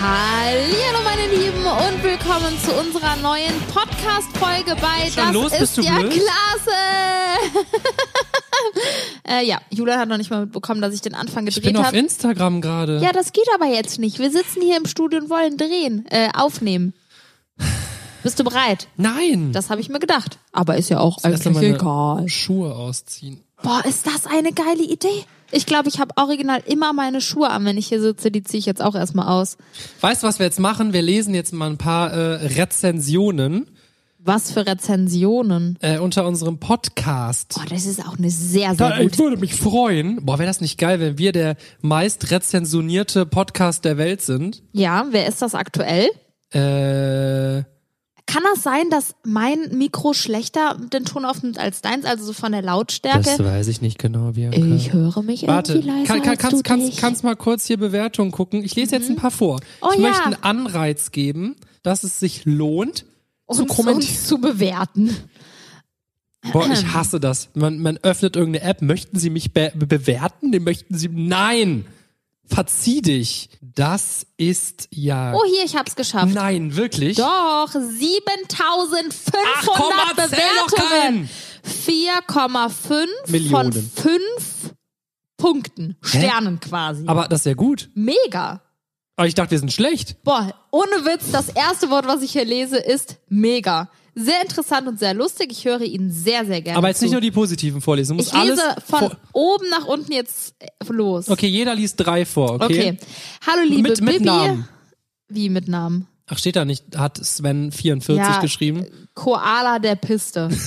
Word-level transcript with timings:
Hallo 0.00 1.00
meine 1.02 1.26
Lieben 1.34 1.64
und 1.66 2.02
willkommen 2.04 2.56
zu 2.64 2.72
unserer 2.72 3.16
neuen 3.16 3.52
Podcast-Folge 3.74 4.76
bei 4.80 5.10
Schon 5.10 5.24
Das 5.24 5.32
los? 5.34 5.52
ist 5.60 5.76
ja 5.78 5.98
blöd? 5.98 6.12
klasse. 6.12 7.60
äh, 9.28 9.44
ja, 9.44 9.60
Julian 9.70 9.98
hat 9.98 10.08
noch 10.08 10.16
nicht 10.18 10.30
mal 10.30 10.42
mitbekommen, 10.42 10.80
dass 10.80 10.94
ich 10.94 11.00
den 11.00 11.14
Anfang 11.14 11.46
Ich 11.48 11.56
bin 11.56 11.62
gedreht 11.64 11.78
auf 11.80 11.86
habe. 11.86 11.98
Instagram 11.98 12.60
gerade. 12.60 12.98
Ja, 13.00 13.12
das 13.12 13.32
geht 13.32 13.48
aber 13.54 13.66
jetzt 13.66 13.98
nicht. 13.98 14.20
Wir 14.20 14.30
sitzen 14.30 14.62
hier 14.62 14.76
im 14.76 14.86
Studio 14.86 15.18
und 15.20 15.30
wollen 15.30 15.56
drehen, 15.56 16.06
äh, 16.10 16.28
aufnehmen. 16.32 16.94
Bist 18.22 18.38
du 18.38 18.44
bereit? 18.44 18.86
Nein. 18.96 19.52
Das 19.52 19.68
habe 19.70 19.80
ich 19.80 19.88
mir 19.88 19.98
gedacht. 19.98 20.38
Aber 20.52 20.76
ist 20.76 20.90
ja 20.90 21.00
auch 21.00 21.18
Erst 21.24 21.44
eigentlich 21.46 21.74
egal. 21.74 22.28
Schuhe 22.28 22.72
ausziehen. 22.74 23.42
Boah, 23.62 23.82
ist 23.84 24.06
das 24.06 24.26
eine 24.26 24.52
geile 24.52 24.84
Idee? 24.84 25.24
Ich 25.50 25.64
glaube, 25.66 25.88
ich 25.88 25.98
habe 25.98 26.12
original 26.16 26.62
immer 26.66 26.92
meine 26.92 27.20
Schuhe 27.20 27.48
an, 27.50 27.64
wenn 27.64 27.78
ich 27.78 27.88
hier 27.88 28.00
sitze. 28.00 28.30
Die 28.30 28.42
ziehe 28.42 28.58
ich 28.58 28.66
jetzt 28.66 28.82
auch 28.82 28.94
erstmal 28.94 29.28
aus. 29.28 29.56
Weißt 30.00 30.22
du, 30.22 30.26
was 30.26 30.38
wir 30.38 30.46
jetzt 30.46 30.60
machen? 30.60 30.92
Wir 30.92 31.02
lesen 31.02 31.34
jetzt 31.34 31.52
mal 31.52 31.70
ein 31.70 31.78
paar 31.78 32.12
äh, 32.12 32.46
Rezensionen 32.58 33.66
Was 34.18 34.50
für 34.52 34.66
Rezensionen. 34.66 35.78
äh, 35.80 35.98
unter 35.98 36.26
unserem 36.26 36.58
Podcast. 36.58 37.54
Boah, 37.54 37.64
das 37.70 37.86
ist 37.86 38.04
auch 38.06 38.18
eine 38.18 38.30
sehr, 38.30 38.68
sehr 38.68 38.76
Da, 38.76 38.98
ich 38.98 39.04
gute. 39.12 39.18
würde 39.20 39.36
mich 39.38 39.54
freuen. 39.54 40.24
Boah, 40.26 40.38
wäre 40.38 40.48
das 40.48 40.60
nicht 40.60 40.76
geil, 40.78 41.00
wenn 41.00 41.16
wir 41.18 41.32
der 41.32 41.56
meist 41.80 42.30
rezensionierte 42.30 43.24
Podcast 43.24 43.84
der 43.86 43.96
Welt 43.96 44.20
sind? 44.20 44.62
Ja, 44.72 45.06
wer 45.10 45.26
ist 45.28 45.40
das 45.40 45.54
aktuell? 45.54 46.08
Äh, 46.52 47.62
Kann 48.28 48.42
das 48.52 48.62
sein, 48.62 48.90
dass 48.90 49.14
mein 49.24 49.70
Mikro 49.72 50.12
schlechter 50.12 50.76
den 50.92 51.06
Ton 51.06 51.24
aufnimmt 51.24 51.58
als 51.58 51.80
deins, 51.80 52.04
also 52.04 52.26
so 52.26 52.34
von 52.34 52.52
der 52.52 52.60
das 52.60 52.66
Lautstärke? 52.70 53.42
weiß 53.42 53.68
ich 53.68 53.80
nicht 53.80 53.98
genau, 53.98 54.36
wie. 54.36 54.48
Ich 54.48 54.92
höre 54.92 55.22
mich 55.22 55.46
Warte, 55.46 55.72
irgendwie 55.72 55.88
leiser 55.88 56.04
kann, 56.06 56.22
kann, 56.22 56.30
als 56.32 56.38
kannst, 56.38 56.58
du 56.58 56.62
kannst, 56.62 56.88
dich. 56.88 56.96
kannst 56.98 57.24
mal 57.24 57.36
kurz 57.36 57.64
hier 57.64 57.78
Bewertungen 57.78 58.30
gucken. 58.30 58.62
Ich 58.62 58.76
lese 58.76 58.96
jetzt 58.96 59.08
ein 59.08 59.16
paar 59.16 59.30
vor. 59.30 59.60
Oh 59.80 59.88
ich 59.94 60.00
ja. 60.00 60.08
möchte 60.08 60.24
einen 60.26 60.42
Anreiz 60.42 61.10
geben, 61.10 61.56
dass 61.82 62.04
es 62.04 62.20
sich 62.20 62.44
lohnt, 62.44 63.06
zu 63.50 63.62
uns, 63.62 63.74
kommentieren. 63.74 63.96
uns 63.96 64.26
zu 64.26 64.38
bewerten. 64.38 65.16
Boah, 66.52 66.68
ich 66.70 66.86
hasse 66.92 67.20
das. 67.20 67.48
Man, 67.54 67.78
man 67.78 67.96
öffnet 68.02 68.36
irgendeine 68.36 68.66
App. 68.66 68.82
Möchten 68.82 69.18
Sie 69.18 69.30
mich 69.30 69.54
be 69.54 69.72
bewerten? 69.74 70.52
Den 70.52 70.64
möchten 70.64 70.98
Sie. 70.98 71.08
Nein! 71.08 71.86
Verzieh 72.48 73.02
dich. 73.02 73.50
Das 73.60 74.26
ist 74.36 74.88
ja. 74.90 75.32
Oh, 75.34 75.44
hier, 75.44 75.64
ich 75.64 75.76
hab's 75.76 75.94
geschafft. 75.94 76.34
Nein, 76.34 76.74
wirklich? 76.76 77.16
Doch, 77.16 77.70
7500 77.70 79.12
Ach, 79.54 79.66
komm, 79.66 79.92
erzähl 80.16 80.38
doch 80.56 80.66
Bewertungen. 80.66 81.28
keinen. 81.28 81.30
4,5 81.64 82.68
von 82.70 83.06
Millionen. 83.28 83.72
5 83.72 84.74
Punkten. 85.36 85.96
Sternen 86.02 86.58
quasi. 86.60 87.04
Aber 87.06 87.28
das 87.28 87.40
ist 87.40 87.46
ja 87.46 87.54
gut. 87.54 87.90
Mega. 87.94 88.62
Aber 89.16 89.26
ich 89.26 89.34
dachte, 89.34 89.50
wir 89.52 89.58
sind 89.58 89.72
schlecht. 89.72 90.22
Boah, 90.22 90.54
ohne 90.70 91.04
Witz, 91.04 91.30
das 91.32 91.48
erste 91.48 91.90
Wort, 91.90 92.06
was 92.06 92.22
ich 92.22 92.32
hier 92.32 92.44
lese, 92.44 92.78
ist 92.78 93.16
mega. 93.28 93.90
Sehr 94.20 94.42
interessant 94.42 94.88
und 94.88 94.98
sehr 94.98 95.14
lustig. 95.14 95.52
Ich 95.52 95.64
höre 95.64 95.82
Ihnen 95.82 96.10
sehr, 96.10 96.44
sehr 96.44 96.60
gerne. 96.60 96.76
Aber 96.78 96.88
jetzt 96.88 96.98
zu. 96.98 97.04
nicht 97.04 97.12
nur 97.12 97.20
die 97.20 97.30
positiven 97.30 97.80
vorlesen. 97.80 98.16
Du 98.16 98.22
musst 98.22 98.34
Ich 98.34 98.42
lese 98.42 98.62
alles 98.70 98.84
von 98.84 99.12
oben 99.32 99.68
nach 99.70 99.86
unten 99.86 100.10
jetzt 100.12 100.54
äh, 100.58 100.66
los. 100.88 101.28
Okay, 101.28 101.46
jeder 101.46 101.74
liest 101.74 101.94
drei 101.98 102.26
vor, 102.26 102.54
okay? 102.54 102.64
Okay. 102.64 102.96
Hallo 103.46 103.62
liebe 103.68 103.90
Mit, 103.90 104.00
mit 104.00 104.12
Bibi. 104.14 104.24
Namen. 104.24 104.68
Wie 105.28 105.48
mit 105.48 105.68
Namen? 105.68 106.08
Ach, 106.26 106.36
steht 106.36 106.56
da 106.56 106.64
nicht, 106.64 106.96
hat 106.96 107.24
Sven 107.24 107.70
44 107.72 108.16
Ja. 108.16 108.40
geschrieben? 108.40 108.86
Koala 109.14 109.78
der 109.78 109.94
Piste. 109.96 110.48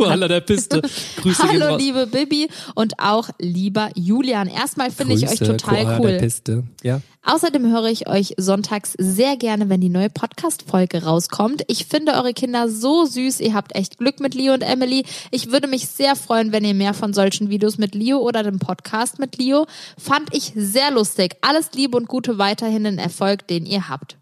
Koala 0.06 0.28
der 0.28 0.40
Piste. 0.40 0.82
Grüße 1.20 1.42
Hallo 1.42 1.66
raus. 1.66 1.80
liebe 1.80 2.06
Bibi 2.06 2.48
und 2.74 2.98
auch 2.98 3.28
lieber 3.38 3.90
Julian. 3.94 4.48
Erstmal 4.48 4.90
finde 4.90 5.14
ich 5.14 5.28
euch 5.28 5.38
total 5.38 5.84
Koala 5.84 5.98
cool. 6.00 6.12
der 6.12 6.18
Piste. 6.18 6.64
Ja. 6.82 7.00
Außerdem 7.22 7.70
höre 7.70 7.86
ich 7.86 8.08
euch 8.08 8.34
sonntags 8.38 8.94
sehr 8.96 9.36
gerne, 9.36 9.68
wenn 9.68 9.82
die 9.82 9.90
neue 9.90 10.08
Podcast-Folge 10.08 11.04
rauskommt. 11.04 11.62
Ich 11.68 11.84
finde 11.84 12.12
eure 12.14 12.32
Kinder 12.32 12.70
so 12.70 13.04
süß. 13.04 13.40
Ihr 13.40 13.52
habt 13.52 13.74
echt 13.76 13.98
Glück 13.98 14.20
mit 14.20 14.34
Leo 14.34 14.54
und 14.54 14.62
Emily. 14.62 15.04
Ich 15.30 15.52
würde 15.52 15.68
mich 15.68 15.86
sehr 15.86 16.16
freuen, 16.16 16.50
wenn 16.52 16.64
ihr 16.64 16.74
mehr 16.74 16.94
von 16.94 17.12
solchen 17.12 17.50
Videos 17.50 17.76
mit 17.76 17.94
Leo 17.94 18.18
oder 18.18 18.42
dem 18.42 18.58
Podcast 18.58 19.18
mit 19.18 19.36
Leo. 19.36 19.66
Fand 19.98 20.34
ich 20.34 20.52
sehr 20.56 20.90
lustig. 20.90 21.36
Alles 21.42 21.72
Liebe 21.74 21.96
und 21.96 22.08
Gute 22.08 22.38
weiterhin 22.38 22.84
den 22.84 22.98
Erfolg, 22.98 23.46
den 23.48 23.66
ihr 23.66 23.90
habt. 23.90 24.16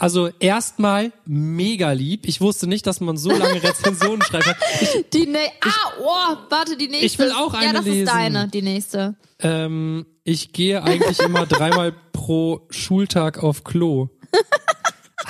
Also 0.00 0.30
erstmal 0.40 1.12
mega 1.26 1.92
lieb. 1.92 2.26
Ich 2.26 2.40
wusste 2.40 2.66
nicht, 2.66 2.86
dass 2.86 3.00
man 3.00 3.18
so 3.18 3.30
lange 3.30 3.62
Rezensionen 3.62 4.22
schreibt. 4.22 4.56
Ich, 4.80 5.04
Die 5.12 5.26
ne 5.26 5.38
ah, 5.60 5.92
oh, 6.00 6.36
warte, 6.48 6.76
die 6.78 6.88
nächste. 6.88 7.06
Ich 7.06 7.18
will 7.18 7.30
auch 7.32 7.52
Ja, 7.52 7.60
eine 7.60 7.72
das 7.74 7.84
lesen. 7.84 8.02
ist 8.06 8.12
deine, 8.12 8.48
die 8.48 8.62
nächste. 8.62 9.14
ähm, 9.40 10.06
ich 10.24 10.52
gehe 10.52 10.82
eigentlich 10.82 11.20
immer 11.20 11.44
dreimal 11.44 11.92
pro 12.12 12.62
Schultag 12.70 13.42
auf 13.42 13.62
Klo. 13.62 14.08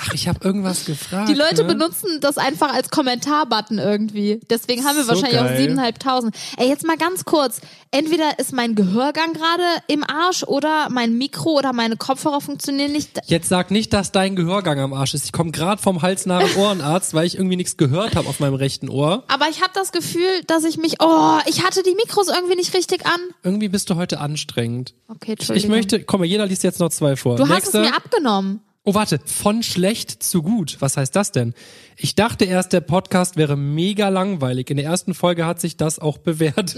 Ach, 0.03 0.13
ich 0.13 0.27
habe 0.27 0.39
irgendwas 0.43 0.85
gefragt. 0.85 1.29
Die 1.29 1.33
Leute 1.35 1.63
ne? 1.63 1.73
benutzen 1.75 2.19
das 2.21 2.37
einfach 2.37 2.73
als 2.73 2.89
Kommentarbutton 2.89 3.77
irgendwie. 3.77 4.39
Deswegen 4.49 4.83
haben 4.85 4.95
wir 4.97 5.03
So 5.03 5.09
wahrscheinlich 5.09 5.39
auch 5.39 5.45
geil. 5.45 5.57
siebeneinhalbtausend. 5.57 6.35
Ey, 6.57 6.67
jetzt 6.69 6.85
mal 6.85 6.97
ganz 6.97 7.23
kurz. 7.25 7.61
Entweder 7.91 8.39
ist 8.39 8.53
mein 8.53 8.73
Gehörgang 8.75 9.33
gerade 9.33 9.63
im 9.87 10.03
Arsch 10.03 10.43
oder 10.43 10.87
mein 10.89 11.17
Mikro 11.17 11.51
oder 11.57 11.73
meine 11.73 11.97
Kopfhörer 11.97 12.41
funktionieren 12.41 12.93
nicht. 12.93 13.19
Jetzt 13.25 13.49
sag 13.49 13.69
nicht, 13.69 13.93
dass 13.93 14.11
dein 14.11 14.35
Gehörgang 14.35 14.79
am 14.79 14.93
Arsch 14.93 15.13
ist. 15.13 15.25
Ich 15.25 15.31
komme 15.33 15.51
gerade 15.51 15.81
vom 15.81 16.01
Hals 16.01 16.25
nach 16.25 16.55
Ohrenarzt, 16.57 17.13
weil 17.13 17.25
ich 17.27 17.35
irgendwie 17.35 17.57
nichts 17.57 17.77
gehört 17.77 18.15
habe 18.15 18.27
auf 18.27 18.39
meinem 18.39 18.55
rechten 18.55 18.89
Ohr. 18.89 19.23
Aber 19.27 19.49
ich 19.49 19.61
habe 19.61 19.71
das 19.73 19.91
Gefühl, 19.91 20.41
dass 20.47 20.63
ich 20.63 20.77
mich. 20.77 20.95
Oh, 20.99 21.37
ich 21.47 21.63
hatte 21.63 21.83
die 21.83 21.93
Mikros 21.95 22.27
irgendwie 22.29 22.55
nicht 22.55 22.73
richtig 22.73 23.05
an. 23.05 23.19
Irgendwie 23.43 23.69
bist 23.69 23.89
du 23.89 23.95
heute 23.95 24.19
anstrengend. 24.19 24.93
Okay, 25.07 25.33
Ich 25.33 25.39
Entschuldigung. 25.41 25.71
möchte, 25.71 26.03
komm 26.03 26.23
jeder 26.23 26.45
liest 26.45 26.63
jetzt 26.63 26.79
noch 26.79 26.89
zwei 26.89 27.15
vor. 27.15 27.35
du 27.35 27.43
hast 27.43 27.51
Nächste. 27.51 27.81
es 27.81 27.89
mir 27.89 27.95
abgenommen. 27.95 28.61
Oh, 28.91 28.93
warte, 28.93 29.21
von 29.23 29.63
schlecht 29.63 30.21
zu 30.21 30.43
gut. 30.43 30.75
Was 30.81 30.97
heißt 30.97 31.15
das 31.15 31.31
denn? 31.31 31.53
Ich 31.95 32.15
dachte 32.15 32.43
erst, 32.43 32.73
der 32.73 32.81
Podcast 32.81 33.37
wäre 33.37 33.55
mega 33.55 34.09
langweilig. 34.09 34.69
In 34.69 34.75
der 34.75 34.85
ersten 34.85 35.13
Folge 35.13 35.45
hat 35.45 35.61
sich 35.61 35.77
das 35.77 35.97
auch 35.97 36.17
bewährt. 36.17 36.75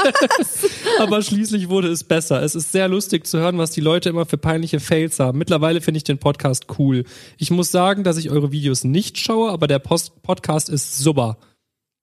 Aber 0.98 1.22
schließlich 1.22 1.70
wurde 1.70 1.88
es 1.88 2.04
besser. 2.04 2.42
Es 2.42 2.54
ist 2.54 2.72
sehr 2.72 2.88
lustig 2.88 3.26
zu 3.26 3.38
hören, 3.38 3.56
was 3.56 3.70
die 3.70 3.80
Leute 3.80 4.10
immer 4.10 4.26
für 4.26 4.36
peinliche 4.36 4.80
Fails 4.80 5.18
haben. 5.18 5.38
Mittlerweile 5.38 5.80
finde 5.80 5.96
ich 5.96 6.04
den 6.04 6.18
Podcast 6.18 6.66
cool. 6.78 7.04
Ich 7.38 7.50
muss 7.50 7.70
sagen, 7.70 8.04
dass 8.04 8.18
ich 8.18 8.28
eure 8.28 8.52
Videos 8.52 8.84
nicht 8.84 9.16
schaue, 9.16 9.50
aber 9.50 9.66
der 9.66 9.78
Post 9.78 10.22
Podcast 10.22 10.68
ist 10.68 10.98
super. 10.98 11.38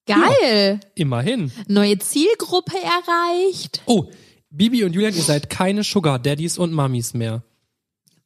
Geil. 0.08 0.80
Immerhin. 0.96 1.52
Neue 1.68 2.00
Zielgruppe 2.00 2.74
erreicht. 2.82 3.84
Oh, 3.86 4.06
Bibi 4.50 4.84
und 4.84 4.94
Julian, 4.94 5.14
ihr 5.14 5.22
seid 5.22 5.52
keine 5.52 5.84
Sugar 5.84 6.18
Daddies 6.18 6.58
und 6.58 6.74
Mummies 6.74 7.14
mehr. 7.14 7.44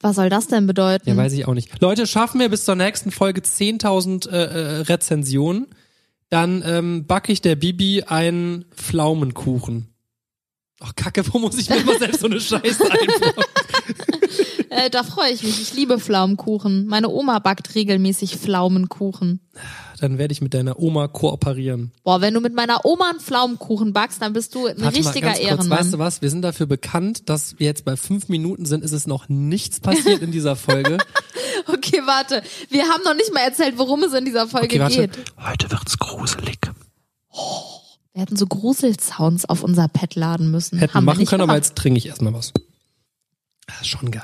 Was 0.02 0.16
soll 0.16 0.30
das 0.30 0.47
denn 0.47 0.68
bedeuten? 0.68 1.09
Ja, 1.09 1.18
weiß 1.18 1.34
ich 1.34 1.47
auch 1.47 1.53
nicht. 1.53 1.81
Leute, 1.81 2.06
schaffen 2.06 2.40
wir 2.40 2.50
bis 2.50 2.66
zur 2.66 2.75
nächsten 2.75 3.12
Folge 3.12 3.41
10.000 3.41 4.30
äh, 4.30 4.35
äh, 4.35 4.81
Rezensionen, 4.81 5.68
dann 6.30 6.63
ähm, 6.66 7.06
backe 7.08 7.31
ich 7.31 7.41
der 7.41 7.56
Bibi 7.56 8.03
einen 8.03 8.66
Pflaumenkuchen. 8.75 9.88
Ach, 10.80 10.94
Kacke, 10.96 11.24
wo 11.34 11.40
muss 11.40 11.58
ich 11.58 11.69
mir 11.69 11.78
immer 11.78 11.97
selbst 11.97 12.19
so 12.19 12.28
eine 12.28 12.40
Scheiße 12.40 12.84
einbauen? 12.91 13.46
Äh, 14.69 14.89
da 14.89 15.03
freue 15.03 15.31
ich 15.31 15.44
mich. 15.44 15.61
Ich 15.61 15.73
liebe 15.73 16.00
Pflaumenkuchen. 16.00 16.88
Meine 16.88 17.09
Oma 17.09 17.39
backt 17.39 17.73
regelmäßig 17.75 18.35
Pflaumenkuchen. 18.38 19.39
Dann 20.00 20.17
werde 20.17 20.31
ich 20.31 20.41
mit 20.41 20.53
deiner 20.53 20.79
Oma 20.79 21.07
kooperieren. 21.07 21.91
Boah, 22.03 22.22
wenn 22.22 22.33
du 22.33 22.39
mit 22.41 22.53
meiner 22.53 22.85
Oma 22.85 23.09
einen 23.09 23.19
Pflaumenkuchen 23.19 23.94
backst, 23.94 24.22
dann 24.22 24.33
bist 24.33 24.53
du 24.53 24.67
ein 24.67 24.75
Warte 24.79 24.81
mal, 24.81 24.89
richtiger 24.94 25.28
ganz 25.28 25.39
kurz, 25.39 25.50
Ehrenmann. 25.50 25.79
weißt 25.79 25.94
du 25.94 26.00
was? 26.00 26.22
Wir 26.22 26.29
sind 26.29 26.41
dafür 26.44 26.66
bekannt, 26.67 27.29
dass 27.29 27.57
wir 27.59 27.66
jetzt 27.66 27.85
bei 27.85 27.95
fünf 27.97 28.29
Minuten 28.29 28.66
sind, 28.66 28.83
ist 28.83 28.91
es 28.91 29.07
noch 29.07 29.28
nichts 29.29 29.79
passiert 29.79 30.22
in 30.22 30.31
dieser 30.31 30.55
Folge. 30.55 30.97
Okay, 31.69 32.01
warte. 32.05 32.44
Wir 32.69 32.84
haben 32.84 33.03
noch 33.03 33.16
nicht 33.16 33.34
mal 33.34 33.41
erzählt, 33.41 33.78
worum 33.78 34.01
es 34.03 34.13
in 34.13 34.23
dieser 34.23 34.47
Folge 34.47 34.67
Okay, 34.67 34.79
warte. 34.79 35.07
geht. 35.07 35.34
Heute 35.38 35.69
wird's 35.72 35.97
gruselig. 35.97 36.59
Wir 38.13 38.22
hätten 38.22 38.38
so 38.38 38.45
Gruselsounds 38.45 39.45
auf 39.45 39.63
unser 39.63 39.88
Pad 39.89 40.16
laden 40.16 40.49
müssen. 40.49 40.78
Hätten 40.79 40.94
haben 40.94 41.03
wir 41.05 41.13
machen 41.13 41.25
können, 41.25 41.41
aber 41.41 41.55
jetzt 41.55 41.75
trinke 41.75 41.97
ich 41.97 42.05
erstmal 42.07 42.34
was. 42.34 42.53
Das 43.66 43.81
ist 43.81 43.88
schon 43.88 44.11
geil. 44.11 44.23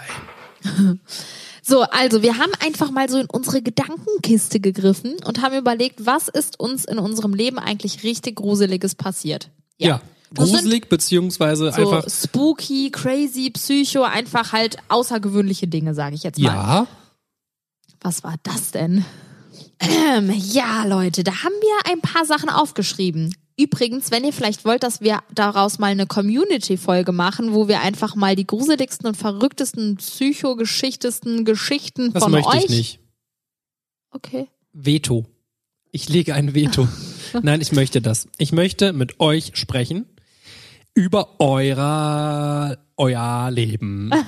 So, 1.65 1.83
also 1.83 2.21
wir 2.21 2.37
haben 2.37 2.51
einfach 2.59 2.91
mal 2.91 3.09
so 3.09 3.17
in 3.17 3.27
unsere 3.27 3.61
Gedankenkiste 3.61 4.59
gegriffen 4.59 5.15
und 5.25 5.41
haben 5.41 5.57
überlegt, 5.57 6.05
was 6.05 6.27
ist 6.27 6.59
uns 6.59 6.83
in 6.83 6.99
unserem 6.99 7.33
Leben 7.33 7.57
eigentlich 7.57 8.03
richtig 8.03 8.35
Gruseliges 8.35 8.95
passiert. 8.95 9.49
Ja. 9.77 10.01
Sind 10.37 10.49
Gruselig, 10.49 10.89
beziehungsweise 10.89 11.71
So 11.71 11.89
einfach. 11.89 12.09
spooky, 12.09 12.91
crazy, 12.91 13.49
psycho, 13.51 14.03
einfach 14.03 14.51
halt 14.51 14.77
außergewöhnliche 14.89 15.67
Dinge, 15.67 15.93
sage 15.93 16.15
ich 16.15 16.23
jetzt 16.23 16.39
mal. 16.39 16.53
Ja. 16.53 16.87
Was 18.01 18.23
war 18.23 18.35
das 18.43 18.71
denn? 18.71 19.05
Ähm, 19.79 20.31
ja, 20.35 20.85
Leute, 20.85 21.23
da 21.23 21.43
haben 21.43 21.53
wir 21.53 21.91
ein 21.93 22.01
paar 22.01 22.25
Sachen 22.25 22.49
aufgeschrieben. 22.49 23.33
Übrigens, 23.57 24.09
wenn 24.09 24.23
ihr 24.23 24.33
vielleicht 24.33 24.65
wollt, 24.65 24.81
dass 24.83 25.01
wir 25.01 25.21
daraus 25.33 25.77
mal 25.77 25.87
eine 25.87 26.07
Community-Folge 26.07 27.11
machen, 27.11 27.53
wo 27.53 27.67
wir 27.67 27.81
einfach 27.81 28.15
mal 28.15 28.35
die 28.35 28.47
gruseligsten 28.47 29.07
und 29.07 29.15
verrücktesten, 29.15 29.97
psychogeschichtesten 29.97 31.45
Geschichten 31.45 32.13
Das 32.13 32.23
von 32.23 32.31
möchte 32.31 32.49
euch. 32.49 32.63
ich 32.65 32.69
nicht. 32.69 32.99
Okay. 34.09 34.47
Veto. 34.73 35.25
Ich 35.91 36.09
lege 36.09 36.33
ein 36.33 36.55
Veto. 36.55 36.87
Nein, 37.43 37.61
ich 37.61 37.71
möchte 37.71 38.01
das. 38.01 38.27
Ich 38.37 38.51
möchte 38.51 38.91
mit 38.93 39.19
euch 39.19 39.51
sprechen 39.53 40.05
über 40.95 41.39
euer, 41.39 42.77
euer 42.97 43.51
Leben. 43.51 44.11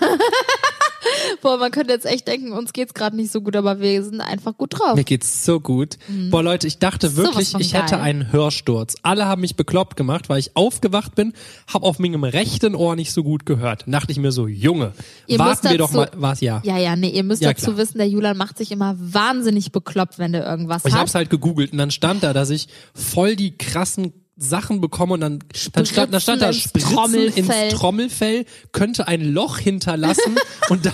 Boah, 1.41 1.57
man 1.57 1.71
könnte 1.71 1.93
jetzt 1.93 2.05
echt 2.05 2.27
denken, 2.27 2.51
uns 2.53 2.73
geht's 2.73 2.93
gerade 2.93 3.15
nicht 3.15 3.31
so 3.31 3.41
gut, 3.41 3.55
aber 3.55 3.79
wir 3.79 4.03
sind 4.03 4.21
einfach 4.21 4.57
gut 4.57 4.77
drauf. 4.79 4.95
Mir 4.95 5.03
geht's 5.03 5.45
so 5.45 5.59
gut. 5.59 5.97
Boah, 6.31 6.41
Leute, 6.43 6.67
ich 6.67 6.79
dachte 6.79 7.15
wirklich, 7.15 7.53
ich 7.59 7.73
hätte 7.73 7.91
geil. 7.91 8.01
einen 8.01 8.31
Hörsturz. 8.31 8.95
Alle 9.03 9.25
haben 9.25 9.41
mich 9.41 9.55
bekloppt 9.55 9.95
gemacht, 9.97 10.29
weil 10.29 10.39
ich 10.39 10.55
aufgewacht 10.55 11.15
bin, 11.15 11.33
hab 11.71 11.83
auf 11.83 11.99
meinem 11.99 12.23
rechten 12.23 12.75
Ohr 12.75 12.95
nicht 12.95 13.11
so 13.13 13.23
gut 13.23 13.45
gehört. 13.45 13.83
Dachte 13.87 14.11
ich 14.11 14.17
mir 14.19 14.31
so, 14.31 14.47
Junge, 14.47 14.93
Ihr 15.27 15.39
warten 15.39 15.69
wir 15.69 15.77
doch 15.77 15.91
mal, 15.91 16.09
was 16.15 16.41
ja. 16.41 16.61
Ja, 16.63 16.77
ja, 16.77 16.95
nee, 16.95 17.09
ihr 17.09 17.23
müsst 17.23 17.41
Ja, 17.41 17.51
dazu 17.53 17.65
klar. 17.67 17.77
wissen, 17.77 17.97
der 17.97 18.07
Julian 18.07 18.37
macht 18.37 18.57
sich 18.57 18.71
immer 18.71 18.95
wahnsinnig 18.99 19.71
bekloppt, 19.71 20.19
wenn 20.19 20.31
der 20.33 20.45
irgendwas 20.45 20.83
Ich 20.85 20.93
hat. 20.93 21.01
hab's 21.01 21.15
halt 21.15 21.29
gegoogelt 21.29 21.71
und 21.71 21.77
dann 21.77 21.91
stand 21.91 22.23
da, 22.23 22.33
dass 22.33 22.49
ich 22.49 22.67
voll 22.93 23.35
die 23.35 23.57
krassen 23.57 24.13
Sachen 24.37 24.81
bekomme 24.81 25.13
und 25.13 25.21
dann, 25.21 25.39
dann, 25.71 25.85
stand, 25.85 26.13
dann 26.13 26.19
stand 26.21 26.41
da 26.41 26.47
ins 26.47 26.57
Spritzen 26.57 26.93
Trommelfell. 26.93 27.69
ins 27.69 27.79
Trommelfell, 27.79 28.45
könnte 28.73 29.07
ein 29.07 29.21
Loch 29.21 29.57
hinterlassen 29.59 30.35
und 30.69 30.85
da 30.85 30.91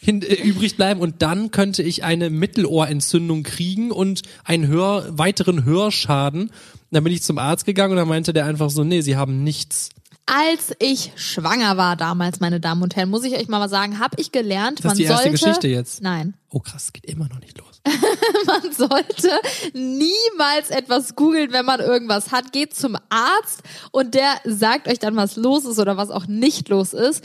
hin, 0.00 0.22
äh, 0.22 0.34
übrig 0.34 0.76
bleiben 0.76 1.00
und 1.00 1.22
dann 1.22 1.50
könnte 1.50 1.82
ich 1.82 2.04
eine 2.04 2.30
Mittelohrentzündung 2.30 3.42
kriegen 3.42 3.90
und 3.90 4.22
einen 4.44 4.68
Hör, 4.68 5.06
weiteren 5.18 5.64
Hörschaden. 5.64 6.50
Dann 6.92 7.04
bin 7.04 7.12
ich 7.12 7.22
zum 7.22 7.38
Arzt 7.38 7.64
gegangen 7.64 7.92
und 7.92 7.96
dann 7.98 8.08
meinte 8.08 8.32
der 8.32 8.46
einfach 8.46 8.70
so, 8.70 8.84
nee, 8.84 9.00
sie 9.00 9.16
haben 9.16 9.42
nichts. 9.42 9.88
Als 10.26 10.72
ich 10.78 11.10
schwanger 11.16 11.76
war 11.76 11.96
damals, 11.96 12.38
meine 12.38 12.60
Damen 12.60 12.82
und 12.82 12.94
Herren, 12.94 13.10
muss 13.10 13.24
ich 13.24 13.34
euch 13.34 13.48
mal 13.48 13.68
sagen, 13.68 13.98
habe 13.98 14.20
ich 14.20 14.30
gelernt, 14.30 14.78
Das 14.78 14.84
man 14.84 14.92
ist 14.92 14.98
die 14.98 15.04
erste 15.04 15.24
sollte, 15.30 15.38
Geschichte 15.38 15.68
jetzt. 15.68 16.00
Nein, 16.00 16.34
Oh 16.48 16.60
krass, 16.60 16.84
es 16.84 16.92
geht 16.92 17.06
immer 17.06 17.28
noch 17.28 17.40
nicht 17.40 17.58
los. 17.58 17.71
man 18.46 18.72
sollte 18.72 19.30
niemals 19.72 20.70
etwas 20.70 21.16
googeln, 21.16 21.52
wenn 21.52 21.64
man 21.64 21.80
irgendwas 21.80 22.30
hat. 22.30 22.52
Geht 22.52 22.74
zum 22.74 22.96
Arzt 23.08 23.62
und 23.90 24.14
der 24.14 24.34
sagt 24.44 24.88
euch 24.88 24.98
dann, 24.98 25.16
was 25.16 25.36
los 25.36 25.64
ist 25.64 25.78
oder 25.78 25.96
was 25.96 26.10
auch 26.10 26.26
nicht 26.26 26.68
los 26.68 26.92
ist. 26.92 27.24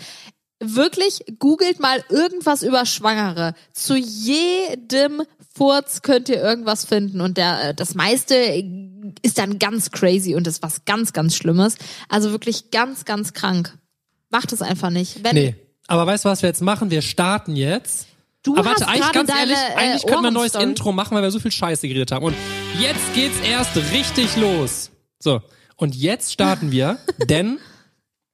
Wirklich 0.59 1.23
googelt 1.37 1.79
mal 1.79 2.03
irgendwas 2.09 2.63
über 2.63 2.85
Schwangere. 2.87 3.53
Zu 3.73 3.95
jedem 3.95 5.21
Furz 5.55 6.01
könnt 6.01 6.29
ihr 6.29 6.41
irgendwas 6.41 6.85
finden 6.85 7.21
und 7.21 7.37
der, 7.37 7.69
äh, 7.69 7.73
das 7.73 7.93
meiste 7.93 8.35
ist 9.21 9.37
dann 9.37 9.59
ganz 9.59 9.91
crazy 9.91 10.35
und 10.35 10.47
ist 10.47 10.63
was 10.63 10.85
ganz, 10.85 11.13
ganz 11.13 11.35
Schlimmes. 11.35 11.75
Also 12.09 12.31
wirklich 12.31 12.71
ganz, 12.71 13.05
ganz 13.05 13.33
krank. 13.33 13.77
Macht 14.29 14.51
es 14.51 14.61
einfach 14.61 14.89
nicht. 14.89 15.23
Wenn 15.23 15.35
Nee. 15.35 15.55
Aber 15.87 16.05
weißt 16.05 16.25
du, 16.25 16.29
was 16.29 16.41
wir 16.41 16.49
jetzt 16.49 16.61
machen? 16.61 16.91
Wir 16.91 17.01
starten 17.01 17.55
jetzt. 17.55 18.07
Du 18.47 18.55
Aber 18.55 18.69
warte, 18.69 18.87
eigentlich 18.87 19.11
ganz 19.11 19.29
deine, 19.29 19.51
ehrlich, 19.51 19.57
eigentlich 19.75 20.03
äh, 20.03 20.07
können 20.07 20.21
wir 20.23 20.27
ein 20.29 20.33
neues 20.33 20.55
Intro 20.55 20.91
machen, 20.91 21.15
weil 21.15 21.23
wir 21.23 21.31
so 21.31 21.39
viel 21.39 21.51
Scheiße 21.51 21.87
geredet 21.87 22.11
haben. 22.11 22.25
Und 22.25 22.35
jetzt 22.79 23.13
geht's 23.13 23.39
erst 23.41 23.75
richtig 23.93 24.35
los. 24.37 24.91
So, 25.19 25.41
und 25.75 25.95
jetzt 25.95 26.33
starten 26.33 26.71
wir, 26.71 26.97
denn 27.29 27.59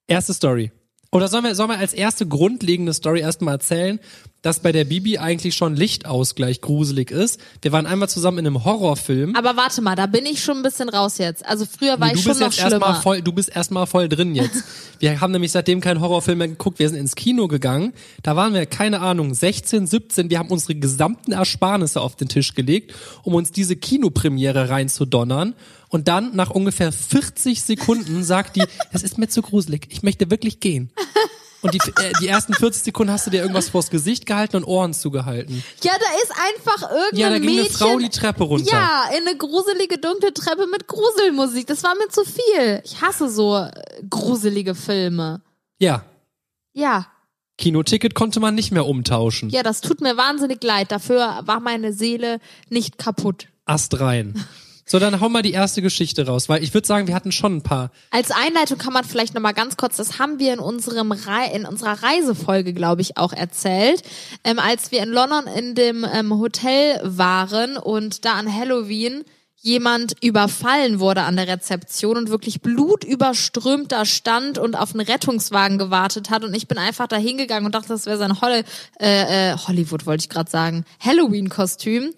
erste 0.08 0.34
Story. 0.34 0.72
Oder 1.14 1.28
sollen 1.28 1.44
wir, 1.44 1.54
sollen 1.54 1.70
wir 1.70 1.78
als 1.78 1.94
erste 1.94 2.26
grundlegende 2.28 2.92
Story 2.92 3.20
erstmal 3.20 3.54
erzählen, 3.54 4.00
dass 4.42 4.60
bei 4.60 4.72
der 4.72 4.84
Bibi 4.84 5.20
eigentlich 5.20 5.54
schon 5.54 5.76
Lichtausgleich 5.76 6.60
gruselig 6.60 7.12
ist? 7.12 7.40
Wir 7.62 7.72
waren 7.72 7.86
einmal 7.86 8.10
zusammen 8.10 8.40
in 8.40 8.48
einem 8.48 8.66
Horrorfilm. 8.66 9.36
Aber 9.36 9.56
warte 9.56 9.84
mal, 9.84 9.96
da 9.96 10.08
bin 10.08 10.26
ich 10.26 10.44
schon 10.44 10.58
ein 10.58 10.64
bisschen 10.64 10.90
raus 10.90 11.20
jetzt. 11.20 11.46
Also 11.46 11.68
früher 11.68 12.00
war 12.00 12.10
du 12.10 12.16
ich 12.16 12.24
schon 12.24 12.32
bist 12.32 12.42
noch 12.42 12.48
jetzt 12.48 12.60
erstmal 12.60 12.90
schlimmer. 12.90 13.02
voll, 13.02 13.22
du 13.22 13.32
bist 13.32 13.56
erstmal 13.56 13.86
voll 13.86 14.10
drin 14.10 14.34
jetzt. 14.34 14.64
Wir 15.00 15.22
haben 15.22 15.32
nämlich 15.32 15.52
seitdem 15.52 15.82
keinen 15.82 16.02
Horrorfilm 16.02 16.40
mehr 16.40 16.48
geguckt. 16.48 16.80
Wir 16.80 16.90
sind 16.90 16.98
ins 16.98 17.16
Kino 17.16 17.48
gegangen. 17.48 17.94
Da 18.24 18.36
waren 18.38 18.54
wir, 18.54 18.66
keine 18.66 19.02
Ahnung, 19.02 19.34
16, 19.34 19.86
17. 19.86 20.30
Wir 20.30 20.40
haben 20.40 20.50
unsere 20.50 20.76
gesamten 20.76 21.34
Ersparnisse 21.34 22.00
auf 22.00 22.16
den 22.16 22.30
Tisch 22.30 22.56
gelegt, 22.56 22.94
um 23.24 23.36
uns 23.36 23.52
diese 23.52 23.76
Kinopremiere 23.76 24.70
reinzudonnern. 24.70 25.56
Und 25.94 26.08
dann, 26.08 26.36
nach 26.36 26.50
ungefähr 26.50 26.92
40 26.92 27.62
Sekunden, 27.62 28.24
sagt 28.24 28.56
die, 28.56 28.64
es 28.92 29.04
ist 29.04 29.20
mir 29.20 29.28
zu 29.28 29.44
gruselig. 29.44 29.86
Ich 29.90 30.02
möchte 30.02 30.32
wirklich 30.32 30.60
gehen. 30.60 30.92
Und 31.62 31.76
die, 31.76 31.78
äh, 32.02 32.12
die 32.20 32.28
ersten 32.28 32.56
40 32.56 32.82
Sekunden 32.84 33.14
hast 33.14 33.28
du 33.28 33.30
dir 33.30 33.42
irgendwas 33.42 33.70
vors 33.70 33.92
Gesicht 33.92 34.26
gehalten 34.26 34.56
und 34.56 34.64
Ohren 34.64 34.96
zugehalten. 34.96 35.64
Ja, 35.84 35.92
da 35.92 36.06
ist 36.24 36.32
einfach 36.32 36.90
irgendein 36.90 37.20
Ja, 37.20 37.30
da 37.30 37.38
ging 37.38 37.46
Mädchen. 37.56 37.66
eine 37.68 37.70
Frau 37.92 38.00
die 38.00 38.10
Treppe 38.10 38.44
runter. 38.44 38.72
Ja, 38.72 39.04
in 39.16 39.28
eine 39.28 39.38
gruselige 39.38 40.00
dunkle 40.00 40.34
Treppe 40.34 40.66
mit 40.66 40.88
Gruselmusik. 40.88 41.68
Das 41.68 41.84
war 41.84 41.94
mir 41.94 42.10
zu 42.10 42.24
viel. 42.26 42.82
Ich 42.84 43.00
hasse 43.02 43.30
so 43.30 43.56
äh, 43.58 43.72
gruselige 44.10 44.74
Filme. 44.74 45.42
Ja. 45.78 46.04
Ja, 46.74 47.06
Kinoticket 47.60 48.16
konnte 48.16 48.40
man 48.40 48.56
nicht 48.56 48.72
mehr 48.72 48.88
umtauschen. 48.88 49.52
ja, 49.52 49.62
das 49.62 49.82
tut 49.82 50.02
mir 50.02 50.18
wahnsinnig 50.18 50.64
leid. 50.64 50.92
Dafür 50.92 51.42
war 51.46 51.60
meine 51.60 51.94
Seele 51.94 52.40
nicht 52.70 52.98
kaputt. 52.98 53.48
Ast 53.66 54.00
rein. 54.00 54.44
So, 54.86 55.00
dann 55.00 55.22
hau 55.22 55.30
mal 55.30 55.42
die 55.42 55.54
erste 55.54 55.82
Geschichte 55.82 56.26
raus, 56.26 56.50
weil 56.50 56.62
ich 56.62 56.74
würde 56.74 56.86
sagen, 56.86 57.08
wir 57.08 57.16
hatten 57.16 57.32
schon 57.32 57.58
ein 57.58 57.62
paar. 57.64 57.92
Als 58.12 58.32
Einleitung 58.32 58.78
kann 58.78 58.92
man 58.92 59.06
vielleicht 59.06 59.34
noch 59.34 59.42
mal 59.42 59.54
ganz 59.54 59.78
kurz, 59.78 59.96
das 59.96 60.20
haben 60.20 60.40
wir 60.40 60.54
in 60.54 60.60
unserem 60.60 61.12
Rei 61.12 61.48
in 61.54 61.66
unserer 61.66 62.04
Reisefolge, 62.04 62.74
glaube 62.74 63.02
ich, 63.02 63.18
auch 63.18 63.32
erzählt, 63.32 64.04
ähm, 64.44 64.60
als 64.60 64.92
wir 64.92 65.02
in 65.02 65.10
London 65.10 65.48
in 65.48 65.76
dem 65.76 66.06
ähm, 66.12 66.38
Hotel 66.38 67.00
waren 67.04 67.78
und 67.78 68.26
da 68.26 68.34
an 68.34 68.54
Halloween 68.54 69.24
jemand 69.64 70.14
überfallen 70.22 71.00
wurde 71.00 71.22
an 71.24 71.38
der 71.38 71.48
Rezeption 71.48 72.18
und 72.18 72.30
wirklich 72.30 72.62
blutüberströmt 72.62 73.94
da 73.94 74.06
stand 74.06 74.58
und 74.58 74.76
auf 74.76 74.94
einen 74.94 75.08
Rettungswagen 75.08 75.78
gewartet 75.78 76.30
hat 76.30 76.44
und 76.44 76.54
ich 76.54 76.68
bin 76.68 76.78
einfach 76.78 77.08
da 77.08 77.16
hingegangen 77.16 77.66
und 77.66 77.74
dachte, 77.74 77.88
das 77.88 78.06
wäre 78.06 78.18
sein 78.18 78.42
Holle, 78.42 78.66
äh, 79.00 79.52
äh, 79.52 79.56
Hollywood 79.56 80.06
wollte 80.06 80.24
ich 80.24 80.30
gerade 80.30 80.52
sagen, 80.52 80.84
Halloween-Kostüm 81.00 82.12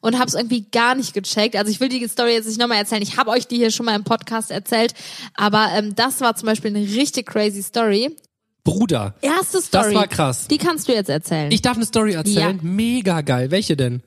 und 0.00 0.14
habe 0.18 0.28
es 0.28 0.34
irgendwie 0.34 0.62
gar 0.70 0.94
nicht 0.94 1.12
gecheckt. 1.12 1.56
Also 1.56 1.72
ich 1.72 1.80
will 1.80 1.88
die 1.88 2.06
Story 2.06 2.34
jetzt 2.34 2.46
nicht 2.46 2.60
nochmal 2.60 2.78
erzählen. 2.78 3.02
Ich 3.02 3.16
habe 3.16 3.30
euch 3.30 3.48
die 3.48 3.56
hier 3.56 3.72
schon 3.72 3.86
mal 3.86 3.96
im 3.96 4.04
Podcast 4.04 4.52
erzählt, 4.52 4.94
aber 5.34 5.70
ähm, 5.74 5.96
das 5.96 6.20
war 6.20 6.36
zum 6.36 6.46
Beispiel 6.46 6.74
eine 6.74 6.86
richtig 6.86 7.26
crazy 7.26 7.64
Story. 7.64 8.16
Bruder, 8.62 9.16
Erste 9.22 9.60
Story. 9.60 9.92
war 9.92 10.06
krass. 10.06 10.46
Die 10.46 10.58
kannst 10.58 10.86
du 10.86 10.92
jetzt 10.92 11.10
erzählen. 11.10 11.50
ich 11.50 11.62
darf 11.62 11.76
eine 11.76 11.84
Story 11.84 12.12
erzählen. 12.12 12.58
Ja. 12.58 12.62
Mega 12.62 13.22
geil. 13.22 13.50
Welche 13.50 13.76
denn? 13.76 14.04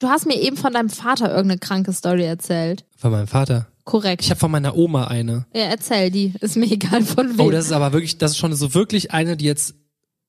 Du 0.00 0.08
hast 0.08 0.26
mir 0.26 0.40
eben 0.40 0.56
von 0.56 0.72
deinem 0.72 0.90
Vater 0.90 1.28
irgendeine 1.30 1.58
kranke 1.58 1.92
Story 1.92 2.24
erzählt. 2.24 2.84
Von 2.96 3.12
meinem 3.12 3.28
Vater. 3.28 3.68
Korrekt. 3.84 4.22
Ich 4.24 4.30
habe 4.30 4.38
von 4.40 4.50
meiner 4.50 4.76
Oma 4.76 5.06
eine. 5.06 5.46
ja, 5.54 5.62
erzähl 5.62 6.10
die. 6.10 6.34
Ist 6.40 6.56
mir 6.56 6.66
egal 6.70 7.02
von 7.02 7.38
wem. 7.38 7.46
Oh, 7.46 7.50
das 7.50 7.66
ist 7.66 7.72
aber 7.72 7.92
wirklich, 7.92 8.18
das 8.18 8.32
ist 8.32 8.38
schon 8.38 8.54
so 8.54 8.74
wirklich 8.74 9.12
eine, 9.12 9.36
die 9.36 9.44
jetzt, 9.46 9.74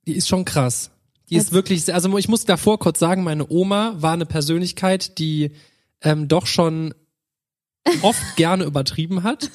die 0.07 0.13
ist 0.13 0.27
schon 0.27 0.45
krass. 0.45 0.91
Die 1.29 1.35
ist 1.35 1.45
Jetzt- 1.45 1.53
wirklich, 1.53 1.83
sehr- 1.85 1.95
also 1.95 2.15
ich 2.17 2.27
muss 2.27 2.45
davor 2.45 2.79
kurz 2.79 2.99
sagen, 2.99 3.23
meine 3.23 3.49
Oma 3.49 3.93
war 3.97 4.13
eine 4.13 4.25
Persönlichkeit, 4.25 5.17
die 5.17 5.51
ähm, 6.01 6.27
doch 6.27 6.45
schon 6.45 6.93
oft 8.01 8.21
gerne 8.35 8.63
übertrieben 8.65 9.23
hat. 9.23 9.49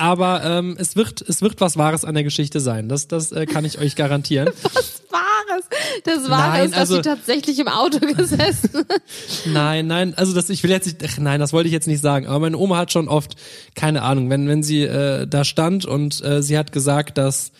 Aber 0.00 0.42
ähm, 0.42 0.76
es 0.78 0.96
wird, 0.96 1.20
es 1.20 1.42
wird 1.42 1.60
was 1.60 1.76
Wahres 1.76 2.06
an 2.06 2.14
der 2.14 2.24
Geschichte 2.24 2.58
sein. 2.58 2.88
Das, 2.88 3.06
das 3.06 3.32
äh, 3.32 3.44
kann 3.44 3.66
ich 3.66 3.78
euch 3.78 3.96
garantieren. 3.96 4.46
das 4.62 5.02
Wahres. 5.10 5.64
Das 6.04 6.30
Wahre 6.30 6.52
Nein, 6.52 6.64
ist, 6.64 6.72
dass 6.72 6.78
also- 6.80 6.96
sie 6.96 7.02
tatsächlich 7.02 7.58
im 7.58 7.68
Auto 7.68 7.98
gesessen 7.98 8.86
Nein, 9.44 9.86
nein, 9.88 10.14
also 10.16 10.32
das, 10.32 10.48
ich 10.48 10.62
will 10.62 10.70
jetzt 10.70 10.86
nicht, 10.86 11.04
ach, 11.04 11.18
nein, 11.18 11.38
das 11.38 11.52
wollte 11.52 11.66
ich 11.66 11.74
jetzt 11.74 11.86
nicht 11.86 12.00
sagen. 12.00 12.26
Aber 12.26 12.38
meine 12.38 12.56
Oma 12.56 12.78
hat 12.78 12.92
schon 12.92 13.08
oft, 13.08 13.36
keine 13.74 14.00
Ahnung, 14.00 14.30
wenn 14.30 14.48
wenn 14.48 14.62
sie 14.62 14.84
äh, 14.84 15.26
da 15.26 15.44
stand 15.44 15.84
und 15.84 16.24
äh, 16.24 16.42
sie 16.42 16.56
hat 16.56 16.72
gesagt, 16.72 17.18
dass 17.18 17.52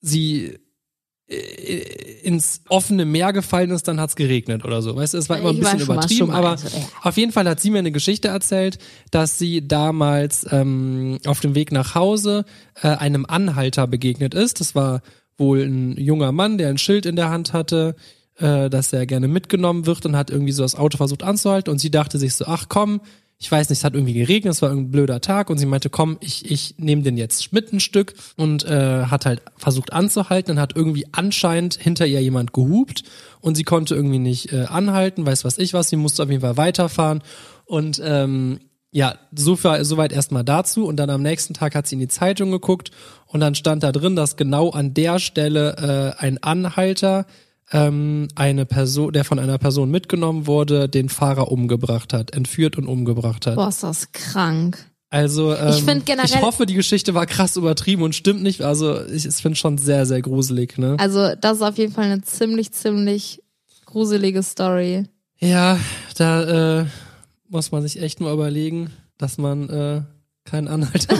sie 0.00 0.60
ins 1.26 2.60
offene 2.68 3.06
Meer 3.06 3.32
gefallen 3.32 3.70
ist, 3.70 3.88
dann 3.88 3.98
hat's 3.98 4.14
geregnet 4.14 4.64
oder 4.64 4.82
so. 4.82 4.94
Weißt 4.94 5.14
du, 5.14 5.18
es 5.18 5.30
war 5.30 5.38
immer 5.38 5.50
ein 5.50 5.56
Ich 5.56 5.62
bisschen 5.62 5.80
übertrieben, 5.80 6.26
du 6.26 6.32
aber 6.32 6.56
ja. 6.56 6.88
auf 7.02 7.16
jeden 7.16 7.32
Fall 7.32 7.48
hat 7.48 7.60
sie 7.60 7.70
mir 7.70 7.78
eine 7.78 7.92
Geschichte 7.92 8.28
erzählt, 8.28 8.78
dass 9.10 9.38
sie 9.38 9.66
damals 9.66 10.46
ähm, 10.50 11.18
auf 11.24 11.40
dem 11.40 11.54
Weg 11.54 11.72
nach 11.72 11.94
Hause 11.94 12.44
äh, 12.82 12.88
einem 12.88 13.24
Anhalter 13.26 13.86
begegnet 13.86 14.34
ist. 14.34 14.60
Das 14.60 14.74
war 14.74 15.00
wohl 15.38 15.62
ein 15.62 15.96
junger 15.96 16.32
Mann, 16.32 16.58
der 16.58 16.68
ein 16.68 16.78
Schild 16.78 17.06
in 17.06 17.16
der 17.16 17.30
Hand 17.30 17.54
hatte, 17.54 17.96
äh, 18.36 18.68
dass 18.68 18.92
er 18.92 19.06
gerne 19.06 19.26
mitgenommen 19.26 19.86
wird 19.86 20.04
und 20.04 20.16
hat 20.16 20.30
irgendwie 20.30 20.52
so 20.52 20.62
das 20.62 20.74
Auto 20.74 20.98
versucht 20.98 21.22
anzuhalten 21.22 21.70
und 21.70 21.78
sie 21.78 21.90
dachte 21.90 22.18
sich 22.18 22.34
so, 22.34 22.44
ach 22.46 22.66
komm, 22.68 23.00
ich 23.38 23.50
weiß 23.50 23.68
nicht, 23.68 23.78
es 23.78 23.84
hat 23.84 23.94
irgendwie 23.94 24.14
geregnet, 24.14 24.54
es 24.54 24.62
war 24.62 24.70
ein 24.70 24.90
blöder 24.90 25.20
Tag 25.20 25.50
und 25.50 25.58
sie 25.58 25.66
meinte, 25.66 25.90
komm, 25.90 26.16
ich, 26.20 26.50
ich 26.50 26.76
nehme 26.78 27.02
den 27.02 27.16
jetzt 27.16 27.52
mit 27.52 27.72
ein 27.72 27.80
Stück 27.80 28.14
und 28.36 28.64
äh, 28.64 29.06
hat 29.06 29.26
halt 29.26 29.42
versucht 29.56 29.92
anzuhalten. 29.92 30.52
Und 30.52 30.60
hat 30.60 30.76
irgendwie 30.76 31.06
anscheinend 31.12 31.74
hinter 31.74 32.06
ihr 32.06 32.22
jemand 32.22 32.52
gehupt 32.52 33.02
und 33.40 33.56
sie 33.56 33.64
konnte 33.64 33.94
irgendwie 33.94 34.18
nicht 34.18 34.52
äh, 34.52 34.64
anhalten, 34.64 35.26
weiß 35.26 35.44
was 35.44 35.58
ich 35.58 35.74
was, 35.74 35.88
sie 35.88 35.96
musste 35.96 36.22
auf 36.22 36.30
jeden 36.30 36.42
Fall 36.42 36.56
weiterfahren. 36.56 37.22
Und 37.66 38.00
ähm, 38.04 38.60
ja, 38.92 39.16
so 39.34 39.56
soweit 39.56 40.12
erstmal 40.12 40.44
dazu. 40.44 40.86
Und 40.86 40.96
dann 40.96 41.10
am 41.10 41.20
nächsten 41.20 41.52
Tag 41.52 41.74
hat 41.74 41.88
sie 41.88 41.96
in 41.96 42.00
die 42.00 42.08
Zeitung 42.08 42.52
geguckt 42.52 42.92
und 43.26 43.40
dann 43.40 43.56
stand 43.56 43.82
da 43.82 43.90
drin, 43.90 44.14
dass 44.14 44.36
genau 44.36 44.70
an 44.70 44.94
der 44.94 45.18
Stelle 45.18 46.14
äh, 46.20 46.22
ein 46.22 46.40
Anhalter 46.42 47.26
ähm, 47.72 48.28
eine 48.34 48.66
Person, 48.66 49.12
der 49.12 49.24
von 49.24 49.38
einer 49.38 49.58
Person 49.58 49.90
mitgenommen 49.90 50.46
wurde, 50.46 50.88
den 50.88 51.08
Fahrer 51.08 51.50
umgebracht 51.50 52.12
hat, 52.12 52.32
entführt 52.34 52.76
und 52.76 52.86
umgebracht 52.86 53.46
hat. 53.46 53.56
Boah, 53.56 53.68
ist 53.68 53.82
das 53.82 54.12
krank. 54.12 54.78
Also 55.10 55.54
ähm, 55.54 55.68
Ich 55.70 55.82
find 55.84 56.06
generell- 56.06 56.28
ich 56.28 56.42
hoffe, 56.42 56.66
die 56.66 56.74
Geschichte 56.74 57.14
war 57.14 57.26
krass 57.26 57.56
übertrieben 57.56 58.02
und 58.02 58.14
stimmt 58.14 58.42
nicht. 58.42 58.62
Also 58.62 59.00
ich, 59.06 59.24
ich 59.26 59.34
finde 59.36 59.56
schon 59.56 59.78
sehr, 59.78 60.06
sehr 60.06 60.20
gruselig. 60.22 60.76
Ne? 60.76 60.96
Also, 60.98 61.34
das 61.40 61.58
ist 61.58 61.62
auf 61.62 61.78
jeden 61.78 61.92
Fall 61.92 62.04
eine 62.04 62.22
ziemlich, 62.22 62.72
ziemlich 62.72 63.40
gruselige 63.86 64.42
Story. 64.42 65.04
Ja, 65.38 65.78
da 66.16 66.80
äh, 66.80 66.86
muss 67.48 67.70
man 67.70 67.82
sich 67.82 68.00
echt 68.02 68.20
mal 68.20 68.32
überlegen, 68.32 68.90
dass 69.18 69.38
man 69.38 69.68
äh, 69.70 70.02
keinen 70.44 70.66
Anhalter. 70.68 71.16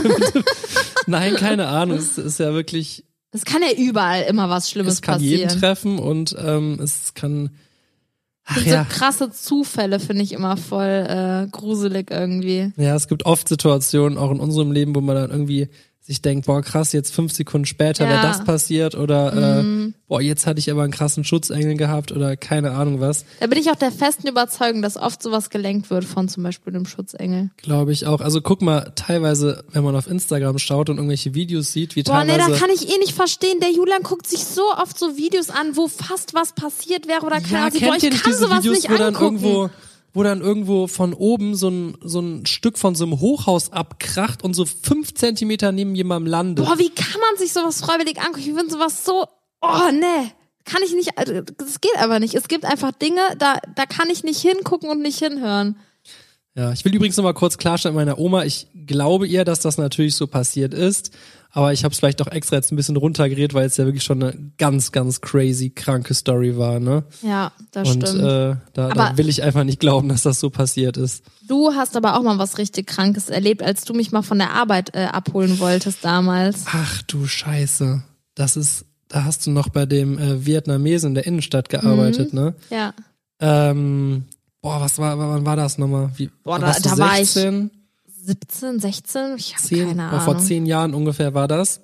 Nein, 1.07 1.35
keine 1.37 1.69
Ahnung. 1.69 1.97
Es 1.99 2.19
ist 2.19 2.39
ja 2.41 2.53
wirklich. 2.53 3.05
Es 3.35 3.45
kann 3.45 3.63
ja 3.63 3.77
überall 3.77 4.23
immer 4.23 4.49
was 4.49 4.71
Schlimmes 4.71 4.95
es 4.95 5.03
kann 5.03 5.17
passieren. 5.17 5.49
jeden 5.49 5.61
treffen 5.61 5.99
und 5.99 6.37
ähm, 6.39 6.79
es 6.81 7.15
kann. 7.15 7.51
Ach 8.45 8.59
so 8.59 8.71
ja. 8.71 8.85
krasse 8.85 9.31
Zufälle 9.31 9.99
finde 9.99 10.23
ich 10.23 10.33
immer 10.33 10.57
voll 10.57 10.87
äh, 10.87 11.49
gruselig 11.51 12.13
irgendwie. 12.13 12.73
Ja, 12.77 12.95
es 12.95 13.09
gibt 13.09 13.27
oft 13.27 13.49
Situationen, 13.49 14.19
auch 14.19 14.31
in 14.31 14.39
unserem 14.39 14.71
Leben, 14.71 14.95
wo 14.95 15.01
man 15.01 15.17
dann 15.17 15.31
irgendwie 15.31 15.69
sich 16.07 16.21
denkt, 16.21 16.45
boah, 16.45 16.61
krass, 16.61 16.93
jetzt 16.93 17.15
fünf 17.15 17.33
Sekunden 17.33 17.65
später 17.65 18.05
Ja. 18.05 18.11
wäre 18.11 18.23
das 18.23 18.45
passiert 18.45 18.95
oder 18.95 19.63
Mhm. 19.63 19.95
äh, 19.97 19.99
boah, 20.07 20.21
jetzt 20.21 20.47
hatte 20.47 20.59
ich 20.59 20.71
aber 20.71 20.83
einen 20.83 20.93
krassen 20.93 21.25
Schutzengel 21.25 21.79
gehabt 21.79 22.13
oder 22.13 22.37
keine 22.37 22.73
Ahnung 22.73 23.01
was. 23.01 23.25
Da 23.41 23.47
bin 23.47 23.59
ich 23.59 23.71
auch 23.71 23.75
der 23.77 23.91
festen 23.91 24.29
Überzeugung, 24.29 24.83
dass 24.83 24.99
oft 24.99 25.23
sowas 25.23 25.49
gelenkt 25.49 25.89
wird 25.89 26.05
von 26.05 26.29
zum 26.29 26.43
Beispiel 26.43 26.75
einem 26.75 26.85
Schutzengel. 26.85 27.49
Glaube 27.57 27.93
ich 27.93 28.07
auch. 28.07 28.21
Also 28.21 28.43
guck 28.43 28.61
mal, 28.61 28.93
teilweise, 28.97 29.65
wenn 29.73 29.83
man 29.83 29.97
auf 29.97 30.07
Instagram 30.07 30.59
schaut 30.59 30.91
und 30.91 30.97
irgendwelche 30.99 31.33
Videos 31.35 31.73
sieht, 31.73 31.97
wie 31.97 32.03
Boah, 32.03 32.23
nee, 32.23 32.33
teilweise. 32.37 32.51
da 32.51 32.59
kann 32.59 32.69
ich 32.69 32.87
eh 32.95 32.99
nicht 32.99 33.15
verstehen. 33.15 33.59
Der 33.63 33.71
Julian 33.73 34.03
guckt 34.03 34.27
sich 34.27 34.45
so 34.45 34.61
oft 34.77 34.99
so 34.99 35.17
Videos 35.17 35.49
an, 35.49 35.75
wo 35.75 35.89
fast 35.89 36.35
was 36.35 36.53
passiert 36.53 37.09
wäre 37.09 37.25
oder 37.25 37.41
keine 37.41 37.53
ja, 37.53 37.67
Ahnung. 37.69 37.81
Boah, 37.81 37.97
ich 37.97 38.23
kann 38.23 38.35
sowas 38.35 38.59
Videos, 38.63 38.83
nicht 38.89 38.91
angucken. 39.01 39.71
Wo 40.15 40.23
dann 40.23 40.41
irgendwo 40.41 40.87
von 40.87 41.13
oben 41.13 41.57
so 41.57 41.69
ein, 41.69 41.99
so 42.01 42.21
ein 42.21 42.47
Stück 42.47 42.79
von 42.79 42.95
so 42.95 43.05
einem 43.05 43.21
Hochhaus 43.21 43.73
abkracht 43.73 44.45
und 44.45 44.55
so 44.55 44.65
fünf 44.65 45.13
Zentimeter 45.15 45.73
neben 45.73 45.95
jemandem 45.95 46.31
landet? 46.31 46.65
Boah, 46.65 46.79
wie 46.79 46.91
kann 46.91 47.21
man 47.21 47.37
sich 47.37 47.53
sowas 47.53 47.81
freiwillig 47.81 48.19
angucken? 48.21 48.39
Ich 48.39 48.55
finde 48.55 48.71
sowas 48.71 49.05
so, 49.05 49.27
oh 49.61 49.91
nee, 49.93 50.31
kann 50.65 50.83
ich 50.83 50.95
nicht, 50.95 51.19
also, 51.19 51.41
das 51.43 51.81
geht 51.81 51.99
aber 51.99 52.21
nicht. 52.21 52.35
Es 52.35 52.49
gibt 52.49 52.65
einfach 52.65 52.93
Dinge, 52.93 53.21
da, 53.39 53.59
da 53.75 53.87
kann 53.87 54.09
ich 54.09 54.23
nicht 54.23 54.41
hingucken 54.41 54.89
und 54.89 55.01
nicht 55.01 55.19
hinhören. 55.19 55.77
Ja, 56.57 56.73
ich 56.73 56.85
will 56.85 56.95
übrigens 56.95 57.17
noch 57.17 57.25
mal 57.25 57.33
kurz 57.35 57.59
klarstellen, 57.59 57.97
meiner 57.97 58.19
Oma, 58.19 58.45
ich 58.45 58.69
glaube 58.87 59.27
ihr, 59.27 59.45
dass 59.45 59.59
das 59.61 59.77
natürlich 59.77 60.15
so 60.15 60.29
passiert 60.29 60.73
ist, 60.73 61.11
aber 61.51 61.73
ich 61.73 61.83
habe 61.83 61.93
es 61.93 61.99
vielleicht 61.99 62.23
auch 62.23 62.29
extra 62.29 62.57
jetzt 62.57 62.71
ein 62.71 62.77
bisschen 62.77 62.97
runtergeredet, 62.97 63.55
weil 63.55 63.67
es 63.67 63.77
ja 63.77 63.85
wirklich 63.87 64.05
schon 64.05 64.23
eine 64.23 64.53
ganz, 64.57 64.93
ganz 64.93 65.21
crazy 65.21 65.71
kranke 65.71 66.15
Story 66.15 66.57
war, 66.57 66.79
ne? 66.79 67.03
Ja, 67.23 67.51
das 67.73 67.89
Und 67.91 68.07
stimmt. 68.07 68.23
äh, 68.23 68.57
da, 68.73 68.89
da 68.91 69.17
will 69.17 69.29
ich 69.29 69.43
einfach 69.43 69.65
nicht 69.65 69.81
glauben, 69.81 70.09
dass 70.09 70.23
das 70.23 70.39
so 70.39 70.49
passiert 70.51 70.97
ist. 70.97 71.25
Du 71.49 71.73
hast 71.75 71.97
aber 71.97 72.17
auch 72.17 72.23
mal 72.23 72.39
was 72.39 72.57
richtig 72.59 72.87
Krankes 72.87 73.31
erlebt, 73.31 73.63
als 73.63 73.85
du 73.85 73.93
mich 73.95 74.13
mal 74.13 74.23
von 74.23 74.39
der 74.39 74.53
Arbeit 74.53 74.95
äh, 74.95 75.05
abholen 75.07 75.59
wolltest 75.59 76.05
damals. 76.05 76.65
Ach 76.67 77.03
du 77.03 77.27
Scheiße, 77.27 78.03
das 78.37 78.57
ist, 78.57 78.85
da 79.09 79.25
hast 79.25 79.47
du 79.47 79.51
noch 79.51 79.69
bei 79.71 79.87
dem 79.87 80.19
äh, 80.19 80.47
Vietnamesen 80.47 81.09
in 81.11 81.15
der 81.17 81.27
Innenstadt 81.27 81.69
gearbeitet, 81.69 82.33
Mhm. 82.33 82.39
ne? 82.41 82.55
Ja. 82.71 82.95
Ähm, 83.41 84.25
boah, 84.65 84.81
was 84.81 84.99
war, 84.99 85.19
wann 85.19 85.45
war 85.45 85.57
das 85.57 85.77
nochmal? 85.79 86.11
Wie, 86.17 86.31
Boah, 86.43 86.59
da- 86.59 86.73
da 86.81 86.97
war 86.99 87.21
ich 87.21 87.31
16? 87.31 87.71
17, 88.25 88.81
16? 88.81 89.35
Ich 89.37 89.53
habe 89.55 89.63
10, 89.63 89.89
keine 89.89 90.11
boah, 90.11 90.21
vor 90.21 90.35
Ahnung. 90.35 90.47
zehn 90.47 90.65
Jahren 90.65 90.95
ungefähr 90.95 91.35
war 91.35 91.47
das. 91.47 91.81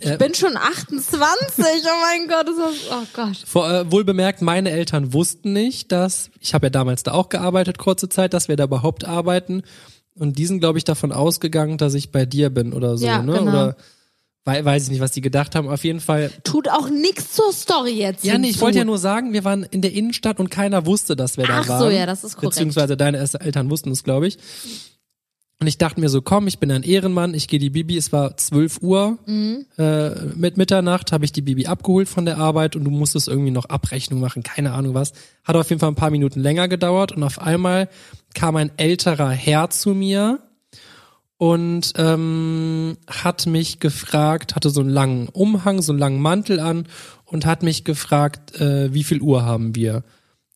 Äh, 0.00 0.12
Ich 0.12 0.18
bin 0.18 0.32
schon 0.34 0.56
28, 0.56 1.64
oh 1.84 2.00
mein 2.00 2.26
Gott, 2.28 2.48
ist 2.48 2.58
das, 2.58 2.74
oh 2.92 3.04
Gott. 3.12 3.36
Vor, 3.46 3.70
äh, 3.70 3.92
wohl 3.92 4.04
bemerkt, 4.04 4.40
meine 4.40 4.70
Eltern 4.70 5.12
wussten 5.12 5.52
nicht, 5.52 5.92
dass, 5.92 6.30
ich 6.40 6.54
habe 6.54 6.66
ja 6.66 6.70
damals 6.70 7.02
da 7.02 7.12
auch 7.12 7.28
gearbeitet, 7.28 7.76
kurze 7.78 8.08
Zeit, 8.08 8.32
dass 8.32 8.48
wir 8.48 8.56
da 8.56 8.64
überhaupt 8.64 9.04
arbeiten. 9.04 9.62
Und 10.14 10.38
die 10.38 10.46
sind, 10.46 10.60
glaube 10.60 10.78
ich, 10.78 10.84
davon 10.84 11.12
ausgegangen, 11.12 11.76
dass 11.78 11.92
ich 11.94 12.10
bei 12.10 12.24
dir 12.24 12.48
bin 12.50 12.72
oder 12.72 12.96
so, 12.96 13.04
Ja, 13.06 13.20
ne? 13.22 13.34
genau. 13.34 13.50
Oder 13.50 13.76
wei 14.48 14.64
weiß 14.64 14.84
ich 14.84 14.90
nicht, 14.90 15.00
was 15.00 15.12
die 15.12 15.20
gedacht 15.20 15.54
haben. 15.54 15.68
Auf 15.68 15.84
jeden 15.84 16.00
Fall. 16.00 16.30
Tut 16.42 16.68
auch 16.70 16.88
nichts 16.88 17.32
zur 17.34 17.52
Story 17.52 17.92
jetzt. 17.92 18.24
Ja, 18.24 18.38
nee, 18.38 18.48
ich 18.48 18.60
wollte 18.60 18.78
ja 18.78 18.84
nur 18.84 18.98
sagen, 18.98 19.32
wir 19.34 19.44
waren 19.44 19.62
in 19.62 19.82
der 19.82 19.92
Innenstadt 19.92 20.40
und 20.40 20.50
keiner 20.50 20.86
wusste, 20.86 21.14
dass 21.16 21.36
wir 21.36 21.46
da 21.46 21.58
Ach 21.60 21.64
so, 21.64 21.70
waren. 21.70 21.94
ja, 21.94 22.06
das 22.06 22.24
ist 22.24 22.36
korrekt. 22.36 22.54
Beziehungsweise 22.54 22.96
deine 22.96 23.18
Eltern 23.18 23.68
wussten 23.70 23.90
es, 23.90 24.02
glaube 24.02 24.26
ich. 24.26 24.38
Und 25.60 25.66
ich 25.66 25.76
dachte 25.76 26.00
mir 26.00 26.08
so, 26.08 26.22
komm, 26.22 26.46
ich 26.46 26.60
bin 26.60 26.70
ein 26.70 26.84
Ehrenmann, 26.84 27.34
ich 27.34 27.48
gehe 27.48 27.58
die 27.58 27.70
Bibi, 27.70 27.96
es 27.96 28.12
war 28.12 28.36
12 28.36 28.80
Uhr, 28.80 29.18
Mhm. 29.26 29.66
äh, 29.76 30.10
mit 30.36 30.56
Mitternacht 30.56 31.10
habe 31.10 31.24
ich 31.24 31.32
die 31.32 31.42
Bibi 31.42 31.66
abgeholt 31.66 32.08
von 32.08 32.24
der 32.24 32.38
Arbeit 32.38 32.76
und 32.76 32.84
du 32.84 32.90
musstest 32.92 33.26
irgendwie 33.26 33.50
noch 33.50 33.64
Abrechnung 33.64 34.20
machen, 34.20 34.44
keine 34.44 34.72
Ahnung 34.72 34.94
was. 34.94 35.12
Hat 35.44 35.56
auf 35.56 35.68
jeden 35.70 35.80
Fall 35.80 35.90
ein 35.90 35.96
paar 35.96 36.10
Minuten 36.12 36.40
länger 36.40 36.68
gedauert 36.68 37.10
und 37.10 37.24
auf 37.24 37.40
einmal 37.40 37.88
kam 38.34 38.54
ein 38.54 38.70
älterer 38.76 39.30
Herr 39.30 39.68
zu 39.68 39.94
mir 39.94 40.38
und 41.38 41.92
ähm, 41.96 42.98
hat 43.08 43.46
mich 43.46 43.80
gefragt, 43.80 44.54
hatte 44.54 44.70
so 44.70 44.80
einen 44.80 44.90
langen 44.90 45.28
Umhang, 45.28 45.80
so 45.80 45.92
einen 45.92 46.00
langen 46.00 46.20
Mantel 46.20 46.60
an 46.60 46.86
und 47.24 47.46
hat 47.46 47.62
mich 47.62 47.84
gefragt, 47.84 48.60
äh, 48.60 48.92
wie 48.92 49.04
viel 49.04 49.22
Uhr 49.22 49.44
haben 49.44 49.74
wir? 49.74 50.04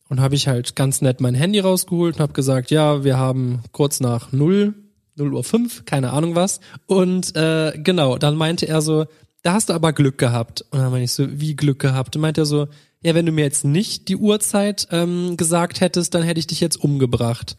Und 0.09 0.19
habe 0.19 0.35
ich 0.35 0.47
halt 0.47 0.75
ganz 0.75 1.01
nett 1.01 1.21
mein 1.21 1.33
Handy 1.33 1.59
rausgeholt 1.59 2.15
und 2.15 2.21
habe 2.21 2.33
gesagt, 2.33 2.69
ja, 2.69 3.03
wir 3.03 3.17
haben 3.17 3.63
kurz 3.71 3.99
nach 3.99 4.31
null 4.31 4.75
0 5.15 5.33
Uhr 5.33 5.43
5, 5.43 5.85
keine 5.85 6.11
Ahnung 6.11 6.35
was. 6.35 6.59
Und 6.87 7.35
äh, 7.35 7.73
genau, 7.77 8.17
dann 8.17 8.35
meinte 8.35 8.67
er 8.67 8.81
so, 8.81 9.05
da 9.43 9.53
hast 9.53 9.69
du 9.69 9.73
aber 9.73 9.93
Glück 9.93 10.17
gehabt. 10.17 10.65
Und 10.71 10.79
dann 10.79 10.91
meinte 10.91 11.05
ich 11.05 11.11
so, 11.11 11.27
wie 11.29 11.55
Glück 11.55 11.79
gehabt? 11.79 12.15
Und 12.15 12.21
meinte 12.21 12.41
er 12.41 12.45
so, 12.45 12.67
ja, 13.03 13.13
wenn 13.13 13.25
du 13.25 13.31
mir 13.31 13.43
jetzt 13.43 13.65
nicht 13.65 14.07
die 14.07 14.15
Uhrzeit 14.15 14.87
ähm, 14.91 15.37
gesagt 15.37 15.81
hättest, 15.81 16.13
dann 16.13 16.23
hätte 16.23 16.39
ich 16.39 16.47
dich 16.47 16.61
jetzt 16.61 16.77
umgebracht. 16.77 17.57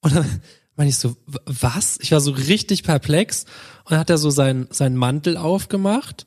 Und 0.00 0.16
dann 0.16 0.40
meinte 0.76 0.90
ich 0.90 0.98
so, 0.98 1.16
was? 1.46 1.98
Ich 2.00 2.12
war 2.12 2.20
so 2.20 2.30
richtig 2.30 2.82
perplex. 2.82 3.44
Und 3.84 3.92
dann 3.92 4.00
hat 4.00 4.10
er 4.10 4.18
so 4.18 4.30
seinen, 4.30 4.68
seinen 4.70 4.96
Mantel 4.96 5.36
aufgemacht. 5.36 6.26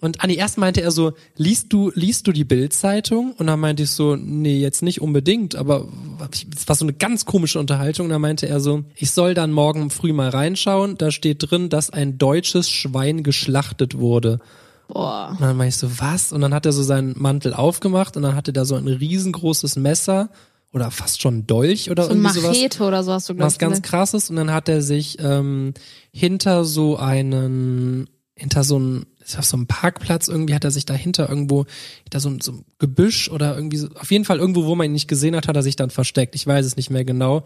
Und 0.00 0.20
Anni, 0.20 0.34
erst 0.34 0.58
meinte 0.58 0.82
er 0.82 0.90
so, 0.90 1.12
liest 1.36 1.72
du, 1.72 1.92
liest 1.94 2.26
du 2.26 2.32
die 2.32 2.42
Bildzeitung? 2.42 3.34
Und 3.38 3.46
dann 3.46 3.60
meinte 3.60 3.84
ich 3.84 3.90
so, 3.90 4.16
nee, 4.16 4.58
jetzt 4.58 4.82
nicht 4.82 5.00
unbedingt, 5.00 5.54
aber 5.54 5.86
es 6.28 6.68
war 6.68 6.74
so 6.74 6.84
eine 6.84 6.92
ganz 6.92 7.24
komische 7.24 7.60
Unterhaltung. 7.60 8.06
Und 8.06 8.10
dann 8.10 8.20
meinte 8.20 8.48
er 8.48 8.58
so, 8.58 8.82
ich 8.96 9.12
soll 9.12 9.34
dann 9.34 9.52
morgen 9.52 9.90
früh 9.90 10.12
mal 10.12 10.28
reinschauen. 10.28 10.98
Da 10.98 11.12
steht 11.12 11.48
drin, 11.48 11.68
dass 11.68 11.90
ein 11.90 12.18
deutsches 12.18 12.68
Schwein 12.68 13.22
geschlachtet 13.22 13.96
wurde. 13.96 14.40
Boah. 14.88 15.30
Und 15.30 15.40
dann 15.40 15.56
meinte 15.56 15.68
ich 15.68 15.76
so, 15.76 16.00
was? 16.00 16.32
Und 16.32 16.40
dann 16.40 16.52
hat 16.52 16.66
er 16.66 16.72
so 16.72 16.82
seinen 16.82 17.14
Mantel 17.16 17.54
aufgemacht 17.54 18.16
und 18.16 18.24
dann 18.24 18.34
hatte 18.34 18.52
da 18.52 18.64
so 18.64 18.74
ein 18.74 18.88
riesengroßes 18.88 19.76
Messer 19.76 20.30
oder 20.72 20.90
fast 20.90 21.20
schon 21.20 21.38
ein 21.38 21.46
Dolch 21.46 21.90
oder 21.90 22.04
So 22.04 22.10
ein 22.10 22.16
irgendwie 22.18 22.40
sowas. 22.40 22.56
Machete 22.56 22.82
oder 22.84 23.02
so 23.04 23.12
hast 23.12 23.28
du, 23.28 23.34
glaube 23.34 23.46
was 23.46 23.58
ganz 23.58 23.82
krasses. 23.82 24.30
Und 24.30 24.36
dann 24.36 24.50
hat 24.52 24.68
er 24.68 24.82
sich 24.82 25.18
ähm, 25.20 25.74
hinter 26.12 26.64
so 26.64 26.96
einen 26.96 28.08
hinter 28.34 28.64
so 28.64 28.76
einen 28.76 29.06
ist 29.24 29.38
auf 29.38 29.44
so 29.44 29.56
einem 29.56 29.68
Parkplatz 29.68 30.26
irgendwie 30.26 30.54
hat 30.54 30.64
er 30.64 30.72
sich 30.72 30.84
dahinter 30.84 31.28
irgendwo 31.28 31.64
hinter 32.02 32.18
so, 32.18 32.28
ein- 32.28 32.40
so 32.40 32.52
ein 32.52 32.64
Gebüsch 32.78 33.30
oder 33.30 33.54
irgendwie 33.54 33.76
so, 33.76 33.86
auf 33.94 34.10
jeden 34.10 34.24
Fall 34.24 34.38
irgendwo 34.40 34.64
wo 34.64 34.74
man 34.74 34.86
ihn 34.86 34.92
nicht 34.92 35.06
gesehen 35.06 35.36
hat 35.36 35.46
hat 35.46 35.54
er 35.54 35.62
sich 35.62 35.76
dann 35.76 35.90
versteckt. 35.90 36.34
Ich 36.34 36.44
weiß 36.46 36.66
es 36.66 36.76
nicht 36.76 36.90
mehr 36.90 37.04
genau. 37.04 37.44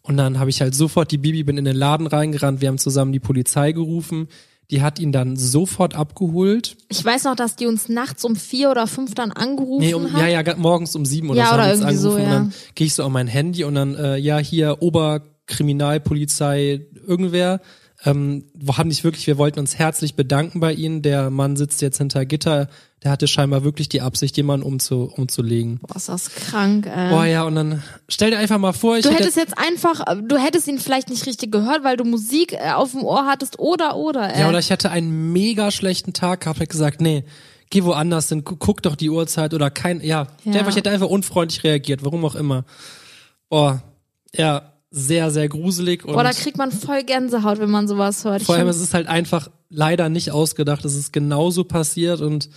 Und 0.00 0.16
dann 0.16 0.38
habe 0.38 0.48
ich 0.48 0.62
halt 0.62 0.74
sofort 0.74 1.10
die 1.10 1.18
Bibi 1.18 1.42
bin 1.42 1.58
in 1.58 1.66
den 1.66 1.76
Laden 1.76 2.06
reingerannt. 2.06 2.62
Wir 2.62 2.68
haben 2.68 2.78
zusammen 2.78 3.12
die 3.12 3.20
Polizei 3.20 3.72
gerufen 3.72 4.28
die 4.70 4.82
hat 4.82 4.98
ihn 4.98 5.12
dann 5.12 5.36
sofort 5.36 5.94
abgeholt 5.94 6.76
Ich 6.88 7.02
weiß 7.04 7.24
noch, 7.24 7.36
dass 7.36 7.56
die 7.56 7.66
uns 7.66 7.88
nachts 7.88 8.24
um 8.24 8.36
vier 8.36 8.70
oder 8.70 8.86
fünf 8.86 9.14
dann 9.14 9.32
angerufen 9.32 9.84
Nee, 9.86 9.94
um, 9.94 10.12
hat. 10.12 10.20
ja, 10.20 10.26
ja, 10.42 10.56
morgens 10.56 10.94
um 10.94 11.06
sieben 11.06 11.30
oder 11.30 11.38
Ja, 11.38 11.48
so 11.48 11.54
oder 11.54 11.72
irgendwie 11.72 11.96
so, 11.96 12.08
angerufen 12.10 12.30
ja. 12.30 12.36
und 12.38 12.44
dann 12.44 12.52
gehe 12.74 12.86
ich 12.86 12.94
so 12.94 13.02
auf 13.04 13.10
mein 13.10 13.28
Handy 13.28 13.64
und 13.64 13.74
dann, 13.74 13.94
äh, 13.94 14.16
ja, 14.18 14.36
hier 14.38 14.82
Oberkriminalpolizei, 14.82 16.86
irgendwer, 17.06 17.60
ähm, 18.04 18.44
haben 18.76 18.88
nicht 18.88 19.02
wirklich, 19.02 19.26
wir 19.26 19.38
wollten 19.38 19.58
uns 19.58 19.76
herzlich 19.78 20.14
bedanken 20.14 20.60
bei 20.60 20.72
Ihnen. 20.72 21.02
Der 21.02 21.30
Mann 21.30 21.56
sitzt 21.56 21.82
jetzt 21.82 21.98
hinter 21.98 22.24
Gitter, 22.26 22.68
der 23.02 23.10
hatte 23.10 23.26
scheinbar 23.26 23.64
wirklich 23.64 23.88
die 23.88 24.00
Absicht, 24.00 24.36
jemanden 24.36 24.64
umzu, 24.66 25.12
umzulegen. 25.16 25.78
Boah, 25.80 25.96
ist 25.96 26.08
das 26.08 26.30
krank, 26.34 26.86
ey. 26.86 27.10
Boah, 27.10 27.24
ja, 27.26 27.42
und 27.42 27.54
dann 27.56 27.82
stell 28.08 28.30
dir 28.30 28.38
einfach 28.38 28.58
mal 28.58 28.72
vor, 28.72 28.96
ich 28.96 29.02
Du 29.02 29.10
hätte, 29.10 29.22
hättest 29.24 29.36
jetzt 29.36 29.58
einfach, 29.58 30.06
äh, 30.06 30.22
du 30.22 30.36
hättest 30.38 30.68
ihn 30.68 30.78
vielleicht 30.78 31.08
nicht 31.10 31.26
richtig 31.26 31.50
gehört, 31.50 31.82
weil 31.84 31.96
du 31.96 32.04
Musik 32.04 32.52
äh, 32.52 32.70
auf 32.72 32.92
dem 32.92 33.02
Ohr 33.02 33.26
hattest 33.26 33.58
oder 33.58 33.96
oder. 33.96 34.32
Ey. 34.34 34.42
ja, 34.42 34.48
oder 34.48 34.58
ich 34.60 34.70
hätte 34.70 34.90
einen 34.90 35.32
mega 35.32 35.70
schlechten 35.72 36.12
Tag 36.12 36.42
gehabt, 36.42 36.60
hätte 36.60 36.70
gesagt, 36.70 37.00
nee, 37.00 37.24
geh 37.70 37.82
woanders 37.84 38.28
hin, 38.28 38.44
gu- 38.44 38.56
guck 38.58 38.80
doch 38.82 38.94
die 38.96 39.10
Uhrzeit 39.10 39.54
oder 39.54 39.70
kein, 39.70 40.00
ja, 40.02 40.28
Ja. 40.44 40.52
ja. 40.52 40.68
ich 40.68 40.76
hätte 40.76 40.90
einfach 40.90 41.08
unfreundlich 41.08 41.64
reagiert, 41.64 42.04
warum 42.04 42.24
auch 42.24 42.34
immer. 42.36 42.64
Boah, 43.48 43.82
ja, 44.34 44.72
sehr, 44.90 45.30
sehr 45.30 45.48
gruselig 45.48 46.04
und 46.04 46.14
Boah, 46.14 46.22
da 46.22 46.30
kriegt 46.32 46.56
man 46.56 46.72
voll 46.72 47.02
Gänsehaut, 47.04 47.58
wenn 47.60 47.70
man 47.70 47.86
sowas 47.88 48.24
hört. 48.24 48.42
vor 48.42 48.54
allem 48.54 48.68
es 48.68 48.80
ist 48.80 48.94
halt 48.94 49.06
einfach 49.06 49.50
leider 49.68 50.08
nicht 50.08 50.30
ausgedacht, 50.30 50.84
es 50.84 50.94
ist 50.96 51.12
genauso 51.12 51.64
passiert 51.64 52.20
und 52.20 52.48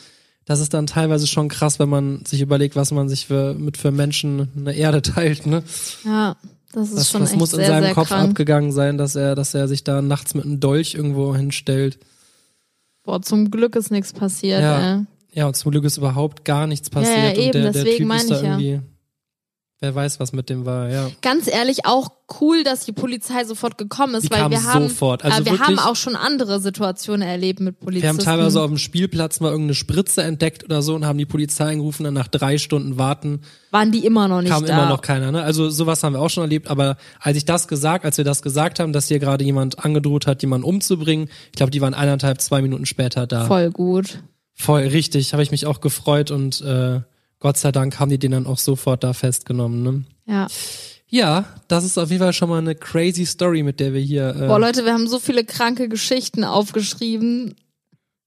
das 0.45 0.59
ist 0.59 0.73
dann 0.73 0.87
teilweise 0.87 1.27
schon 1.27 1.49
krass, 1.49 1.77
wenn 1.79 1.89
man 1.89 2.23
sich 2.25 2.41
überlegt, 2.41 2.75
was 2.75 2.91
man 2.91 3.09
sich 3.09 3.27
für, 3.27 3.53
mit 3.53 3.77
für 3.77 3.91
Menschen 3.91 4.49
eine 4.57 4.73
Erde 4.73 5.01
teilt, 5.01 5.45
ne? 5.45 5.63
ja, 6.05 6.35
das 6.73 6.87
ist 6.89 6.97
Das, 6.97 7.09
schon 7.11 7.21
das 7.21 7.31
echt 7.31 7.39
muss 7.39 7.51
in 7.53 7.59
sehr, 7.59 7.67
seinem 7.67 7.83
sehr 7.83 7.93
Kopf 7.93 8.07
krank. 8.07 8.29
abgegangen 8.29 8.71
sein, 8.71 8.97
dass 8.97 9.15
er, 9.15 9.35
dass 9.35 9.53
er 9.53 9.67
sich 9.67 9.83
da 9.83 10.01
nachts 10.01 10.33
mit 10.33 10.45
einem 10.45 10.59
Dolch 10.61 10.95
irgendwo 10.95 11.35
hinstellt. 11.35 11.99
Boah, 13.03 13.21
zum 13.21 13.51
Glück 13.51 13.75
ist 13.75 13.91
nichts 13.91 14.13
passiert. 14.13 14.61
Ja. 14.61 14.95
Ey. 14.99 15.05
Ja, 15.33 15.47
und 15.47 15.55
zum 15.55 15.71
Glück 15.71 15.83
ist 15.85 15.97
überhaupt 15.97 16.45
gar 16.45 16.67
nichts 16.67 16.89
passiert 16.89 17.17
ja, 17.17 17.29
und 17.29 17.37
eben, 17.37 17.51
der, 17.53 17.61
der 17.63 17.71
deswegen 17.71 17.97
Typ 17.97 18.07
meine 18.07 18.21
ist 18.21 18.29
da 18.31 18.57
ich 18.57 18.63
ja. 18.67 18.79
Wer 19.83 19.95
weiß, 19.95 20.19
was 20.19 20.31
mit 20.31 20.47
dem 20.51 20.63
war, 20.63 20.89
ja. 20.89 21.09
Ganz 21.23 21.47
ehrlich, 21.47 21.87
auch 21.87 22.09
cool, 22.39 22.63
dass 22.63 22.85
die 22.85 22.91
Polizei 22.91 23.45
sofort 23.45 23.79
gekommen 23.79 24.13
ist, 24.13 24.25
Die 24.25 24.29
weil 24.29 24.41
kam 24.41 24.51
wir 24.51 24.63
haben, 24.63 24.89
sofort. 24.89 25.25
Also 25.25 25.41
äh, 25.41 25.45
wir 25.45 25.51
wirklich- 25.53 25.67
haben 25.67 25.79
auch 25.79 25.95
schon 25.95 26.15
andere 26.15 26.59
Situationen 26.59 27.27
erlebt 27.27 27.59
mit 27.61 27.75
Wir 27.79 27.85
Polizisten. 27.85 28.07
haben 28.09 28.19
teilweise 28.19 28.61
auf 28.61 28.67
dem 28.67 28.77
Spielplatz 28.77 29.39
mal 29.39 29.49
irgendeine 29.49 29.73
Spritze 29.73 30.21
entdeckt 30.21 30.63
oder 30.63 30.83
so 30.83 30.93
und 30.93 31.03
haben 31.07 31.17
die 31.17 31.25
Polizei 31.25 31.71
angerufen, 31.71 32.03
dann 32.03 32.13
nach 32.13 32.27
drei 32.27 32.59
Stunden 32.59 32.99
warten 32.99 33.41
waren 33.71 33.91
die 33.91 34.05
immer 34.05 34.27
noch 34.27 34.41
nicht 34.41 34.51
kam 34.51 34.65
da. 34.65 34.73
immer 34.73 34.87
noch 34.89 35.01
keiner. 35.01 35.31
Ne? 35.31 35.41
Also 35.41 35.69
sowas 35.71 36.03
haben 36.03 36.13
wir 36.13 36.19
auch 36.21 36.29
schon 36.29 36.43
erlebt, 36.43 36.69
aber 36.69 36.97
als 37.19 37.37
ich 37.37 37.45
das 37.45 37.67
gesagt, 37.67 38.05
als 38.05 38.17
wir 38.17 38.25
das 38.25 38.43
gesagt 38.43 38.79
haben, 38.79 38.93
dass 38.93 39.07
hier 39.07 39.17
gerade 39.17 39.43
jemand 39.43 39.83
angedroht 39.83 40.27
hat, 40.27 40.43
jemanden 40.43 40.65
umzubringen, 40.67 41.27
ich 41.47 41.53
glaube, 41.53 41.71
die 41.71 41.81
waren 41.81 41.95
eineinhalb, 41.95 42.39
zwei 42.39 42.61
Minuten 42.61 42.85
später 42.85 43.25
da. 43.25 43.45
Voll 43.45 43.71
gut. 43.71 44.19
Voll 44.53 44.81
richtig, 44.83 45.33
habe 45.33 45.41
ich 45.41 45.49
mich 45.49 45.65
auch 45.65 45.81
gefreut 45.81 46.29
und 46.29 46.61
äh, 46.61 46.99
Gott 47.41 47.57
sei 47.57 47.73
Dank 47.73 47.99
haben 47.99 48.09
die 48.09 48.19
den 48.19 48.31
dann 48.31 48.47
auch 48.47 48.57
sofort 48.57 49.03
da 49.03 49.11
festgenommen. 49.11 49.83
Ne? 49.83 50.03
Ja. 50.25 50.47
Ja, 51.07 51.43
das 51.67 51.83
ist 51.83 51.97
auf 51.97 52.09
jeden 52.09 52.23
Fall 52.23 52.31
schon 52.31 52.47
mal 52.47 52.59
eine 52.59 52.73
crazy 52.73 53.25
Story, 53.25 53.63
mit 53.63 53.81
der 53.81 53.93
wir 53.93 53.99
hier. 53.99 54.29
Äh, 54.29 54.47
Boah, 54.47 54.59
Leute, 54.59 54.85
wir 54.85 54.93
haben 54.93 55.07
so 55.07 55.19
viele 55.19 55.43
kranke 55.43 55.89
Geschichten 55.89 56.45
aufgeschrieben. 56.45 57.55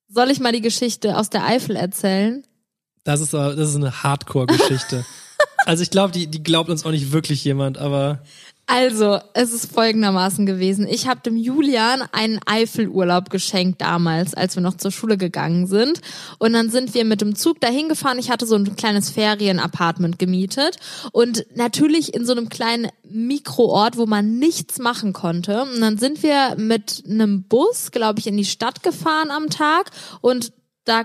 Soll 0.08 0.30
ich 0.30 0.38
mal 0.38 0.52
die 0.52 0.60
Geschichte 0.60 1.16
aus 1.16 1.30
der 1.30 1.46
Eifel 1.46 1.76
erzählen? 1.76 2.44
das 3.04 3.20
ist 3.20 3.34
äh, 3.34 3.56
das 3.56 3.70
ist 3.70 3.76
eine 3.76 4.02
Hardcore-Geschichte. 4.02 5.04
also 5.66 5.82
ich 5.82 5.90
glaube, 5.90 6.12
die 6.12 6.26
die 6.26 6.42
glaubt 6.42 6.70
uns 6.70 6.84
auch 6.84 6.90
nicht 6.90 7.12
wirklich 7.12 7.44
jemand, 7.44 7.78
aber 7.78 8.22
Also, 8.66 9.18
es 9.34 9.52
ist 9.52 9.72
folgendermaßen 9.72 10.46
gewesen. 10.46 10.86
Ich 10.88 11.06
habe 11.06 11.20
dem 11.20 11.36
Julian 11.36 12.02
einen 12.12 12.40
Eifelurlaub 12.46 13.28
geschenkt 13.28 13.82
damals, 13.82 14.32
als 14.32 14.56
wir 14.56 14.62
noch 14.62 14.78
zur 14.78 14.90
Schule 14.90 15.18
gegangen 15.18 15.66
sind. 15.66 16.00
Und 16.38 16.54
dann 16.54 16.70
sind 16.70 16.94
wir 16.94 17.04
mit 17.04 17.20
dem 17.20 17.34
Zug 17.34 17.60
dahin 17.60 17.90
gefahren. 17.90 18.18
Ich 18.18 18.30
hatte 18.30 18.46
so 18.46 18.56
ein 18.56 18.74
kleines 18.74 19.10
Ferienapartment 19.10 20.18
gemietet. 20.18 20.78
Und 21.12 21.44
natürlich 21.54 22.14
in 22.14 22.24
so 22.24 22.32
einem 22.32 22.48
kleinen 22.48 22.88
Mikroort, 23.02 23.98
wo 23.98 24.06
man 24.06 24.38
nichts 24.38 24.78
machen 24.78 25.12
konnte. 25.12 25.62
Und 25.62 25.82
dann 25.82 25.98
sind 25.98 26.22
wir 26.22 26.54
mit 26.56 27.04
einem 27.06 27.44
Bus, 27.44 27.90
glaube 27.90 28.20
ich, 28.20 28.26
in 28.26 28.36
die 28.38 28.46
Stadt 28.46 28.82
gefahren 28.82 29.30
am 29.30 29.50
Tag. 29.50 29.90
Und 30.22 30.52
da 30.86 31.04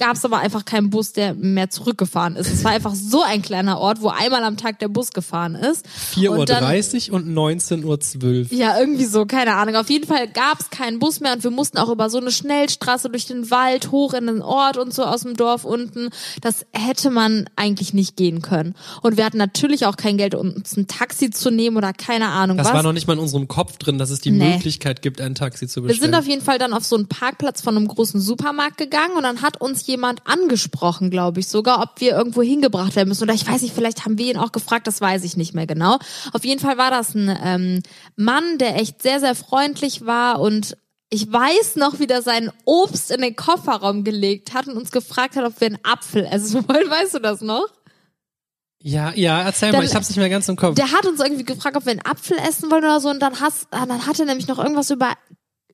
gab 0.00 0.16
es 0.16 0.24
aber 0.24 0.38
einfach 0.38 0.64
keinen 0.64 0.90
Bus, 0.90 1.12
der 1.12 1.34
mehr 1.34 1.70
zurückgefahren 1.70 2.34
ist. 2.34 2.52
Es 2.52 2.64
war 2.64 2.72
einfach 2.72 2.94
so 2.96 3.22
ein 3.22 3.42
kleiner 3.42 3.78
Ort, 3.78 4.02
wo 4.02 4.08
einmal 4.08 4.42
am 4.42 4.56
Tag 4.56 4.80
der 4.80 4.88
Bus 4.88 5.10
gefahren 5.10 5.54
ist. 5.54 5.86
4.30 6.16 7.10
Uhr 7.10 7.16
und 7.16 7.28
19.12 7.32 8.50
Uhr. 8.50 8.58
Ja, 8.58 8.78
irgendwie 8.80 9.04
so, 9.04 9.26
keine 9.26 9.54
Ahnung. 9.54 9.76
Auf 9.76 9.90
jeden 9.90 10.06
Fall 10.06 10.26
gab 10.28 10.58
es 10.60 10.70
keinen 10.70 10.98
Bus 10.98 11.20
mehr 11.20 11.32
und 11.34 11.44
wir 11.44 11.50
mussten 11.50 11.78
auch 11.78 11.88
über 11.90 12.10
so 12.10 12.18
eine 12.18 12.30
Schnellstraße 12.30 13.10
durch 13.10 13.26
den 13.26 13.50
Wald 13.50 13.90
hoch 13.92 14.14
in 14.14 14.26
den 14.26 14.42
Ort 14.42 14.76
und 14.76 14.92
so 14.92 15.04
aus 15.04 15.22
dem 15.22 15.36
Dorf 15.36 15.64
unten. 15.64 16.10
Das 16.40 16.66
hätte 16.72 17.10
man 17.10 17.48
eigentlich 17.56 17.94
nicht 17.94 18.16
gehen 18.16 18.42
können. 18.42 18.74
Und 19.02 19.16
wir 19.16 19.24
hatten 19.24 19.38
natürlich 19.38 19.86
auch 19.86 19.96
kein 19.96 20.16
Geld, 20.16 20.34
um 20.34 20.50
uns 20.52 20.76
ein 20.76 20.86
Taxi 20.86 21.30
zu 21.30 21.50
nehmen 21.50 21.76
oder 21.76 21.92
keine 21.92 22.28
Ahnung 22.28 22.56
Das 22.56 22.68
was. 22.68 22.74
war 22.74 22.82
noch 22.82 22.92
nicht 22.92 23.06
mal 23.06 23.12
in 23.14 23.18
unserem 23.20 23.46
Kopf 23.48 23.76
drin, 23.78 23.98
dass 23.98 24.10
es 24.10 24.20
die 24.20 24.30
Nee. 24.30 24.54
Möglichkeit 24.54 25.02
gibt, 25.02 25.20
ein 25.20 25.34
Taxi 25.34 25.66
zu 25.68 25.82
wir 25.82 25.88
bestellen. 25.88 26.12
sind 26.12 26.18
auf 26.18 26.26
jeden 26.26 26.42
Fall 26.42 26.58
dann 26.58 26.72
auf 26.72 26.84
so 26.84 26.96
einen 26.96 27.08
Parkplatz 27.08 27.60
von 27.60 27.76
einem 27.76 27.88
großen 27.88 28.20
Supermarkt 28.20 28.78
gegangen 28.78 29.16
und 29.16 29.22
dann 29.24 29.42
hat 29.42 29.60
uns 29.60 29.86
jemand 29.90 30.26
angesprochen, 30.26 31.10
glaube 31.10 31.40
ich, 31.40 31.48
sogar, 31.48 31.82
ob 31.82 32.00
wir 32.00 32.12
irgendwo 32.12 32.40
hingebracht 32.42 32.96
werden 32.96 33.08
müssen. 33.08 33.24
Oder 33.24 33.34
ich 33.34 33.46
weiß 33.46 33.60
nicht, 33.62 33.74
vielleicht 33.74 34.04
haben 34.06 34.16
wir 34.16 34.30
ihn 34.32 34.38
auch 34.38 34.52
gefragt, 34.52 34.86
das 34.86 35.00
weiß 35.02 35.24
ich 35.24 35.36
nicht 35.36 35.54
mehr 35.54 35.66
genau. 35.66 35.98
Auf 36.32 36.44
jeden 36.44 36.60
Fall 36.60 36.78
war 36.78 36.90
das 36.90 37.14
ein 37.14 37.36
ähm, 37.44 37.82
Mann, 38.16 38.56
der 38.58 38.76
echt 38.80 39.02
sehr, 39.02 39.20
sehr 39.20 39.34
freundlich 39.34 40.06
war 40.06 40.40
und 40.40 40.76
ich 41.12 41.30
weiß 41.30 41.74
noch, 41.76 41.98
wie 41.98 42.06
der 42.06 42.22
sein 42.22 42.52
Obst 42.64 43.10
in 43.10 43.20
den 43.20 43.34
Kofferraum 43.34 44.04
gelegt 44.04 44.54
hat 44.54 44.68
und 44.68 44.76
uns 44.76 44.92
gefragt 44.92 45.34
hat, 45.36 45.44
ob 45.44 45.60
wir 45.60 45.66
einen 45.66 45.78
Apfel 45.82 46.24
essen 46.24 46.64
wollen. 46.68 46.88
Weißt 46.88 47.14
du 47.14 47.18
das 47.18 47.40
noch? 47.40 47.66
ja, 48.82 49.12
ja, 49.14 49.42
erzähl 49.42 49.72
Dann- 49.72 49.80
mal, 49.80 49.86
ich 49.86 49.94
hab's 49.94 50.08
nicht 50.08 50.18
mehr 50.18 50.30
ganz 50.30 50.48
im 50.48 50.56
Kopf. 50.56 50.74
Der 50.76 50.90
hat 50.92 51.04
uns 51.06 51.20
irgendwie 51.20 51.44
gefragt, 51.44 51.76
ob 51.76 51.84
wir 51.84 51.92
einen 51.92 52.04
Apfel 52.06 52.38
essen 52.38 52.70
wollen 52.70 52.84
oder 52.84 53.00
so. 53.00 53.10
Und 53.10 53.20
dann, 53.20 53.40
hast, 53.40 53.66
dann 53.70 54.06
hat 54.06 54.18
er 54.18 54.24
nämlich 54.26 54.46
noch 54.48 54.58
irgendwas 54.58 54.90
über, 54.90 55.12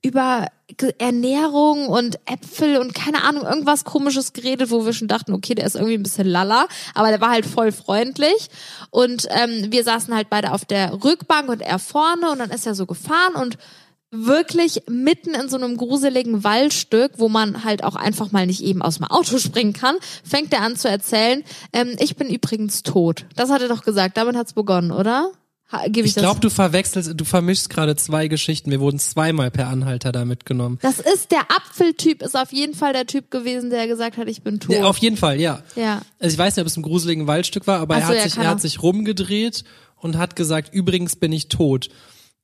über 0.01 0.47
Ernährung 0.97 1.87
und 1.87 2.19
Äpfel 2.25 2.77
und 2.77 2.93
keine 2.93 3.23
Ahnung, 3.23 3.43
irgendwas 3.43 3.85
komisches 3.85 4.33
geredet, 4.33 4.69
wo 4.69 4.85
wir 4.85 4.93
schon 4.93 5.07
dachten, 5.07 5.33
okay, 5.33 5.55
der 5.55 5.65
ist 5.65 5.75
irgendwie 5.75 5.95
ein 5.95 6.03
bisschen 6.03 6.27
lala. 6.27 6.67
Aber 6.93 7.09
der 7.09 7.21
war 7.21 7.29
halt 7.29 7.45
voll 7.45 7.71
freundlich. 7.71 8.49
Und 8.89 9.27
ähm, 9.29 9.71
wir 9.71 9.83
saßen 9.83 10.13
halt 10.13 10.29
beide 10.29 10.51
auf 10.51 10.65
der 10.65 11.03
Rückbank 11.03 11.49
und 11.49 11.61
er 11.61 11.79
vorne. 11.79 12.31
Und 12.31 12.39
dann 12.39 12.51
ist 12.51 12.67
er 12.67 12.75
so 12.75 12.85
gefahren 12.85 13.35
und 13.35 13.57
wirklich 14.11 14.83
mitten 14.87 15.33
in 15.33 15.49
so 15.49 15.57
einem 15.57 15.77
gruseligen 15.77 16.43
Waldstück, 16.43 17.13
wo 17.17 17.27
man 17.27 17.63
halt 17.63 17.83
auch 17.83 17.95
einfach 17.95 18.31
mal 18.31 18.45
nicht 18.45 18.63
eben 18.63 18.81
aus 18.81 18.97
dem 18.97 19.05
Auto 19.05 19.37
springen 19.39 19.73
kann, 19.73 19.97
fängt 20.23 20.53
er 20.53 20.61
an 20.61 20.75
zu 20.75 20.89
erzählen, 20.89 21.43
ähm, 21.73 21.95
ich 21.99 22.15
bin 22.15 22.29
übrigens 22.29 22.83
tot. 22.83 23.25
Das 23.35 23.49
hat 23.49 23.61
er 23.61 23.67
doch 23.67 23.83
gesagt, 23.83 24.17
damit 24.17 24.35
hat's 24.35 24.53
begonnen, 24.53 24.91
oder? 24.91 25.31
Ich 25.85 25.97
ich 25.97 26.13
das? 26.13 26.23
glaube, 26.23 26.39
du 26.39 26.49
verwechselst, 26.49 27.11
du 27.15 27.25
vermischst 27.25 27.69
gerade 27.69 27.95
zwei 27.97 28.27
Geschichten. 28.29 28.71
Wir 28.71 28.79
wurden 28.79 28.99
zweimal 28.99 29.51
per 29.51 29.67
Anhalter 29.67 30.11
da 30.13 30.23
mitgenommen. 30.23 30.79
das 30.81 30.99
ist 30.99 31.31
der 31.31 31.41
Apfeltyp, 31.51 32.21
ist 32.23 32.37
auf 32.37 32.53
jeden 32.53 32.73
Fall 32.73 32.93
der 32.93 33.05
Typ 33.05 33.29
gewesen, 33.31 33.69
der 33.69 33.85
gesagt 33.87 34.15
hat, 34.17 34.27
ich 34.29 34.43
bin 34.43 34.59
tot. 34.61 34.73
Ja, 34.75 34.85
auf 34.85 34.97
jeden 34.99 35.17
Fall, 35.17 35.41
ja. 35.41 35.61
ja. 35.75 36.01
Also 36.19 36.33
ich 36.33 36.37
weiß 36.39 36.55
nicht, 36.55 36.61
ob 36.61 36.67
es 36.67 36.77
im 36.77 36.83
gruseligen 36.83 37.27
Waldstück 37.27 37.67
war, 37.67 37.79
aber 37.81 37.95
Ach 37.95 37.99
er 37.99 38.05
so, 38.05 38.11
hat 38.13 38.17
ja, 38.17 38.23
sich, 38.29 38.37
er 38.37 38.47
hat 38.47 38.61
sich 38.61 38.81
rumgedreht 38.81 39.65
und 39.97 40.17
hat 40.17 40.35
gesagt, 40.37 40.73
übrigens 40.73 41.17
bin 41.17 41.33
ich 41.33 41.49
tot. 41.49 41.89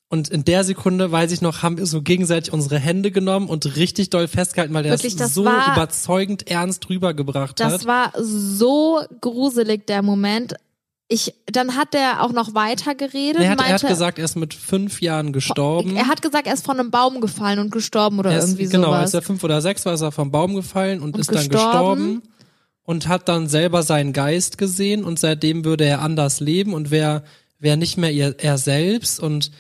Und 0.10 0.28
in 0.30 0.44
der 0.46 0.64
Sekunde, 0.64 1.12
weiß 1.12 1.32
ich 1.32 1.42
noch, 1.42 1.64
haben 1.64 1.78
wir 1.78 1.86
so 1.88 2.02
gegenseitig 2.04 2.54
unsere 2.54 2.78
Hände 2.78 3.10
genommen 3.10 3.48
und 3.48 3.78
richtig 3.78 4.10
doll 4.12 4.28
festgehalten, 4.28 4.74
weil 4.74 4.84
der 4.84 4.92
Wirklich, 4.92 5.16
das 5.16 5.34
so 5.34 5.46
war- 5.46 5.74
überzeugend 5.74 6.48
ernst 6.52 6.88
rübergebracht 6.90 7.60
Das 7.60 7.74
hat. 7.74 7.86
war 7.86 8.14
so 8.22 9.00
gruselig, 9.22 9.88
der 9.88 10.02
Moment. 10.04 10.56
Ich, 11.14 11.34
dann 11.46 11.76
hat 11.76 11.94
der 11.94 12.24
auch 12.24 12.32
noch 12.32 12.56
weiter 12.56 12.96
geredet. 12.96 13.42
er, 13.42 13.52
hat, 13.52 13.60
er 13.60 13.66
meinte, 13.68 13.84
hat 13.84 13.88
gesagt, 13.92 14.18
er 14.18 14.26
ist 14.26 14.36
mit 14.36 14.54
fünf 14.56 15.00
Jahren 15.00 15.32
gestorben. 15.32 15.96
er 15.96 16.08
hat 16.08 16.22
gesagt, 16.24 16.48
er 16.48 16.54
ist 16.56 16.66
von 16.66 16.80
einem 16.80 16.90
Baum 16.90 17.22
gefallen 17.22 17.60
und 17.60 17.72
gestorben 17.72 18.18
oder 18.18 18.32
Er 18.32 18.40
ist, 18.40 18.46
irgendwie 18.46 18.68
genau, 18.68 18.88
sowas. 18.88 19.02
als 19.02 19.14
er 19.14 19.22
fünf 19.22 19.44
oder 19.44 19.62
sechs 19.62 19.86
war, 19.86 19.94
ist 19.94 20.02
er 20.02 20.12
vom 20.12 20.32
Baum 20.32 20.56
gefallen 20.56 21.02
und, 21.02 21.14
Und 21.14 21.20
ist 21.20 21.30
dann 21.30 21.48
gestorben. 21.50 22.20
gestorben 22.20 22.22
und 22.86 23.08
hat 23.08 23.30
dann 23.30 23.48
selber 23.48 23.84
seinen 23.84 24.12
Geist 24.12 24.58
gesehen 24.58 25.04
und 25.04 25.20
seitdem 25.20 25.64
würde 25.66 25.86
er 25.86 26.02
anders 26.02 26.40
leben 26.40 26.74
und 26.74 26.90
wäre 26.90 27.24
wär 27.60 27.78
nicht 27.78 27.98
mehr 27.98 28.12
er, 28.12 28.36
er 28.44 28.58
selbst 28.58 29.20
und 29.20 29.52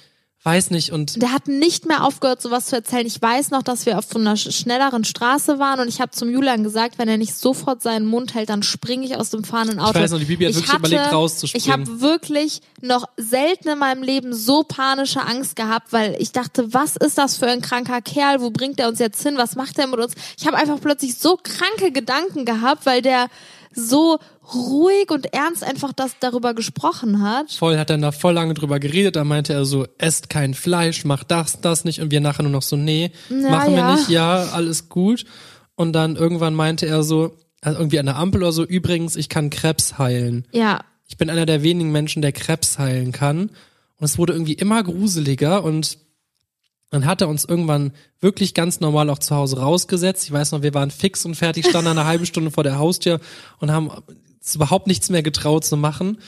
weiß 0.45 0.71
nicht 0.71 0.91
und 0.91 1.21
Der 1.21 1.31
hat 1.31 1.47
nicht 1.47 1.85
mehr 1.85 2.03
aufgehört, 2.03 2.41
sowas 2.41 2.65
zu 2.65 2.75
erzählen. 2.75 3.07
Ich 3.07 3.21
weiß 3.21 3.51
noch, 3.51 3.63
dass 3.63 3.85
wir 3.85 3.97
auf 3.97 4.05
so 4.11 4.19
einer 4.19 4.33
sch- 4.35 4.51
schnelleren 4.51 5.05
Straße 5.05 5.57
waren 5.57 5.79
und 5.79 5.87
ich 5.87 6.01
habe 6.01 6.11
zum 6.11 6.29
Julian 6.29 6.63
gesagt, 6.63 6.97
wenn 6.97 7.07
er 7.07 7.17
nicht 7.17 7.33
sofort 7.35 7.81
seinen 7.81 8.05
Mund 8.05 8.33
hält, 8.35 8.49
dann 8.49 8.61
springe 8.61 9.05
ich 9.05 9.15
aus 9.15 9.29
dem 9.29 9.43
fahrenden 9.45 9.79
Auto. 9.79 9.97
weiß 9.99 10.11
noch, 10.11 10.19
die 10.19 10.25
Bibi 10.25 10.45
hat 10.45 10.55
wirklich 10.55 10.73
überlegt, 10.73 11.13
rauszuspringen. 11.13 11.65
Ich 11.65 11.71
habe 11.71 12.01
wirklich 12.01 12.61
noch 12.81 13.05
selten 13.15 13.69
in 13.69 13.79
meinem 13.79 14.03
Leben 14.03 14.33
so 14.33 14.63
panische 14.63 15.21
Angst 15.25 15.55
gehabt, 15.55 15.93
weil 15.93 16.15
ich 16.19 16.31
dachte, 16.33 16.73
was 16.73 16.97
ist 16.97 17.17
das 17.17 17.37
für 17.37 17.47
ein 17.47 17.61
kranker 17.61 18.01
Kerl? 18.01 18.41
Wo 18.41 18.49
bringt 18.49 18.79
er 18.81 18.89
uns 18.89 18.99
jetzt 18.99 19.23
hin? 19.23 19.37
Was 19.37 19.55
macht 19.55 19.79
er 19.79 19.87
mit 19.87 19.99
uns? 19.99 20.13
Ich 20.37 20.45
habe 20.45 20.57
einfach 20.57 20.79
plötzlich 20.81 21.15
so 21.15 21.37
kranke 21.41 21.91
Gedanken 21.93 22.43
gehabt, 22.43 22.85
weil 22.85 23.01
der 23.01 23.27
so 23.75 24.19
ruhig 24.53 25.09
und 25.11 25.33
ernst 25.33 25.63
einfach 25.63 25.93
das 25.93 26.15
darüber 26.19 26.53
gesprochen 26.53 27.21
hat. 27.21 27.51
voll 27.51 27.77
hat 27.77 27.89
dann 27.89 28.01
da 28.01 28.11
voll 28.11 28.33
lange 28.33 28.53
drüber 28.53 28.79
geredet, 28.79 29.15
da 29.15 29.23
meinte 29.23 29.53
er 29.53 29.65
so, 29.65 29.85
esst 29.97 30.29
kein 30.29 30.53
Fleisch, 30.53 31.05
macht 31.05 31.31
das, 31.31 31.61
das 31.61 31.85
nicht 31.85 32.01
und 32.01 32.11
wir 32.11 32.21
nachher 32.21 32.43
nur 32.43 32.51
noch 32.51 32.61
so, 32.61 32.75
nee, 32.75 33.11
Na 33.29 33.49
machen 33.49 33.71
wir 33.71 33.79
ja. 33.79 33.95
nicht, 33.95 34.09
ja, 34.09 34.43
alles 34.53 34.89
gut 34.89 35.25
und 35.75 35.93
dann 35.93 36.15
irgendwann 36.15 36.55
meinte 36.55 36.85
er 36.85 37.03
so, 37.03 37.37
also 37.61 37.79
irgendwie 37.79 37.99
an 37.99 38.05
der 38.05 38.17
Ampel 38.17 38.41
oder 38.43 38.51
so, 38.51 38.63
übrigens, 38.65 39.15
ich 39.15 39.29
kann 39.29 39.49
Krebs 39.49 39.97
heilen. 39.97 40.45
Ja, 40.51 40.81
Ich 41.07 41.17
bin 41.17 41.29
einer 41.29 41.45
der 41.45 41.63
wenigen 41.63 41.91
Menschen, 41.91 42.21
der 42.21 42.31
Krebs 42.31 42.79
heilen 42.79 43.11
kann. 43.11 43.49
Und 43.99 44.05
es 44.05 44.17
wurde 44.17 44.33
irgendwie 44.33 44.53
immer 44.53 44.83
gruseliger 44.83 45.63
und 45.63 45.97
dann 46.93 47.05
hat 47.05 47.21
er 47.21 47.27
uns 47.27 47.43
irgendwann 47.45 47.91
wirklich 48.21 48.53
ganz 48.53 48.79
normal 48.79 49.09
auch 49.09 49.19
zu 49.19 49.35
Hause 49.35 49.59
rausgesetzt. 49.59 50.23
Ich 50.25 50.31
weiß 50.31 50.51
noch, 50.51 50.61
wir 50.61 50.73
waren 50.73 50.91
fix 50.91 51.25
und 51.25 51.35
fertig, 51.35 51.65
standen 51.67 51.89
eine 51.91 52.05
halbe 52.05 52.25
Stunde 52.25 52.51
vor 52.51 52.63
der 52.63 52.77
Haustür 52.77 53.19
und 53.59 53.71
haben 53.71 53.89
überhaupt 54.53 54.87
nichts 54.87 55.09
mehr 55.09 55.23
getraut 55.23 55.65
zu 55.65 55.75
machen. 55.75 56.19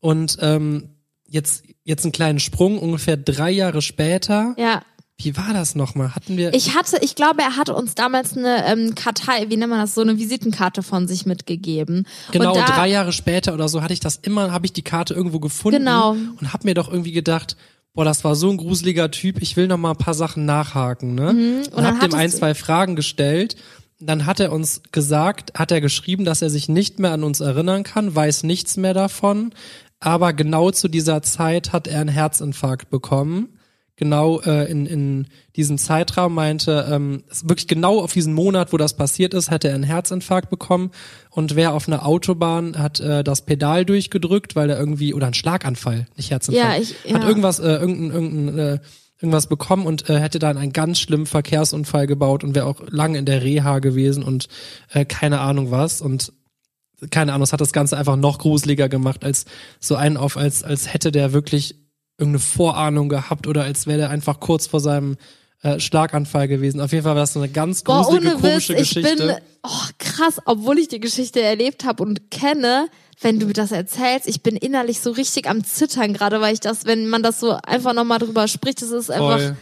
Und 0.00 0.38
ähm, 0.40 0.90
jetzt, 1.28 1.64
jetzt 1.84 2.04
einen 2.04 2.12
kleinen 2.12 2.38
Sprung, 2.40 2.78
ungefähr 2.78 3.16
drei 3.16 3.50
Jahre 3.50 3.82
später. 3.82 4.54
ja. 4.58 4.82
Wie 5.18 5.34
war 5.34 5.54
das 5.54 5.74
nochmal? 5.74 6.14
Hatten 6.14 6.36
wir. 6.36 6.52
Ich 6.52 6.74
hatte, 6.76 6.98
ich 7.00 7.14
glaube, 7.14 7.40
er 7.40 7.56
hatte 7.56 7.74
uns 7.74 7.94
damals 7.94 8.36
eine 8.36 8.66
ähm, 8.66 8.94
Kartei, 8.94 9.48
wie 9.48 9.56
nennt 9.56 9.70
man 9.70 9.80
das, 9.80 9.94
so 9.94 10.02
eine 10.02 10.18
Visitenkarte 10.18 10.82
von 10.82 11.08
sich 11.08 11.24
mitgegeben. 11.24 12.06
Genau, 12.32 12.52
da, 12.52 12.66
drei 12.66 12.88
Jahre 12.88 13.12
später 13.12 13.54
oder 13.54 13.66
so 13.70 13.80
hatte 13.80 13.94
ich 13.94 14.00
das 14.00 14.16
immer, 14.16 14.52
habe 14.52 14.66
ich 14.66 14.74
die 14.74 14.82
Karte 14.82 15.14
irgendwo 15.14 15.40
gefunden 15.40 15.78
Genau. 15.78 16.10
und 16.10 16.52
habe 16.52 16.66
mir 16.66 16.74
doch 16.74 16.88
irgendwie 16.92 17.12
gedacht, 17.12 17.56
boah, 17.96 18.04
das 18.04 18.22
war 18.22 18.36
so 18.36 18.48
ein 18.50 18.58
gruseliger 18.58 19.10
Typ, 19.10 19.42
ich 19.42 19.56
will 19.56 19.66
noch 19.66 19.78
mal 19.78 19.90
ein 19.92 19.96
paar 19.96 20.14
Sachen 20.14 20.44
nachhaken, 20.44 21.14
ne? 21.16 21.30
Und, 21.30 21.36
Mhm. 21.36 21.62
dann 21.74 21.86
hab 21.86 22.00
dem 22.00 22.14
ein, 22.14 22.30
zwei 22.30 22.54
Fragen 22.54 22.94
gestellt. 22.94 23.56
Dann 23.98 24.26
hat 24.26 24.38
er 24.40 24.52
uns 24.52 24.82
gesagt, 24.92 25.58
hat 25.58 25.72
er 25.72 25.80
geschrieben, 25.80 26.24
dass 26.26 26.42
er 26.42 26.50
sich 26.50 26.68
nicht 26.68 26.98
mehr 27.00 27.12
an 27.12 27.24
uns 27.24 27.40
erinnern 27.40 27.82
kann, 27.82 28.14
weiß 28.14 28.42
nichts 28.42 28.76
mehr 28.76 28.92
davon, 28.92 29.52
aber 29.98 30.34
genau 30.34 30.70
zu 30.70 30.88
dieser 30.88 31.22
Zeit 31.22 31.72
hat 31.72 31.86
er 31.88 32.00
einen 32.02 32.10
Herzinfarkt 32.10 32.90
bekommen. 32.90 33.55
Genau 33.96 34.40
äh, 34.42 34.70
in, 34.70 34.84
in 34.86 35.26
diesem 35.56 35.78
Zeitraum 35.78 36.34
meinte, 36.34 36.86
ähm, 36.90 37.24
wirklich 37.42 37.66
genau 37.66 38.00
auf 38.00 38.12
diesen 38.12 38.34
Monat, 38.34 38.72
wo 38.72 38.76
das 38.76 38.94
passiert 38.94 39.32
ist, 39.34 39.50
hätte 39.50 39.68
er 39.68 39.74
einen 39.74 39.84
Herzinfarkt 39.84 40.50
bekommen 40.50 40.90
und 41.30 41.56
wäre 41.56 41.72
auf 41.72 41.88
einer 41.88 42.04
Autobahn, 42.06 42.78
hat 42.78 43.00
äh, 43.00 43.24
das 43.24 43.46
Pedal 43.46 43.84
durchgedrückt, 43.86 44.54
weil 44.54 44.68
er 44.70 44.78
irgendwie, 44.78 45.14
oder 45.14 45.26
ein 45.26 45.34
Schlaganfall, 45.34 46.06
nicht 46.16 46.30
Herzinfarkt, 46.30 46.76
Ja, 46.76 46.80
ich- 46.82 46.94
ja. 47.10 47.18
hat 47.18 47.26
irgendwas, 47.26 47.58
äh, 47.58 47.64
irgendein, 47.76 48.10
irgendein 48.12 48.58
äh, 48.58 48.78
irgendwas 49.18 49.46
bekommen 49.46 49.86
und 49.86 50.10
äh, 50.10 50.20
hätte 50.20 50.38
dann 50.38 50.58
einen 50.58 50.74
ganz 50.74 51.00
schlimmen 51.00 51.24
Verkehrsunfall 51.24 52.06
gebaut 52.06 52.44
und 52.44 52.54
wäre 52.54 52.66
auch 52.66 52.82
lange 52.90 53.16
in 53.16 53.24
der 53.24 53.42
Reha 53.42 53.78
gewesen 53.78 54.22
und 54.22 54.48
äh, 54.92 55.06
keine 55.06 55.40
Ahnung 55.40 55.70
was 55.70 56.02
und 56.02 56.34
keine 57.10 57.32
Ahnung, 57.32 57.44
es 57.44 57.52
hat 57.54 57.62
das 57.62 57.72
Ganze 57.72 57.96
einfach 57.96 58.16
noch 58.16 58.38
gruseliger 58.38 58.90
gemacht, 58.90 59.24
als 59.24 59.46
so 59.80 59.96
einen 59.96 60.18
auf, 60.18 60.36
als, 60.36 60.64
als 60.64 60.92
hätte 60.92 61.12
der 61.12 61.32
wirklich 61.32 61.76
irgendeine 62.18 62.40
Vorahnung 62.40 63.08
gehabt 63.08 63.46
oder 63.46 63.64
als 63.64 63.86
wäre 63.86 63.98
der 63.98 64.10
einfach 64.10 64.40
kurz 64.40 64.66
vor 64.66 64.80
seinem 64.80 65.16
äh, 65.62 65.80
Schlaganfall 65.80 66.48
gewesen. 66.48 66.80
Auf 66.80 66.92
jeden 66.92 67.04
Fall 67.04 67.14
war 67.14 67.22
das 67.22 67.32
so 67.32 67.40
eine 67.40 67.48
ganz 67.48 67.82
Boah, 67.82 68.02
gruselige, 68.02 68.34
Witz, 68.36 68.40
komische 68.42 68.72
ich 68.74 68.94
Geschichte. 68.94 69.26
bin, 69.26 69.36
oh 69.62 69.88
krass, 69.98 70.40
obwohl 70.44 70.78
ich 70.78 70.88
die 70.88 71.00
Geschichte 71.00 71.42
erlebt 71.42 71.84
habe 71.84 72.02
und 72.02 72.30
kenne, 72.30 72.88
wenn 73.20 73.40
du 73.40 73.52
das 73.52 73.72
erzählst, 73.72 74.28
ich 74.28 74.42
bin 74.42 74.56
innerlich 74.56 75.00
so 75.00 75.10
richtig 75.10 75.48
am 75.48 75.64
Zittern 75.64 76.12
gerade, 76.12 76.40
weil 76.40 76.54
ich 76.54 76.60
das, 76.60 76.84
wenn 76.84 77.08
man 77.08 77.22
das 77.22 77.40
so 77.40 77.52
einfach 77.52 77.94
nochmal 77.94 78.18
drüber 78.18 78.48
spricht, 78.48 78.82
das 78.82 78.90
ist 78.90 79.10
einfach 79.10 79.38
Voll. 79.38 79.56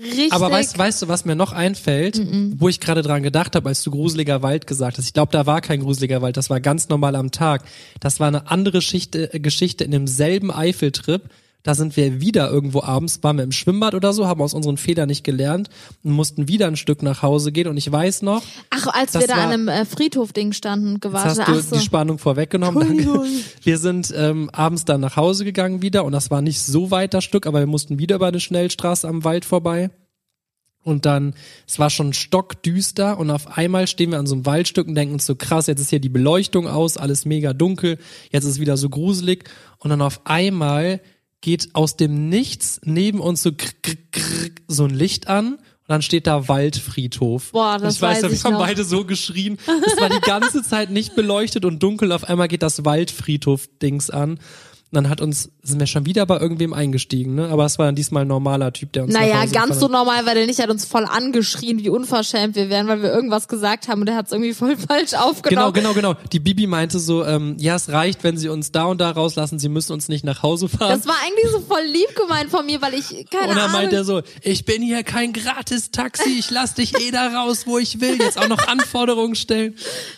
richtig. 0.00 0.32
Aber 0.32 0.50
weißt, 0.50 0.78
weißt 0.78 1.02
du, 1.02 1.08
was 1.08 1.26
mir 1.26 1.36
noch 1.36 1.52
einfällt, 1.52 2.20
wo 2.58 2.68
ich 2.68 2.80
gerade 2.80 3.02
dran 3.02 3.22
gedacht 3.22 3.54
habe, 3.54 3.68
als 3.68 3.82
du 3.82 3.90
gruseliger 3.90 4.42
Wald 4.42 4.66
gesagt 4.66 4.96
hast? 4.96 5.04
Ich 5.04 5.12
glaube, 5.12 5.32
da 5.32 5.44
war 5.44 5.60
kein 5.60 5.80
gruseliger 5.80 6.22
Wald, 6.22 6.38
das 6.38 6.48
war 6.48 6.60
ganz 6.60 6.88
normal 6.88 7.16
am 7.16 7.30
Tag. 7.30 7.64
Das 8.00 8.18
war 8.18 8.28
eine 8.28 8.50
andere 8.50 8.80
Schichte, 8.80 9.32
äh, 9.34 9.40
Geschichte 9.40 9.84
in 9.84 9.90
demselben 9.90 10.50
Eifeltrip. 10.50 11.28
Da 11.62 11.74
sind 11.74 11.94
wir 11.96 12.20
wieder 12.22 12.50
irgendwo 12.50 12.82
abends, 12.82 13.22
waren 13.22 13.36
wir 13.36 13.44
im 13.44 13.52
Schwimmbad 13.52 13.94
oder 13.94 14.12
so, 14.14 14.26
haben 14.26 14.40
aus 14.40 14.54
unseren 14.54 14.78
Fehlern 14.78 15.08
nicht 15.08 15.24
gelernt 15.24 15.68
und 16.02 16.12
mussten 16.12 16.48
wieder 16.48 16.66
ein 16.66 16.76
Stück 16.76 17.02
nach 17.02 17.22
Hause 17.22 17.52
gehen. 17.52 17.68
Und 17.68 17.76
ich 17.76 17.90
weiß 17.92 18.22
noch, 18.22 18.42
Ach, 18.70 18.86
als 18.88 19.12
wir 19.12 19.26
da 19.26 19.36
war- 19.36 19.42
an 19.44 19.50
einem 19.50 19.68
äh, 19.68 19.84
Friedhof-Ding 19.84 20.52
standen 20.52 20.88
und 20.94 21.00
gewartet 21.02 21.46
hast 21.46 21.48
du 21.48 21.60
so. 21.60 21.76
die 21.76 21.82
Spannung 21.82 22.18
vorweggenommen. 22.18 23.04
Danke. 23.04 23.24
Wir 23.62 23.76
sind 23.78 24.12
ähm, 24.16 24.48
abends 24.50 24.86
dann 24.86 25.02
nach 25.02 25.16
Hause 25.16 25.44
gegangen 25.44 25.82
wieder 25.82 26.04
und 26.06 26.12
das 26.12 26.30
war 26.30 26.40
nicht 26.40 26.62
so 26.62 26.90
weit 26.90 27.12
das 27.12 27.24
Stück, 27.24 27.46
aber 27.46 27.58
wir 27.60 27.66
mussten 27.66 27.98
wieder 27.98 28.16
über 28.16 28.28
eine 28.28 28.40
Schnellstraße 28.40 29.06
am 29.06 29.24
Wald 29.24 29.44
vorbei. 29.44 29.90
Und 30.82 31.04
dann, 31.04 31.34
es 31.68 31.78
war 31.78 31.90
schon 31.90 32.14
stockdüster 32.14 33.18
und 33.18 33.30
auf 33.30 33.58
einmal 33.58 33.86
stehen 33.86 34.12
wir 34.12 34.18
an 34.18 34.26
so 34.26 34.34
einem 34.34 34.46
Waldstück 34.46 34.88
und 34.88 34.94
denken 34.94 35.12
uns 35.12 35.26
so 35.26 35.34
krass, 35.36 35.66
jetzt 35.66 35.80
ist 35.80 35.90
hier 35.90 36.00
die 36.00 36.08
Beleuchtung 36.08 36.66
aus, 36.66 36.96
alles 36.96 37.26
mega 37.26 37.52
dunkel, 37.52 37.98
jetzt 38.30 38.44
ist 38.44 38.52
es 38.52 38.60
wieder 38.60 38.78
so 38.78 38.88
gruselig 38.88 39.44
und 39.78 39.90
dann 39.90 40.00
auf 40.00 40.22
einmal 40.24 41.02
geht 41.40 41.74
aus 41.74 41.96
dem 41.96 42.28
Nichts 42.28 42.80
neben 42.84 43.20
uns 43.20 43.42
so 43.42 43.52
krr, 43.52 43.72
krr, 44.12 44.50
so 44.68 44.84
ein 44.84 44.90
Licht 44.90 45.28
an 45.28 45.54
und 45.54 45.60
dann 45.88 46.02
steht 46.02 46.26
da 46.26 46.48
Waldfriedhof. 46.48 47.52
Boah, 47.52 47.74
Und 47.74 47.82
das 47.82 47.96
ich 47.96 48.02
weiß, 48.02 48.16
weiß 48.18 48.22
noch, 48.22 48.30
wir 48.30 48.36
ich 48.36 48.44
haben 48.44 48.52
noch. 48.52 48.60
beide 48.60 48.84
so 48.84 49.04
geschrien. 49.04 49.58
Es 49.86 50.00
war 50.00 50.08
die 50.08 50.20
ganze 50.20 50.62
Zeit 50.62 50.90
nicht 50.90 51.16
beleuchtet 51.16 51.64
und 51.64 51.82
dunkel. 51.82 52.12
Auf 52.12 52.24
einmal 52.24 52.48
geht 52.48 52.62
das 52.62 52.84
Waldfriedhof-Dings 52.84 54.10
an. 54.10 54.38
Und 54.92 54.96
dann 54.96 55.08
hat 55.08 55.20
uns, 55.20 55.50
sind 55.62 55.78
wir 55.78 55.86
schon 55.86 56.04
wieder 56.04 56.26
bei 56.26 56.38
irgendwem 56.40 56.72
eingestiegen, 56.72 57.36
ne? 57.36 57.48
Aber 57.50 57.64
es 57.64 57.78
war 57.78 57.86
dann 57.86 57.94
diesmal 57.94 58.22
ein 58.22 58.28
normaler 58.28 58.72
Typ, 58.72 58.92
der 58.92 59.04
uns 59.04 59.12
Naja, 59.14 59.44
ganz 59.46 59.78
so 59.78 59.86
normal 59.86 60.26
war 60.26 60.34
der 60.34 60.46
nicht, 60.46 60.58
er 60.58 60.64
hat 60.64 60.70
uns 60.70 60.84
voll 60.84 61.04
angeschrien, 61.04 61.78
wie 61.78 61.90
unverschämt 61.90 62.56
wir 62.56 62.70
wären, 62.70 62.88
weil 62.88 63.00
wir 63.00 63.12
irgendwas 63.12 63.46
gesagt 63.46 63.86
haben 63.86 64.00
und 64.00 64.08
er 64.08 64.16
hat 64.16 64.26
es 64.26 64.32
irgendwie 64.32 64.52
voll 64.52 64.76
falsch 64.88 65.10
Genau, 65.12 65.22
aufgenommen. 65.30 65.74
genau, 65.74 65.92
genau. 65.94 66.14
Die 66.32 66.40
Bibi 66.40 66.66
meinte 66.66 66.98
so, 66.98 67.24
ähm, 67.24 67.54
ja, 67.58 67.76
es 67.76 67.88
reicht, 67.90 68.24
wenn 68.24 68.36
sie 68.36 68.48
uns 68.48 68.72
da 68.72 68.86
und 68.86 69.00
da 69.00 69.10
rauslassen, 69.12 69.60
sie 69.60 69.68
müssen 69.68 69.92
uns 69.92 70.08
nicht 70.08 70.24
nach 70.24 70.42
Hause 70.42 70.68
fahren. 70.68 70.98
Das 70.98 71.06
war 71.06 71.14
eigentlich 71.24 71.50
so 71.52 71.60
voll 71.60 71.84
lieb 71.84 72.16
gemeint 72.16 72.50
von 72.50 72.66
mir, 72.66 72.82
weil 72.82 72.94
ich, 72.94 73.10
keine 73.30 73.50
und 73.50 73.50
dann 73.50 73.58
Ahnung. 73.58 73.72
meint 73.72 73.92
er 73.92 74.02
so, 74.02 74.22
ich 74.42 74.64
bin 74.64 74.82
hier 74.82 75.04
kein 75.04 75.32
Gratis-Taxi, 75.32 76.30
ich 76.36 76.50
lass 76.50 76.74
dich 76.74 77.00
eh 77.00 77.12
da 77.12 77.28
raus, 77.28 77.62
wo 77.66 77.78
ich 77.78 78.00
will, 78.00 78.18
jetzt 78.20 78.38
auch 78.38 78.48
noch 78.48 78.66
Anforderungen 78.66 79.36
stellen. 79.36 79.76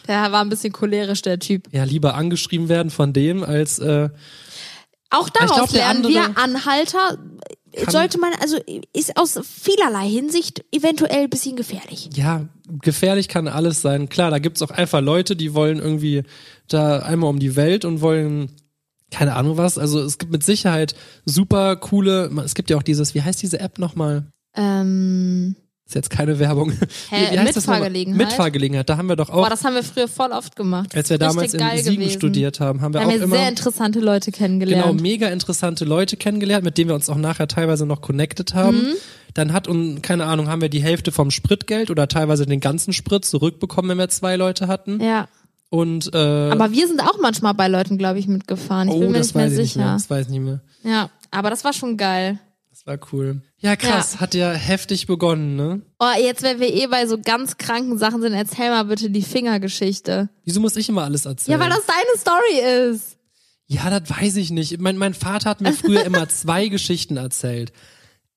der 0.09 0.33
war 0.33 0.41
ein 0.41 0.49
bisschen 0.49 0.73
cholerisch, 0.73 1.21
der 1.21 1.39
Typ. 1.39 1.69
Ja, 1.73 1.85
lieber 1.85 2.15
angeschrieben 2.15 2.71
werden 2.71 2.91
von 2.91 3.13
dem, 3.13 3.45
als 3.45 3.79
äh, 3.79 4.09
Auch 5.13 5.29
daraus 5.29 5.57
glaub, 5.57 5.73
lernen 5.73 6.09
wir, 6.09 6.37
Anhalter 6.37 7.19
sollte 7.89 8.19
man, 8.19 8.33
also 8.41 8.59
ist 8.93 9.17
aus 9.17 9.39
vielerlei 9.43 10.09
Hinsicht 10.09 10.65
eventuell 10.73 11.25
ein 11.25 11.31
bisschen 11.31 11.57
gefährlich. 11.57 12.11
ja, 12.15 12.49
gefährlich 12.81 13.29
kann 13.29 13.49
alles 13.49 13.83
sein. 13.83 14.09
Klar, 14.09 14.31
da 14.31 14.39
gibt's 14.39 14.63
auch 14.63 14.71
einfach 14.71 15.01
Leute, 15.01 15.37
die 15.37 15.55
wollen 15.55 15.79
irgendwie 15.79 16.23
da 16.69 17.01
einmal 17.01 17.31
um 17.31 17.39
die 17.39 17.57
Welt 17.57 17.85
und 17.85 18.01
wollen 18.01 18.51
keine 19.11 19.37
Ahnung 19.37 19.57
was. 19.57 19.79
Also 19.79 20.01
es 20.01 20.19
gibt 20.19 20.33
mit 20.33 20.43
Sicherheit 20.43 20.95
super 21.25 21.77
coole, 21.77 22.31
es 22.45 22.55
gibt 22.55 22.71
ja 22.71 22.77
auch 22.77 22.83
dieses, 22.83 23.15
wie 23.15 23.23
heißt 23.23 23.43
diese 23.43 23.61
App 23.61 23.79
nochmal? 23.79 24.27
Ähm, 24.57 25.57
Ist 25.85 25.95
jetzt 25.95 26.11
keine 26.11 26.39
Werbung. 26.39 26.71
Hä, 27.11 27.27
Wie, 27.31 27.35
wie 27.35 27.39
heißt 27.39 27.57
das 27.57 27.67
nochmal? 27.67 27.81
Mitfahrgelegenheit? 27.81 28.27
Mitfahrgelegenheit, 28.27 28.89
da 28.89 28.97
haben 28.97 29.09
wir 29.09 29.17
doch 29.17 29.29
auch, 29.31 29.43
boah, 29.43 29.51
das 29.51 29.65
haben 29.65 29.75
wir 29.75 29.83
früher 29.83 30.09
voll 30.09 30.31
oft 30.33 30.57
gemacht. 30.57 30.95
als 30.95 31.11
wir 31.11 31.19
damals 31.19 31.55
in 31.55 31.61
Siegen 31.61 31.97
gewesen. 31.97 32.11
studiert 32.19 32.61
haben, 32.61 32.81
haben 32.81 32.95
wir 32.95 33.01
Da 33.01 33.07
auch 33.07 33.11
haben 33.11 33.19
wir 33.19 33.25
immer 33.25 33.37
sehr 33.37 33.49
interessante 33.49 34.01
Leute 34.01 34.31
genau 34.31 34.39
kennengelernt. 34.47 35.01
mega 35.03 35.29
interessante 35.29 35.85
Leute 35.85 36.17
kennengelernt, 36.17 36.65
mit 36.65 36.79
denen 36.79 36.91
wir 36.91 36.95
uns 36.95 37.11
auch 37.11 37.17
nachher 37.17 37.49
teilweise 37.49 37.85
noch 37.85 38.01
connected 38.01 38.55
haben. 38.55 38.77
Mhm. 38.79 38.93
Dann 39.35 39.53
hat 39.53 39.67
und 39.67 40.03
keine 40.03 40.25
Ahnung, 40.27 40.49
haben 40.49 40.61
wir 40.63 40.69
die 40.69 40.83
Hälfte 40.83 41.11
vom 41.11 41.31
Spritgeld 41.31 41.91
oder 41.91 42.07
teilweise 42.07 42.47
den 42.47 42.61
ganzen 42.61 42.93
Sprit 42.93 43.25
zurückbekommen, 43.25 43.91
wenn 43.91 43.99
wir 43.99 44.09
zwei 44.09 44.37
Leute 44.37 44.69
hatten. 44.69 45.01
ja. 45.03 45.29
Und 45.69 46.15
äh, 46.15 46.51
Aber 46.51 46.71
wir 46.73 46.87
sind 46.87 47.01
auch 47.01 47.19
manchmal 47.19 47.55
bei 47.55 47.67
Leuten, 47.67 47.97
glaube 47.97 48.19
ich, 48.19 48.29
mitgefahren. 48.29 48.89
Ich 48.89 48.95
oh, 48.95 49.01
bin 49.01 49.13
mir 49.13 49.19
das 49.19 49.29
nicht 49.29 49.37
mehr 49.37 49.45
weiß 49.47 49.53
ich 49.53 49.59
nicht 49.59 49.77
mehr. 49.77 49.87
sicher. 49.87 49.93
Das 49.95 50.11
weiß 50.11 50.27
ich 50.27 50.31
nicht 50.33 50.43
mehr. 50.43 50.61
Ja, 50.85 51.09
aber 51.31 51.49
das 51.49 51.65
war 51.65 51.73
schon 51.73 51.97
geil. 51.97 52.39
Das 52.69 52.87
war 52.87 52.99
cool. 53.11 53.41
Ja, 53.63 53.77
krass, 53.77 54.19
hat 54.19 54.35
ja 54.35 54.51
heftig 54.51 55.07
begonnen, 55.07 55.55
ne? 55.55 55.83
Oh, 56.01 56.21
jetzt, 56.21 56.43
wenn 56.43 56.59
wir 56.59 56.75
eh 56.75 56.89
bei 56.89 57.07
so 57.07 57.17
ganz 57.17 57.59
kranken 57.59 57.97
Sachen 57.97 58.21
sind, 58.21 58.33
erzähl 58.33 58.71
mal 58.71 58.83
bitte 58.85 59.09
die 59.09 59.23
Fingergeschichte. 59.23 60.31
Wieso 60.45 60.61
muss 60.61 60.75
ich 60.75 60.89
immer 60.89 61.05
alles 61.05 61.27
erzählen? 61.27 61.61
Ja, 61.61 61.65
weil 61.65 61.71
das 61.71 61.87
deine 61.87 62.19
Story 62.19 62.91
ist. 62.91 63.19
Ja, 63.69 63.89
das 63.89 64.11
weiß 64.11 64.37
ich 64.37 64.51
nicht. 64.51 64.81
Mein, 64.81 64.99
mein 64.99 65.15
Vater 65.15 65.49
hat 65.49 65.61
mir 65.61 65.73
früher 65.73 66.05
immer 66.05 66.29
zwei 66.29 66.67
Geschichten 66.67 67.17
erzählt. 67.17 67.73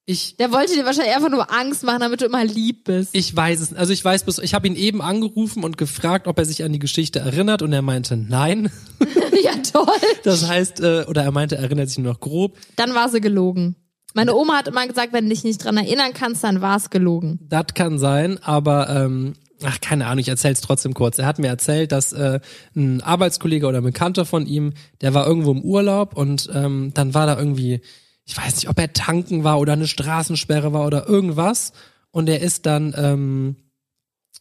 Ich 0.05 0.37
Der 0.37 0.51
wollte 0.51 0.75
dir 0.75 0.85
wahrscheinlich 0.85 1.15
einfach 1.15 1.31
nur 1.31 1.51
Angst 1.51 1.83
machen, 1.83 2.01
damit 2.01 2.21
du 2.21 2.25
immer 2.25 2.45
lieb 2.45 2.83
bist. 2.83 3.09
Ich 3.13 3.35
weiß 3.35 3.59
es, 3.59 3.73
also 3.73 3.91
ich 3.91 4.05
weiß 4.05 4.25
bis, 4.25 4.37
ich 4.37 4.53
habe 4.53 4.67
ihn 4.67 4.75
eben 4.75 5.01
angerufen 5.01 5.63
und 5.63 5.79
gefragt, 5.79 6.27
ob 6.27 6.37
er 6.37 6.45
sich 6.45 6.63
an 6.63 6.71
die 6.71 6.79
Geschichte 6.79 7.17
erinnert 7.19 7.63
und 7.63 7.73
er 7.73 7.81
meinte 7.81 8.15
nein. 8.15 8.71
ja, 9.43 9.53
toll. 9.73 9.87
Das 10.23 10.47
heißt, 10.47 10.81
äh, 10.81 11.05
oder 11.07 11.23
er 11.23 11.31
meinte, 11.31 11.55
er 11.55 11.63
erinnert 11.63 11.89
sich 11.89 11.97
nur 11.97 12.13
noch 12.13 12.19
grob. 12.19 12.55
Dann 12.75 12.93
war 12.93 13.09
sie 13.09 13.19
gelogen. 13.19 13.75
Meine 14.15 14.33
Oma 14.33 14.55
hat 14.55 14.69
immer 14.69 14.87
gesagt, 14.87 15.11
wenn 15.11 15.25
du 15.25 15.29
dich 15.29 15.43
nicht 15.43 15.63
dran 15.63 15.75
erinnern 15.75 16.13
kannst, 16.13 16.41
dann 16.43 16.61
war 16.61 16.77
es 16.77 16.89
gelogen. 16.89 17.37
Das 17.49 17.67
kann 17.75 17.99
sein, 17.99 18.41
aber 18.41 18.89
ähm, 18.89 19.33
ach 19.61 19.81
keine 19.81 20.05
Ahnung, 20.07 20.19
ich 20.19 20.29
erzähl's 20.29 20.61
trotzdem 20.61 20.93
kurz. 20.93 21.19
Er 21.19 21.25
hat 21.25 21.37
mir 21.37 21.47
erzählt, 21.47 21.91
dass 21.91 22.13
äh, 22.13 22.39
ein 22.77 23.01
Arbeitskollege 23.01 23.67
oder 23.67 23.79
ein 23.79 23.83
Bekannter 23.83 24.23
von 24.23 24.47
ihm, 24.47 24.73
der 25.01 25.13
war 25.13 25.27
irgendwo 25.27 25.51
im 25.51 25.61
Urlaub 25.61 26.15
und 26.15 26.49
ähm, 26.53 26.91
dann 26.93 27.13
war 27.13 27.25
da 27.25 27.37
irgendwie, 27.37 27.81
ich 28.23 28.37
weiß 28.37 28.55
nicht, 28.55 28.69
ob 28.69 28.79
er 28.79 28.93
tanken 28.93 29.43
war 29.43 29.59
oder 29.59 29.73
eine 29.73 29.85
Straßensperre 29.85 30.71
war 30.71 30.87
oder 30.87 31.09
irgendwas 31.09 31.73
und 32.11 32.29
er 32.29 32.39
ist 32.39 32.65
dann 32.65 32.95
ähm, 32.97 33.57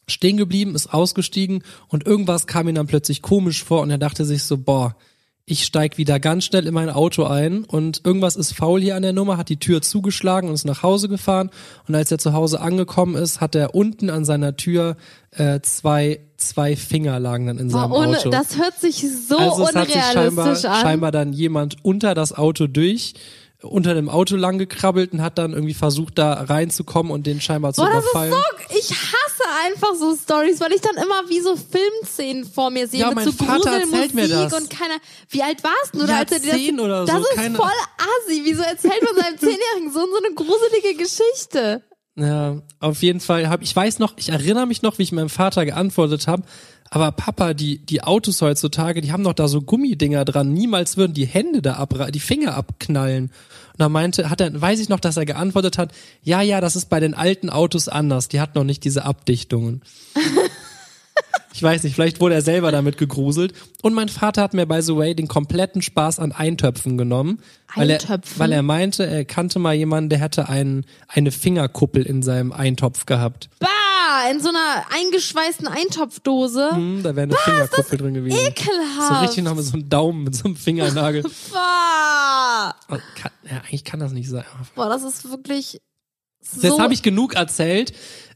stehen 0.07 0.37
geblieben, 0.37 0.73
ist 0.73 0.93
ausgestiegen 0.93 1.63
und 1.89 2.05
irgendwas 2.05 2.47
kam 2.47 2.69
ihm 2.69 2.75
dann 2.75 2.87
plötzlich 2.87 3.21
komisch 3.21 3.61
vor 3.61 3.81
und 3.81 3.89
er 3.89 3.97
dachte 3.97 4.23
sich 4.23 4.43
so, 4.43 4.57
boah, 4.57 4.95
ich 5.47 5.63
steig 5.63 5.97
wieder 5.99 6.19
ganz 6.19 6.45
schnell 6.45 6.65
in 6.65 6.73
mein 6.73 6.89
Auto 6.89 7.23
ein 7.25 7.65
und 7.65 8.01
irgendwas 8.03 8.35
ist 8.35 8.53
faul 8.55 8.81
hier 8.81 8.95
an 8.95 9.03
der 9.03 9.13
Nummer, 9.13 9.37
hat 9.37 9.49
die 9.49 9.59
Tür 9.59 9.81
zugeschlagen 9.81 10.49
und 10.49 10.55
ist 10.55 10.65
nach 10.65 10.81
Hause 10.81 11.07
gefahren 11.07 11.51
und 11.87 11.93
als 11.93 12.11
er 12.11 12.17
zu 12.17 12.33
Hause 12.33 12.61
angekommen 12.61 13.15
ist, 13.15 13.41
hat 13.41 13.53
er 13.53 13.75
unten 13.75 14.09
an 14.09 14.25
seiner 14.25 14.57
Tür 14.57 14.97
äh, 15.31 15.59
zwei 15.61 16.21
zwei 16.37 16.75
Finger 16.75 17.19
lagen 17.19 17.45
dann 17.45 17.59
in 17.59 17.69
seinem 17.69 17.91
Boah, 17.91 17.99
ohne, 17.99 18.17
Auto. 18.17 18.29
das 18.29 18.57
hört 18.57 18.79
sich 18.79 19.05
so 19.27 19.37
also 19.37 19.67
es 19.67 19.75
hat 19.75 19.87
sich 19.87 20.03
scheinbar, 20.03 20.47
an. 20.47 20.55
scheinbar 20.55 21.11
dann 21.11 21.31
jemand 21.31 21.77
unter 21.83 22.15
das 22.15 22.33
Auto 22.33 22.65
durch 22.65 23.13
unter 23.61 23.93
dem 23.93 24.09
Auto 24.09 24.35
lang 24.35 24.57
gekrabbelt 24.57 25.13
und 25.13 25.21
hat 25.21 25.37
dann 25.37 25.53
irgendwie 25.53 25.73
versucht 25.73 26.17
da 26.17 26.33
reinzukommen 26.33 27.11
und 27.11 27.25
den 27.25 27.41
scheinbar 27.41 27.73
zu 27.73 27.81
Boah, 27.81 27.89
das 27.91 28.03
ist 28.03 28.11
überfallen. 28.11 28.33
so, 28.33 28.77
ich 28.77 28.91
hasse 28.91 29.24
einfach 29.65 29.95
so 29.95 30.15
Stories, 30.15 30.59
weil 30.59 30.73
ich 30.73 30.81
dann 30.81 30.95
immer 30.97 31.27
wie 31.29 31.39
so 31.39 31.55
Filmszenen 31.55 32.45
vor 32.45 32.69
mir 32.69 32.87
sehe 32.87 32.99
Ja, 33.01 33.07
mit 33.07 33.15
mein 33.15 33.25
so 33.25 33.31
Vater 33.31 33.71
erzählt 33.79 34.13
mir 34.13 34.23
Gruselmusik 34.27 34.49
das. 34.51 34.61
und 34.61 34.69
keiner, 34.69 34.95
wie 35.29 35.43
alt 35.43 35.63
warst 35.63 35.93
du? 35.93 35.99
Oder 36.03 36.13
Ja, 36.13 36.17
als 36.19 36.31
er 36.31 36.39
dir 36.39 36.71
das, 36.75 36.85
oder 36.85 37.07
so, 37.07 37.13
das 37.13 37.21
ist 37.21 37.35
keine- 37.35 37.55
voll 37.55 37.71
assi. 37.97 38.41
Wieso 38.43 38.61
erzählt 38.63 39.01
man 39.03 39.15
seinem 39.23 39.37
zehnjährigen 39.39 39.91
Sohn 39.93 40.09
so 40.11 40.17
eine 40.17 40.33
gruselige 40.35 40.95
Geschichte? 40.95 41.83
Ja, 42.17 42.61
auf 42.79 43.01
jeden 43.01 43.19
Fall 43.19 43.49
habe 43.49 43.63
ich 43.63 43.75
weiß 43.75 43.99
noch, 43.99 44.13
ich 44.17 44.29
erinnere 44.29 44.67
mich 44.67 44.81
noch, 44.81 44.97
wie 44.97 45.03
ich 45.03 45.11
meinem 45.11 45.29
Vater 45.29 45.65
geantwortet 45.65 46.27
habe, 46.27 46.43
aber 46.89 47.11
Papa, 47.11 47.53
die 47.53 47.79
die 47.79 48.03
Autos 48.03 48.41
heutzutage, 48.41 49.01
die 49.01 49.11
haben 49.11 49.23
doch 49.25 49.33
da 49.33 49.49
so 49.49 49.61
Gummidinger 49.61 50.23
dran, 50.23 50.53
niemals 50.53 50.95
würden 50.95 51.13
die 51.13 51.25
Hände 51.25 51.61
da 51.61 51.73
ab 51.73 51.93
die 52.11 52.19
Finger 52.21 52.55
abknallen. 52.55 53.25
Und 53.25 53.79
da 53.79 53.89
meinte, 53.89 54.29
hat 54.29 54.39
er 54.39 54.59
weiß 54.59 54.79
ich 54.79 54.87
noch, 54.87 55.01
dass 55.01 55.17
er 55.17 55.25
geantwortet 55.25 55.77
hat, 55.77 55.91
ja, 56.23 56.41
ja, 56.41 56.61
das 56.61 56.77
ist 56.77 56.89
bei 56.89 57.01
den 57.01 57.15
alten 57.15 57.49
Autos 57.49 57.89
anders, 57.89 58.29
die 58.29 58.39
hat 58.39 58.55
noch 58.55 58.63
nicht 58.63 58.85
diese 58.85 59.03
Abdichtungen. 59.03 59.81
Ich 61.55 61.63
weiß 61.63 61.83
nicht, 61.83 61.95
vielleicht 61.95 62.19
wurde 62.19 62.35
er 62.35 62.41
selber 62.41 62.73
damit 62.73 62.97
gegruselt. 62.97 63.53
Und 63.81 63.93
mein 63.93 64.09
Vater 64.09 64.41
hat 64.41 64.53
mir, 64.53 64.65
by 64.65 64.81
the 64.81 64.93
way, 64.97 65.15
den 65.15 65.29
kompletten 65.29 65.81
Spaß 65.81 66.19
an 66.19 66.33
Eintöpfen 66.33 66.97
genommen. 66.97 67.39
Weil 67.75 67.91
er, 67.91 68.01
Eintöpfen? 68.01 68.39
weil 68.39 68.51
er 68.51 68.61
meinte, 68.61 69.05
er 69.05 69.23
kannte 69.23 69.57
mal 69.59 69.73
jemanden, 69.73 70.09
der 70.09 70.19
hätte 70.19 70.49
einen, 70.49 70.85
eine 71.07 71.31
Fingerkuppel 71.31 72.03
in 72.03 72.23
seinem 72.23 72.51
Eintopf 72.51 73.05
gehabt. 73.05 73.49
Bah, 73.61 73.67
in 74.29 74.41
so 74.41 74.49
einer 74.49 74.83
eingeschweißten 74.93 75.69
Eintopfdose. 75.69 76.71
Hm, 76.71 77.03
da 77.03 77.15
wäre 77.15 77.23
eine 77.23 77.37
Fingerkuppel 77.37 77.99
drin 77.99 78.13
gewesen. 78.15 78.37
So 78.37 78.45
Ekelhaft. 78.47 79.23
richtig 79.23 79.43
noch 79.45 79.55
mit 79.55 79.63
so 79.63 79.73
einem 79.75 79.87
Daumen, 79.87 80.25
mit 80.25 80.35
so 80.35 80.43
einem 80.43 80.57
Fingernagel. 80.57 81.23
Bah. 81.53 82.75
Oh, 82.89 82.97
kann, 83.15 83.31
ja, 83.49 83.57
eigentlich 83.59 83.85
kann 83.85 84.01
das 84.01 84.11
nicht 84.11 84.29
sein. 84.29 84.43
Boah, 84.75 84.89
das 84.89 85.03
ist 85.03 85.29
wirklich 85.29 85.79
Jetzt 86.53 86.75
so. 86.75 86.79
habe 86.79 86.93
ich 86.93 87.01
genug 87.01 87.35
erzählt. 87.35 87.93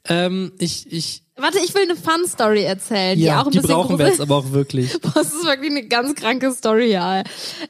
Ähm, 0.07 0.51
ich, 0.59 0.91
ich, 0.91 1.23
Warte, 1.35 1.59
ich 1.63 1.73
will 1.73 1.83
eine 1.83 1.95
Fun-Story 1.95 2.63
erzählen, 2.63 3.17
die 3.17 3.25
ja, 3.25 3.41
auch 3.41 3.45
ein 3.45 3.51
die 3.51 3.59
bisschen 3.59 3.75
brauchen 3.75 3.99
wir 3.99 4.07
jetzt 4.07 4.21
aber 4.21 4.37
auch 4.37 4.51
wirklich. 4.51 4.99
Boah, 5.01 5.11
das 5.15 5.27
ist 5.33 5.45
wirklich 5.45 5.71
eine 5.71 5.87
ganz 5.87 6.15
kranke 6.15 6.51
Story, 6.51 6.91
ja. 6.91 7.23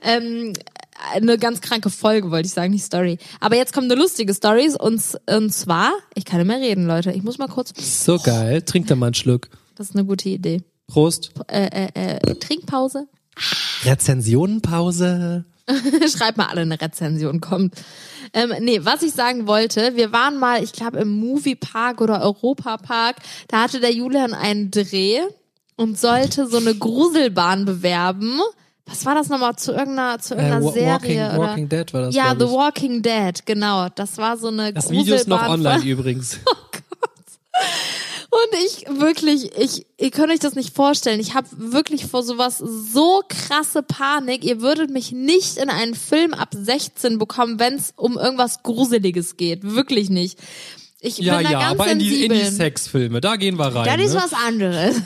Ähm, 0.03 0.53
eine 1.13 1.37
ganz 1.37 1.61
kranke 1.61 1.89
Folge, 1.89 2.29
wollte 2.29 2.47
ich 2.47 2.53
sagen, 2.53 2.71
nicht 2.71 2.83
Story. 2.83 3.17
Aber 3.39 3.55
jetzt 3.55 3.73
kommt 3.73 3.91
eine 3.91 3.99
lustige 3.99 4.33
Story 4.33 4.69
und, 4.77 5.01
und 5.27 5.53
zwar, 5.53 5.91
ich 6.13 6.25
kann 6.25 6.39
nicht 6.39 6.47
mehr 6.47 6.59
reden, 6.59 6.85
Leute. 6.87 7.11
Ich 7.11 7.23
muss 7.23 7.37
mal 7.37 7.47
kurz, 7.47 7.73
So 7.77 8.17
geil. 8.17 8.61
Trink 8.63 8.87
da 8.87 8.95
mal 8.95 9.07
einen 9.07 9.15
Schluck. 9.15 9.49
das 9.75 9.89
ist 9.89 9.95
eine 9.95 10.05
gute 10.05 10.29
Idee. 10.29 10.61
Prost. 10.87 11.31
Äh, 11.47 11.87
äh, 11.93 12.17
äh, 12.17 12.35
Trinkpause. 12.35 13.07
Rezensionenpause. 13.85 15.45
Schreibt 16.17 16.37
mal 16.37 16.47
alle 16.47 16.61
eine 16.61 16.79
Rezension, 16.79 17.41
kommt. 17.41 17.75
Ähm, 18.33 18.53
nee, 18.61 18.79
was 18.83 19.01
ich 19.01 19.11
sagen 19.11 19.47
wollte, 19.47 19.95
wir 19.95 20.11
waren 20.11 20.37
mal, 20.37 20.63
ich 20.63 20.71
glaube, 20.73 20.99
im 20.99 21.09
Moviepark 21.19 22.01
oder 22.01 22.21
Europapark, 22.21 23.15
da 23.47 23.61
hatte 23.63 23.79
der 23.79 23.91
Julian 23.91 24.33
einen 24.33 24.69
Dreh 24.71 25.19
und 25.75 25.97
sollte 25.99 26.47
so 26.47 26.57
eine 26.57 26.75
Gruselbahn 26.75 27.65
bewerben. 27.65 28.39
Was 28.85 29.05
war 29.05 29.15
das 29.15 29.29
nochmal 29.29 29.55
zu 29.55 29.71
irgendeiner, 29.71 30.19
zu 30.19 30.33
Äh, 30.35 30.37
irgendeiner 30.37 30.65
Wa- 30.65 30.71
Serie? 30.71 30.91
Walking, 30.93 31.19
oder? 31.37 31.37
Walking 31.49 31.69
Dead 31.69 31.93
war 31.93 32.01
das. 32.03 32.15
ja, 32.15 32.35
The 32.37 32.45
ich. 32.45 32.51
Walking 32.51 33.01
Dead, 33.01 33.45
genau. 33.45 33.87
Das 33.95 34.17
war 34.17 34.37
so 34.37 34.47
eine 34.47 34.73
Das 34.73 34.89
Video 34.89 35.15
ist 35.15 35.27
noch 35.27 35.37
Gruselbahn 35.45 35.65
online 35.79 35.89
übrigens. 35.91 36.39
Und 38.31 38.59
ich 38.63 38.85
wirklich, 38.87 39.57
ich, 39.57 39.87
ihr 39.97 40.11
könnt 40.11 40.31
euch 40.31 40.39
das 40.39 40.53
nicht 40.53 40.75
vorstellen. 40.75 41.19
Ich 41.19 41.33
habe 41.33 41.47
wirklich 41.51 42.05
vor 42.05 42.21
sowas 42.21 42.59
so 42.59 43.23
krasse 43.27 43.81
Panik. 43.81 44.43
Ihr 44.43 44.61
würdet 44.61 44.91
mich 44.91 45.11
nicht 45.11 45.57
in 45.57 45.69
einen 45.69 45.95
Film 45.95 46.35
ab 46.35 46.49
16 46.53 47.17
bekommen, 47.17 47.59
wenn 47.59 47.73
es 47.73 47.93
um 47.95 48.17
irgendwas 48.17 48.61
Gruseliges 48.61 49.35
geht. 49.35 49.63
Wirklich 49.63 50.11
nicht. 50.11 50.37
Ich 51.01 51.17
Ja, 51.19 51.37
bin 51.37 51.45
da 51.45 51.51
ja, 51.51 51.59
ganz 51.59 51.79
aber 51.79 51.91
in 51.91 51.99
die, 51.99 52.25
in 52.25 52.33
die 52.33 52.45
Sexfilme, 52.45 53.21
da 53.21 53.37
gehen 53.37 53.57
wir 53.57 53.73
rein. 53.73 53.85
Das 53.85 54.05
ist 54.05 54.15
ne? 54.15 54.21
was 54.21 54.33
anderes. 54.33 55.01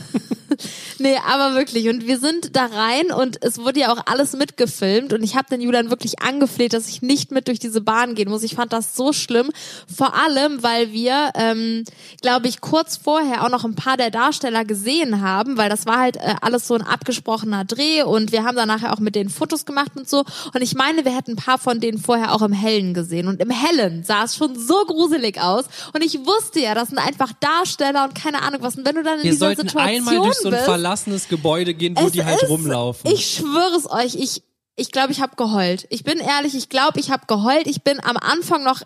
nee, 0.99 1.17
aber 1.27 1.56
wirklich. 1.56 1.88
Und 1.88 2.08
wir 2.08 2.19
sind 2.19 2.56
da 2.56 2.65
rein 2.65 3.12
und 3.12 3.43
es 3.43 3.60
wurde 3.60 3.82
ja 3.82 3.93
auch 3.93 4.01
alles 4.06 4.34
mitgefilmt 4.34 5.13
und 5.13 5.23
ich 5.23 5.36
habe 5.36 5.49
den 5.49 5.62
Julian 5.62 5.89
wirklich 5.89 6.21
angefleht, 6.21 6.73
dass 6.73 6.88
ich 6.88 7.01
nicht 7.01 7.32
mit 7.32 7.47
durch 7.47 7.60
diese 7.60 7.82
Bahn 7.82 8.15
gehen 8.15 8.29
muss. 8.29 8.43
Ich 8.43 8.56
fand 8.56 8.73
das 8.73 8.95
so 8.95 9.13
schlimm. 9.13 9.51
Vor 9.93 10.15
allem, 10.15 10.63
weil 10.63 10.91
wir, 10.91 11.32
ähm, 11.36 11.84
glaube 12.21 12.47
ich, 12.47 12.62
kurz 12.62 12.97
vorher 12.97 13.43
auch 13.43 13.49
noch 13.49 13.65
ein 13.65 13.75
paar 13.75 13.97
der 13.97 14.12
Darsteller 14.12 14.65
gesehen 14.65 15.21
haben, 15.21 15.58
weil 15.58 15.69
das 15.69 15.86
war 15.86 15.99
halt 15.99 16.17
äh, 16.17 16.36
alles 16.41 16.67
so 16.67 16.75
ein 16.75 16.82
abgesprochener 16.82 17.65
Dreh 17.65 18.03
und 18.03 18.32
wir 18.32 18.43
haben 18.43 18.56
dann 18.56 18.67
nachher 18.67 18.93
auch 18.93 18.99
mit 18.99 19.15
denen 19.15 19.29
Fotos 19.29 19.65
gemacht 19.65 19.91
und 19.95 20.10
so. 20.10 20.23
Und 20.53 20.62
ich 20.62 20.75
meine, 20.75 21.06
wir 21.06 21.15
hätten 21.15 21.34
ein 21.34 21.38
paar 21.38 21.58
von 21.58 21.79
denen 21.79 21.97
vorher 21.97 22.34
auch 22.34 22.41
im 22.41 22.53
Hellen 22.53 22.93
gesehen. 22.93 23.27
Und 23.27 23.41
im 23.41 23.49
Hellen 23.49 24.03
sah 24.03 24.23
es 24.23 24.36
schon 24.36 24.58
so 24.58 24.86
gruselig 24.86 25.39
aus. 25.41 25.65
Und 25.93 26.04
ich 26.04 26.19
wusste 26.26 26.60
ja, 26.62 26.74
das 26.76 26.89
sind 26.89 26.98
einfach 27.00 27.32
Darsteller 27.39 28.06
und 28.06 28.15
keine 28.15 28.41
Ahnung 28.41 28.62
was. 28.62 28.76
Und 28.78 28.86
wenn 28.86 28.96
du 28.96 29.04
dann 29.04 29.17
in 29.19 29.24
Wir 29.26 29.32
dieser 29.32 29.48
sollten 29.48 29.62
Situation 29.67 29.88
einmal 29.96 30.15
durch 30.17 30.36
so 30.38 30.48
ein 30.48 30.52
bist, 30.54 30.65
verlassenes 30.65 31.28
Gebäude 31.28 31.74
gehen, 31.74 31.96
wo 32.00 32.10
die 32.10 32.24
halt 32.24 32.41
ist- 32.41 32.50
rumlaufen. 32.50 33.12
Ich 33.12 33.36
schwöre 33.36 33.76
es 33.78 33.89
euch, 33.89 34.15
ich 34.15 34.43
ich 34.76 34.91
glaube, 34.91 35.12
ich 35.12 35.22
habe 35.22 35.36
geheult. 35.36 35.86
Ich 35.91 36.04
bin 36.04 36.17
ehrlich, 36.17 36.56
ich 36.56 36.67
glaube, 36.67 37.00
ich 37.00 37.12
habe 37.12 37.28
geheult. 37.28 37.67
Ich 37.67 37.84
bin 37.84 38.04
am 38.04 38.17
Anfang 38.17 38.63
noch 38.63 38.82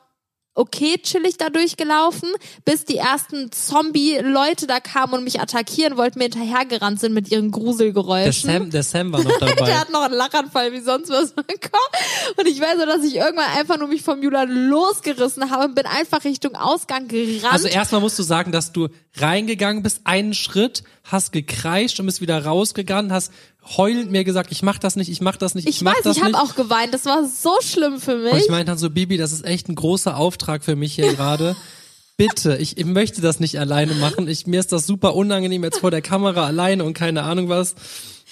okay 0.57 0.97
chillig 1.01 1.37
da 1.37 1.49
durchgelaufen, 1.49 2.29
bis 2.65 2.85
die 2.85 2.97
ersten 2.97 3.51
Zombie-Leute 3.51 4.67
da 4.67 4.79
kamen 4.79 5.13
und 5.13 5.23
mich 5.23 5.39
attackieren 5.39 5.97
wollten, 5.97 6.19
mir 6.19 6.25
hinterhergerannt 6.25 6.99
sind 6.99 7.13
mit 7.13 7.31
ihren 7.31 7.51
der, 7.51 7.61
Gruselgeräuschen. 7.61 8.49
Sam, 8.49 8.69
der 8.69 8.83
Sam 8.83 9.11
war 9.11 9.23
noch 9.23 9.37
Der 9.39 9.55
dabei. 9.55 9.73
hat 9.75 9.91
noch 9.91 10.01
einen 10.01 10.15
Lachanfall 10.15 10.73
wie 10.73 10.81
sonst 10.81 11.09
was 11.09 11.31
bekommen. 11.35 12.35
Und 12.37 12.47
ich 12.47 12.59
weiß 12.59 12.77
nur, 12.77 12.85
dass 12.85 13.03
ich 13.03 13.15
irgendwann 13.15 13.51
einfach 13.57 13.77
nur 13.77 13.87
mich 13.87 14.01
vom 14.01 14.21
Julian 14.21 14.49
losgerissen 14.69 15.49
habe 15.49 15.65
und 15.65 15.75
bin 15.75 15.85
einfach 15.85 16.23
Richtung 16.23 16.55
Ausgang 16.55 17.07
gerannt. 17.07 17.53
Also 17.53 17.67
erstmal 17.67 18.01
musst 18.01 18.17
du 18.19 18.23
sagen, 18.23 18.51
dass 18.51 18.71
du 18.71 18.89
reingegangen 19.15 19.83
bist, 19.83 20.01
einen 20.05 20.33
Schritt, 20.33 20.83
hast 21.03 21.31
gekreischt 21.31 21.99
und 21.99 22.05
bist 22.05 22.21
wieder 22.21 22.43
rausgegangen, 22.43 23.11
hast 23.13 23.31
heulend 23.75 24.12
mir 24.12 24.23
gesagt, 24.23 24.51
ich 24.51 24.63
mach 24.63 24.77
das 24.77 24.95
nicht, 24.95 25.10
ich 25.10 25.19
mach 25.19 25.36
das 25.36 25.56
nicht, 25.56 25.67
ich, 25.67 25.77
ich 25.77 25.82
mach 25.82 25.95
weiß, 25.95 26.03
das 26.03 26.17
ich 26.17 26.23
habe 26.23 26.34
nicht. 26.34 26.41
auch 26.41 26.56
geweint. 26.56 26.93
Das 26.93 27.06
war 27.06 27.25
so 27.25 27.58
schlimm 27.62 27.99
für 27.99 28.15
mich. 28.15 28.34
und 28.34 28.39
ich 28.39 28.49
meinte 28.49 28.67
dann 28.71 28.77
so, 28.77 28.89
Bibi, 28.89 29.17
das 29.17 29.32
ist 29.32 29.45
echt 29.45 29.67
ein 29.67 29.75
großer 29.75 30.15
Auftrag 30.15 30.63
für 30.63 30.75
mich 30.75 30.95
hier 30.95 31.13
gerade. 31.13 31.56
Bitte, 32.17 32.58
ich, 32.58 32.77
ich 32.77 32.86
möchte 32.86 33.21
das 33.21 33.39
nicht 33.39 33.60
alleine 33.60 33.93
machen. 33.93 34.27
Ich, 34.27 34.47
mir 34.47 34.60
ist 34.60 34.71
das 34.71 34.88
super 34.88 35.15
unangenehm 35.15 35.63
jetzt 35.63 35.80
vor 35.80 35.91
der 35.91 36.01
Kamera 36.01 36.45
alleine 36.47 36.84
und 36.84 36.93
keine 36.93 37.23
Ahnung 37.23 37.47
was. 37.47 37.75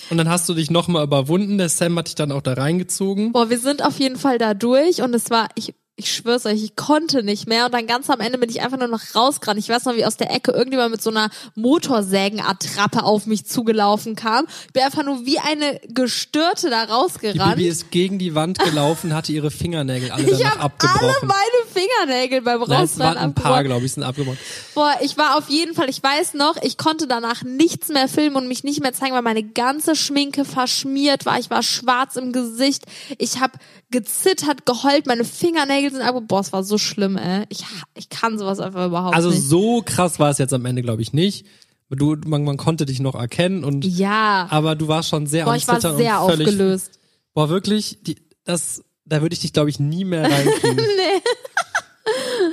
Und 0.10 0.18
dann 0.18 0.28
hast 0.28 0.50
du 0.50 0.56
dich 0.56 0.72
nochmal 0.72 1.04
überwunden. 1.04 1.60
Der 1.60 1.70
Sam 1.70 1.98
hat 1.98 2.08
dich 2.08 2.16
dann 2.16 2.32
auch 2.32 2.42
da 2.42 2.54
reingezogen. 2.54 3.32
Boah, 3.32 3.50
wir 3.52 3.60
sind 3.60 3.84
auf 3.84 4.00
jeden 4.00 4.18
Fall 4.18 4.40
da 4.40 4.56
durch 4.56 5.04
und 5.04 5.14
es 5.14 5.30
war, 5.30 5.50
ich, 5.54 5.76
ich 5.98 6.14
schwör's 6.14 6.46
euch, 6.46 6.62
ich 6.62 6.76
konnte 6.76 7.24
nicht 7.24 7.48
mehr 7.48 7.66
und 7.66 7.74
dann 7.74 7.88
ganz 7.88 8.10
am 8.10 8.20
Ende 8.20 8.38
bin 8.38 8.50
ich 8.50 8.62
einfach 8.62 8.78
nur 8.78 8.90
noch 8.90 9.16
rausgerannt. 9.16 9.60
Ich 9.60 9.70
weiß 9.70 9.86
noch, 9.86 9.96
wie 9.96 10.04
aus 10.06 10.18
der 10.18 10.30
Ecke 10.30 10.52
irgendjemand 10.52 10.92
mit 10.92 11.02
so 11.02 11.10
einer 11.10 11.30
Motorsägenattrappe 11.56 13.04
auf 13.04 13.26
mich 13.28 13.46
zugelaufen 13.46 14.16
kam. 14.16 14.46
Ich 14.68 14.74
bin 14.74 14.84
einfach 14.84 15.04
nur 15.06 15.26
wie 15.26 15.40
eine 15.40 15.80
Gestörte 15.88 16.70
da 16.70 16.86
Die 16.86 16.92
rausgerannt. 16.92 17.56
Bibi 17.56 17.70
ist 17.70 17.92
gegen 17.92 18.20
die 18.20 18.36
Wand 18.36 18.60
gelaufen, 18.60 19.14
hatte 19.14 19.32
ihre 19.32 19.52
Fingernägel 19.52 20.12
alle 20.12 20.24
ich 20.24 20.40
danach 20.40 20.58
habe 20.60 20.60
alle 20.60 20.64
abgebrochen. 20.66 21.28
meine 21.30 21.88
Fingernägel 22.06 22.42
beim 22.42 22.60
Nein, 22.60 22.84
es 22.84 23.00
waren 23.00 23.08
Rausrennen 23.08 23.18
ein 23.18 23.34
paar, 23.34 23.46
abgebrochen. 23.46 23.66
glaube 23.66 23.86
ich, 23.86 23.94
sind 23.94 24.04
abgebrochen. 24.04 24.40
Boah, 24.74 24.96
ich 25.02 25.18
war 25.18 25.38
auf 25.38 25.50
jeden 25.50 25.76
Fall, 25.76 25.90
ich 25.90 26.04
weiß 26.04 26.34
noch, 26.34 26.58
ich 26.62 26.78
konnte 26.78 27.08
danach 27.08 27.44
nichts 27.44 27.88
mehr 27.88 28.10
filmen 28.10 28.36
und 28.36 28.50
mich 28.50 28.66
nicht 28.66 28.82
mehr 28.82 28.92
zeigen, 28.92 29.14
weil 29.14 29.22
meine 29.22 29.44
ganze 29.44 29.96
Schminke 29.96 30.44
verschmiert 30.44 31.26
war. 31.26 31.40
Ich 31.40 31.50
war 31.50 31.64
schwarz 31.64 32.18
im 32.18 32.34
Gesicht. 32.34 32.84
Ich 33.18 33.40
habe 33.40 33.54
gezittert, 33.92 34.66
geheult, 34.66 35.06
meine 35.06 35.24
Fingernägel 35.26 35.92
sind 35.92 36.02
abgebrochen. 36.02 36.28
Boah, 36.28 36.40
es 36.42 36.54
war 36.54 36.64
so 36.64 36.78
schlimm, 36.78 37.18
ey. 37.18 37.46
Ich, 37.50 37.64
ich 37.96 38.10
kann 38.10 38.38
sowas 38.38 38.60
einfach 38.60 38.86
überhaupt 38.88 39.16
Also 39.16 39.30
nicht. 39.30 39.44
so 39.44 39.82
krass 39.86 40.20
war 40.20 40.30
es 40.30 40.38
jetzt 40.38 40.54
am 40.54 40.66
Ende, 40.66 40.82
glaube 40.82 41.02
ich, 41.02 41.14
nicht. 41.14 41.46
Du, 41.90 42.18
man, 42.26 42.44
man 42.44 42.58
konnte 42.58 42.86
dich 42.86 43.00
noch 43.00 43.14
erkennen 43.16 43.64
und 43.64 43.86
Ja. 43.86 44.48
aber 44.50 44.76
du 44.76 44.88
warst 44.88 45.10
schon 45.10 45.28
sehr 45.28 45.46
Boah, 45.46 45.52
am 45.52 45.58
ich 45.58 45.68
war 45.68 45.76
Zittern 45.76 45.98
sehr 45.98 46.22
und 46.22 46.32
völlig, 46.32 46.48
aufgelöst. 46.48 47.00
Boah, 47.34 47.50
wirklich, 47.50 48.00
die, 48.02 48.16
das, 48.44 48.84
da 49.06 49.22
würde 49.22 49.34
ich 49.34 49.40
dich, 49.42 49.54
glaube 49.54 49.70
ich, 49.70 49.80
nie 49.80 50.04
mehr 50.06 50.24
reinkriegen. 50.24 50.76
Nee. 50.98 51.22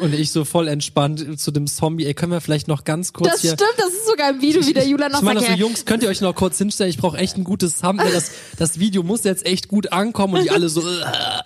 Und 0.00 0.14
ich 0.14 0.32
so 0.32 0.44
voll 0.46 0.66
entspannt 0.66 1.38
zu 1.38 1.50
dem 1.50 1.66
Zombie. 1.66 2.06
Ey, 2.06 2.14
können 2.14 2.32
wir 2.32 2.40
vielleicht 2.40 2.68
noch 2.68 2.84
ganz 2.84 3.12
kurz 3.12 3.30
Das 3.32 3.40
hier. 3.42 3.52
stimmt, 3.52 3.74
das 3.76 3.88
ist 3.92 4.01
sogar 4.12 4.28
ein 4.28 4.40
Video, 4.40 4.64
wie 4.66 4.72
der 4.72 4.86
Julian 4.86 5.10
noch 5.12 5.18
Ich 5.20 5.24
meine, 5.24 5.40
sagt. 5.40 5.50
also 5.52 5.60
Jungs, 5.62 5.84
könnt 5.84 6.02
ihr 6.02 6.08
euch 6.08 6.20
noch 6.20 6.34
kurz 6.34 6.58
hinstellen? 6.58 6.90
Ich 6.90 6.98
brauche 6.98 7.16
echt 7.18 7.36
ein 7.36 7.44
gutes 7.44 7.76
Thumbnail. 7.80 8.12
Das, 8.12 8.30
das 8.58 8.78
Video 8.78 9.02
muss 9.02 9.24
jetzt 9.24 9.44
echt 9.46 9.68
gut 9.68 9.92
ankommen 9.92 10.34
und 10.34 10.44
die 10.44 10.50
alle 10.50 10.68
so 10.68 10.82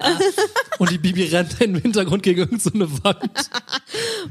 und 0.79 0.91
die 0.91 0.99
Bibi 0.99 1.25
rennt 1.25 1.61
im 1.61 1.77
Hintergrund 1.77 2.23
gegen 2.23 2.41
irgendeine 2.41 2.87
so 2.87 3.05
Wand. 3.05 3.31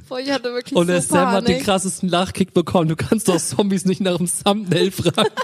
boah, 0.07 0.19
ich 0.19 0.29
hatte 0.31 0.53
wirklich 0.53 0.75
Und 0.75 0.87
der 0.87 1.01
so 1.01 1.15
Sam 1.15 1.31
hat 1.31 1.47
den 1.47 1.61
krassesten 1.61 2.09
Lachkick 2.09 2.53
bekommen. 2.53 2.89
Du 2.89 2.95
kannst 2.95 3.27
doch 3.27 3.37
Zombies 3.37 3.85
nicht 3.85 4.01
nach 4.01 4.17
dem 4.17 4.27
Thumbnail 4.27 4.91
fragen. 4.91 5.29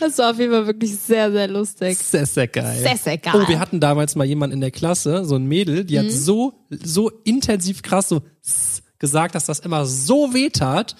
Das 0.00 0.16
war 0.16 0.30
auf 0.30 0.38
jeden 0.38 0.52
Fall 0.52 0.66
wirklich 0.66 0.96
sehr, 0.96 1.30
sehr 1.30 1.48
lustig. 1.48 1.98
Sehr, 1.98 2.24
sehr 2.24 2.46
geil. 2.48 2.80
Sehr, 2.82 2.96
sehr 2.96 3.18
geil. 3.18 3.34
Oh, 3.36 3.46
wir 3.46 3.60
hatten 3.60 3.78
damals 3.78 4.14
mal 4.16 4.24
jemanden 4.24 4.54
in 4.54 4.60
der 4.62 4.70
Klasse, 4.70 5.26
so 5.26 5.34
ein 5.34 5.44
Mädel, 5.44 5.84
die 5.84 5.98
Mhm. 5.98 6.06
hat 6.06 6.12
so, 6.12 6.54
so 6.70 7.10
intensiv 7.24 7.82
krass 7.82 8.08
so 8.08 8.22
gesagt, 8.98 9.34
dass 9.34 9.44
das 9.44 9.58
immer 9.60 9.84
so 9.84 10.32
weh 10.32 10.48
tat 10.48 10.96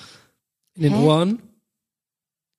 in 0.79 0.85
den 0.85 0.95
Hä? 0.95 1.05
Ohren. 1.05 1.43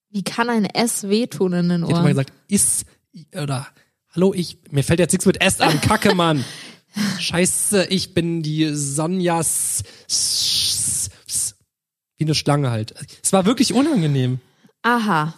Wie 0.09 0.23
kann 0.23 0.49
ein 0.49 0.65
S 0.65 1.07
wehtun 1.07 1.53
in 1.53 1.69
den 1.69 1.81
Die 1.81 1.83
hat 1.85 1.89
immer 1.91 1.99
Ohren? 2.01 2.07
gesagt, 2.09 2.33
ist, 2.47 2.85
oder, 3.33 3.67
hallo, 4.09 4.33
ich, 4.33 4.57
mir 4.71 4.83
fällt 4.83 4.99
jetzt 4.99 5.13
nichts 5.13 5.25
mit 5.25 5.41
S 5.41 5.61
an, 5.61 5.79
Kacke, 5.81 6.13
Mann. 6.15 6.43
Scheiße, 7.19 7.85
ich 7.85 8.13
bin 8.13 8.41
die 8.43 8.73
Sonja, 8.73 9.41
wie 12.17 12.23
eine 12.25 12.35
Schlange 12.35 12.71
halt. 12.71 12.93
Es 13.23 13.31
war 13.31 13.45
wirklich 13.45 13.73
unangenehm. 13.73 14.39
Aha. 14.81 15.33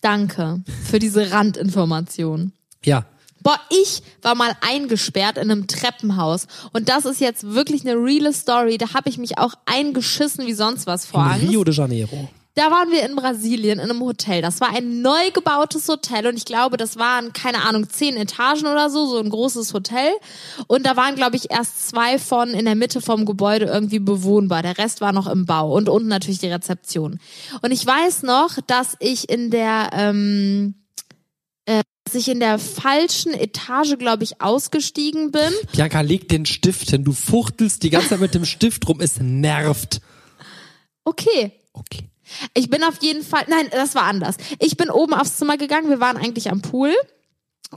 Danke 0.00 0.62
für 0.84 0.98
diese 0.98 1.30
Randinformation. 1.30 2.52
Ja. 2.84 3.04
Boah, 3.42 3.58
ich 3.70 4.02
war 4.22 4.34
mal 4.34 4.52
eingesperrt 4.60 5.38
in 5.38 5.50
einem 5.50 5.66
Treppenhaus. 5.66 6.46
Und 6.72 6.88
das 6.88 7.04
ist 7.04 7.20
jetzt 7.20 7.54
wirklich 7.54 7.86
eine 7.86 7.94
reale 7.94 8.32
Story. 8.32 8.78
Da 8.78 8.94
habe 8.94 9.08
ich 9.08 9.18
mich 9.18 9.38
auch 9.38 9.54
eingeschissen 9.66 10.46
wie 10.46 10.52
sonst 10.52 10.86
was 10.86 11.06
vor 11.06 11.20
In 11.24 11.30
Angst. 11.30 11.48
Rio 11.48 11.64
de 11.64 11.74
Janeiro. 11.74 12.28
Da 12.54 12.70
waren 12.70 12.90
wir 12.90 13.08
in 13.08 13.14
Brasilien 13.14 13.78
in 13.78 13.90
einem 13.90 14.00
Hotel. 14.00 14.42
Das 14.42 14.60
war 14.60 14.74
ein 14.74 15.02
neu 15.02 15.30
gebautes 15.32 15.88
Hotel 15.88 16.26
und 16.26 16.36
ich 16.36 16.44
glaube, 16.44 16.76
das 16.76 16.98
waren, 16.98 17.32
keine 17.32 17.62
Ahnung, 17.62 17.88
zehn 17.88 18.16
Etagen 18.16 18.66
oder 18.66 18.90
so, 18.90 19.06
so 19.06 19.18
ein 19.18 19.30
großes 19.30 19.72
Hotel. 19.72 20.10
Und 20.66 20.84
da 20.84 20.96
waren, 20.96 21.14
glaube 21.14 21.36
ich, 21.36 21.50
erst 21.52 21.88
zwei 21.88 22.18
von 22.18 22.50
in 22.50 22.64
der 22.64 22.74
Mitte 22.74 23.00
vom 23.00 23.24
Gebäude 23.24 23.66
irgendwie 23.66 24.00
bewohnbar. 24.00 24.62
Der 24.62 24.78
Rest 24.78 25.00
war 25.00 25.12
noch 25.12 25.28
im 25.28 25.46
Bau 25.46 25.72
und 25.72 25.88
unten 25.88 26.08
natürlich 26.08 26.40
die 26.40 26.50
Rezeption. 26.50 27.20
Und 27.62 27.70
ich 27.70 27.86
weiß 27.86 28.24
noch, 28.24 28.58
dass 28.66 28.96
ich 28.98 29.30
in 29.30 29.50
der, 29.50 29.90
ähm, 29.92 30.74
äh, 31.66 31.82
dass 32.10 32.20
ich 32.20 32.28
in 32.28 32.40
der 32.40 32.58
falschen 32.58 33.32
Etage, 33.32 33.96
glaube 33.96 34.24
ich, 34.24 34.40
ausgestiegen 34.40 35.30
bin. 35.30 35.52
Bianca, 35.72 36.00
leg 36.00 36.28
den 36.28 36.44
Stift 36.44 36.90
hin. 36.90 37.04
Du 37.04 37.12
fuchtelst 37.12 37.84
die 37.84 37.90
ganze 37.90 38.08
Zeit 38.08 38.20
mit 38.20 38.34
dem 38.34 38.44
Stift 38.44 38.88
rum. 38.88 39.00
Es 39.00 39.20
nervt. 39.20 40.00
Okay. 41.04 41.52
Okay. 41.72 42.10
Ich 42.54 42.68
bin 42.68 42.82
auf 42.82 43.00
jeden 43.00 43.22
Fall, 43.22 43.44
nein, 43.46 43.68
das 43.70 43.94
war 43.94 44.04
anders. 44.04 44.38
Ich 44.58 44.76
bin 44.76 44.90
oben 44.90 45.14
aufs 45.14 45.36
Zimmer 45.36 45.56
gegangen, 45.56 45.88
wir 45.88 46.00
waren 46.00 46.16
eigentlich 46.16 46.50
am 46.50 46.62
Pool. 46.62 46.92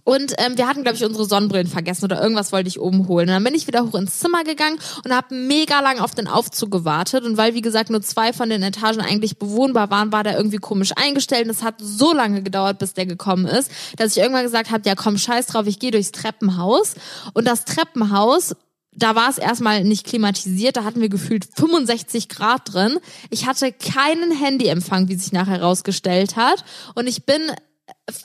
Und 0.04 0.34
ähm, 0.40 0.58
wir 0.58 0.68
hatten, 0.68 0.82
glaube 0.82 0.98
ich, 0.98 1.06
unsere 1.06 1.26
Sonnenbrillen 1.26 1.68
vergessen 1.68 2.06
oder 2.06 2.22
irgendwas 2.22 2.52
wollte 2.52 2.68
ich 2.68 2.80
oben 2.80 3.08
holen. 3.08 3.30
Und 3.30 3.36
dann 3.36 3.44
bin 3.44 3.54
ich 3.54 3.68
wieder 3.68 3.86
hoch 3.86 3.94
ins 3.94 4.20
Zimmer 4.20 4.44
gegangen 4.44 4.80
und 5.06 5.16
habe 5.16 5.36
mega 5.36 5.80
lang 5.82 6.00
auf 6.00 6.16
den 6.16 6.28
Aufzug 6.28 6.72
gewartet. 6.72 7.24
Und 7.24 7.38
weil, 7.38 7.54
wie 7.54 7.62
gesagt, 7.62 7.92
nur 7.92 8.02
zwei 8.02 8.34
von 8.34 8.50
den 8.50 8.64
Etagen 8.64 9.02
eigentlich 9.02 9.38
bewohnbar 9.38 9.92
waren, 9.92 10.12
war 10.12 10.24
der 10.24 10.36
irgendwie 10.36 10.58
komisch 10.58 10.92
eingestellt. 10.96 11.46
Und 11.46 11.52
es 11.52 11.62
hat 11.62 11.76
so 11.80 12.12
lange 12.12 12.42
gedauert, 12.42 12.80
bis 12.80 12.94
der 12.94 13.06
gekommen 13.06 13.46
ist, 13.46 13.72
dass 13.98 14.18
ich 14.18 14.22
irgendwann 14.22 14.44
gesagt 14.44 14.72
habe, 14.72 14.84
ja 14.86 14.96
komm, 14.96 15.18
scheiß 15.18 15.46
drauf, 15.48 15.68
ich 15.68 15.80
gehe 15.80 15.92
durchs 15.92 16.12
Treppenhaus. 16.12 16.96
Und 17.34 17.46
das 17.48 17.66
Treppenhaus 17.66 18.56
da 18.96 19.16
war 19.16 19.28
es 19.28 19.40
erstmal 19.40 19.84
nicht 19.84 20.06
klimatisiert, 20.06 20.78
da 20.78 20.84
hatten 20.84 21.02
wir 21.02 21.10
gefühlt 21.10 21.48
65 21.56 22.30
Grad 22.30 22.74
drin. 22.74 23.00
Ich 23.32 23.48
hatte 23.48 23.72
keinen 23.72 24.32
Handyempfang, 24.32 25.08
wie 25.08 25.16
sich 25.16 25.32
nachher 25.32 25.54
herausgestellt 25.54 26.36
hat. 26.36 26.64
Und 26.94 27.08
ich 27.08 27.26
bin 27.26 27.42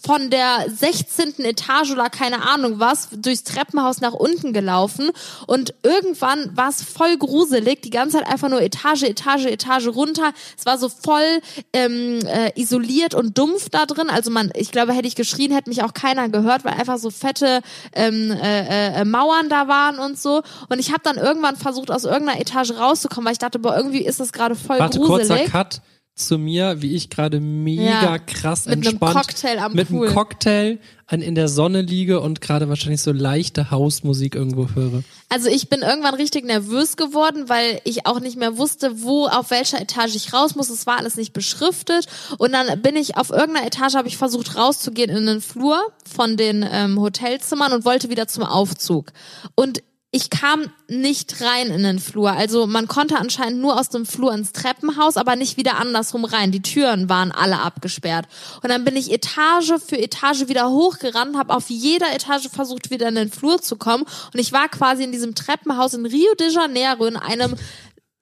von 0.04 0.30
der 0.30 0.66
16. 0.68 1.44
Etage 1.44 1.92
oder 1.92 2.10
keine 2.10 2.42
Ahnung 2.42 2.78
was 2.78 3.08
durchs 3.10 3.44
Treppenhaus 3.44 4.00
nach 4.00 4.12
unten 4.12 4.52
gelaufen 4.52 5.10
und 5.46 5.74
irgendwann 5.82 6.56
war 6.56 6.68
es 6.68 6.82
voll 6.82 7.16
gruselig, 7.16 7.82
die 7.82 7.90
ganze 7.90 8.18
Zeit 8.18 8.26
einfach 8.26 8.48
nur 8.48 8.60
Etage, 8.60 9.04
Etage, 9.04 9.46
Etage 9.46 9.88
runter. 9.88 10.32
Es 10.56 10.66
war 10.66 10.78
so 10.78 10.88
voll 10.88 11.40
ähm, 11.72 12.20
äh, 12.26 12.52
isoliert 12.60 13.14
und 13.14 13.38
dumpf 13.38 13.68
da 13.70 13.86
drin. 13.86 14.10
Also 14.10 14.30
man, 14.30 14.50
ich 14.54 14.70
glaube, 14.70 14.92
hätte 14.92 15.08
ich 15.08 15.16
geschrien, 15.16 15.52
hätte 15.52 15.70
mich 15.70 15.82
auch 15.82 15.94
keiner 15.94 16.28
gehört, 16.28 16.64
weil 16.64 16.74
einfach 16.74 16.98
so 16.98 17.10
fette 17.10 17.60
ähm, 17.92 18.30
äh, 18.30 19.00
äh, 19.00 19.04
Mauern 19.04 19.48
da 19.48 19.68
waren 19.68 19.98
und 19.98 20.18
so. 20.18 20.42
Und 20.68 20.78
ich 20.78 20.90
habe 20.90 21.02
dann 21.02 21.16
irgendwann 21.16 21.56
versucht, 21.56 21.90
aus 21.90 22.04
irgendeiner 22.04 22.40
Etage 22.40 22.72
rauszukommen, 22.72 23.26
weil 23.26 23.32
ich 23.32 23.38
dachte, 23.38 23.58
boah, 23.58 23.76
irgendwie 23.76 24.04
ist 24.04 24.20
das 24.20 24.32
gerade 24.32 24.54
voll 24.54 24.78
Warte, 24.78 24.98
gruselig. 24.98 25.28
kurzer 25.28 25.50
Cut 25.50 25.80
zu 26.18 26.38
mir, 26.38 26.82
wie 26.82 26.94
ich 26.94 27.10
gerade 27.10 27.40
mega 27.40 27.82
Ja. 28.02 28.18
krass 28.18 28.66
Mit 28.66 28.74
einem 28.74 28.82
entspannt 28.82 29.14
Cocktail 29.14 29.58
am 29.58 29.72
mit 29.72 29.88
Pool. 29.88 30.06
einem 30.06 30.14
Cocktail 30.16 30.78
an, 31.06 31.22
in 31.22 31.34
der 31.34 31.48
Sonne 31.48 31.80
liege 31.82 32.20
und 32.20 32.40
gerade 32.42 32.68
wahrscheinlich 32.68 33.00
so 33.00 33.12
leichte 33.12 33.70
Hausmusik 33.70 34.34
irgendwo 34.34 34.68
höre. 34.74 35.02
Also 35.30 35.48
ich 35.48 35.68
bin 35.70 35.80
irgendwann 35.80 36.14
richtig 36.14 36.44
nervös 36.44 36.96
geworden, 36.96 37.48
weil 37.48 37.80
ich 37.84 38.06
auch 38.06 38.20
nicht 38.20 38.36
mehr 38.36 38.58
wusste, 38.58 39.02
wo, 39.02 39.26
auf 39.26 39.50
welcher 39.50 39.80
Etage 39.80 40.14
ich 40.16 40.32
raus 40.34 40.54
muss. 40.54 40.68
Es 40.68 40.86
war 40.86 40.98
alles 40.98 41.16
nicht 41.16 41.32
beschriftet. 41.32 42.06
Und 42.36 42.52
dann 42.52 42.82
bin 42.82 42.96
ich 42.96 43.16
auf 43.16 43.30
irgendeiner 43.30 43.66
Etage, 43.66 43.94
habe 43.94 44.08
ich 44.08 44.16
versucht 44.18 44.56
rauszugehen 44.56 45.10
in 45.10 45.24
den 45.26 45.40
Flur 45.40 45.80
von 46.04 46.36
den 46.36 46.66
ähm, 46.70 47.00
Hotelzimmern 47.00 47.72
und 47.72 47.84
wollte 47.86 48.10
wieder 48.10 48.28
zum 48.28 48.42
Aufzug. 48.42 49.12
Und 49.54 49.82
ich 50.10 50.30
kam 50.30 50.70
nicht 50.88 51.42
rein 51.42 51.66
in 51.66 51.82
den 51.82 51.98
Flur. 51.98 52.30
Also 52.30 52.66
man 52.66 52.88
konnte 52.88 53.18
anscheinend 53.18 53.60
nur 53.60 53.78
aus 53.78 53.90
dem 53.90 54.06
Flur 54.06 54.32
ins 54.32 54.52
Treppenhaus, 54.52 55.18
aber 55.18 55.36
nicht 55.36 55.58
wieder 55.58 55.78
andersrum 55.78 56.24
rein. 56.24 56.50
Die 56.50 56.62
Türen 56.62 57.10
waren 57.10 57.30
alle 57.30 57.60
abgesperrt. 57.60 58.26
Und 58.62 58.70
dann 58.70 58.84
bin 58.84 58.96
ich 58.96 59.12
Etage 59.12 59.74
für 59.86 59.98
Etage 59.98 60.48
wieder 60.48 60.70
hochgerannt, 60.70 61.36
habe 61.36 61.54
auf 61.54 61.68
jeder 61.68 62.14
Etage 62.14 62.48
versucht, 62.48 62.90
wieder 62.90 63.08
in 63.08 63.16
den 63.16 63.30
Flur 63.30 63.60
zu 63.60 63.76
kommen. 63.76 64.04
Und 64.32 64.40
ich 64.40 64.52
war 64.52 64.68
quasi 64.70 65.04
in 65.04 65.12
diesem 65.12 65.34
Treppenhaus 65.34 65.92
in 65.92 66.06
Rio 66.06 66.32
de 66.38 66.50
Janeiro 66.50 67.04
in 67.04 67.16
einem 67.16 67.54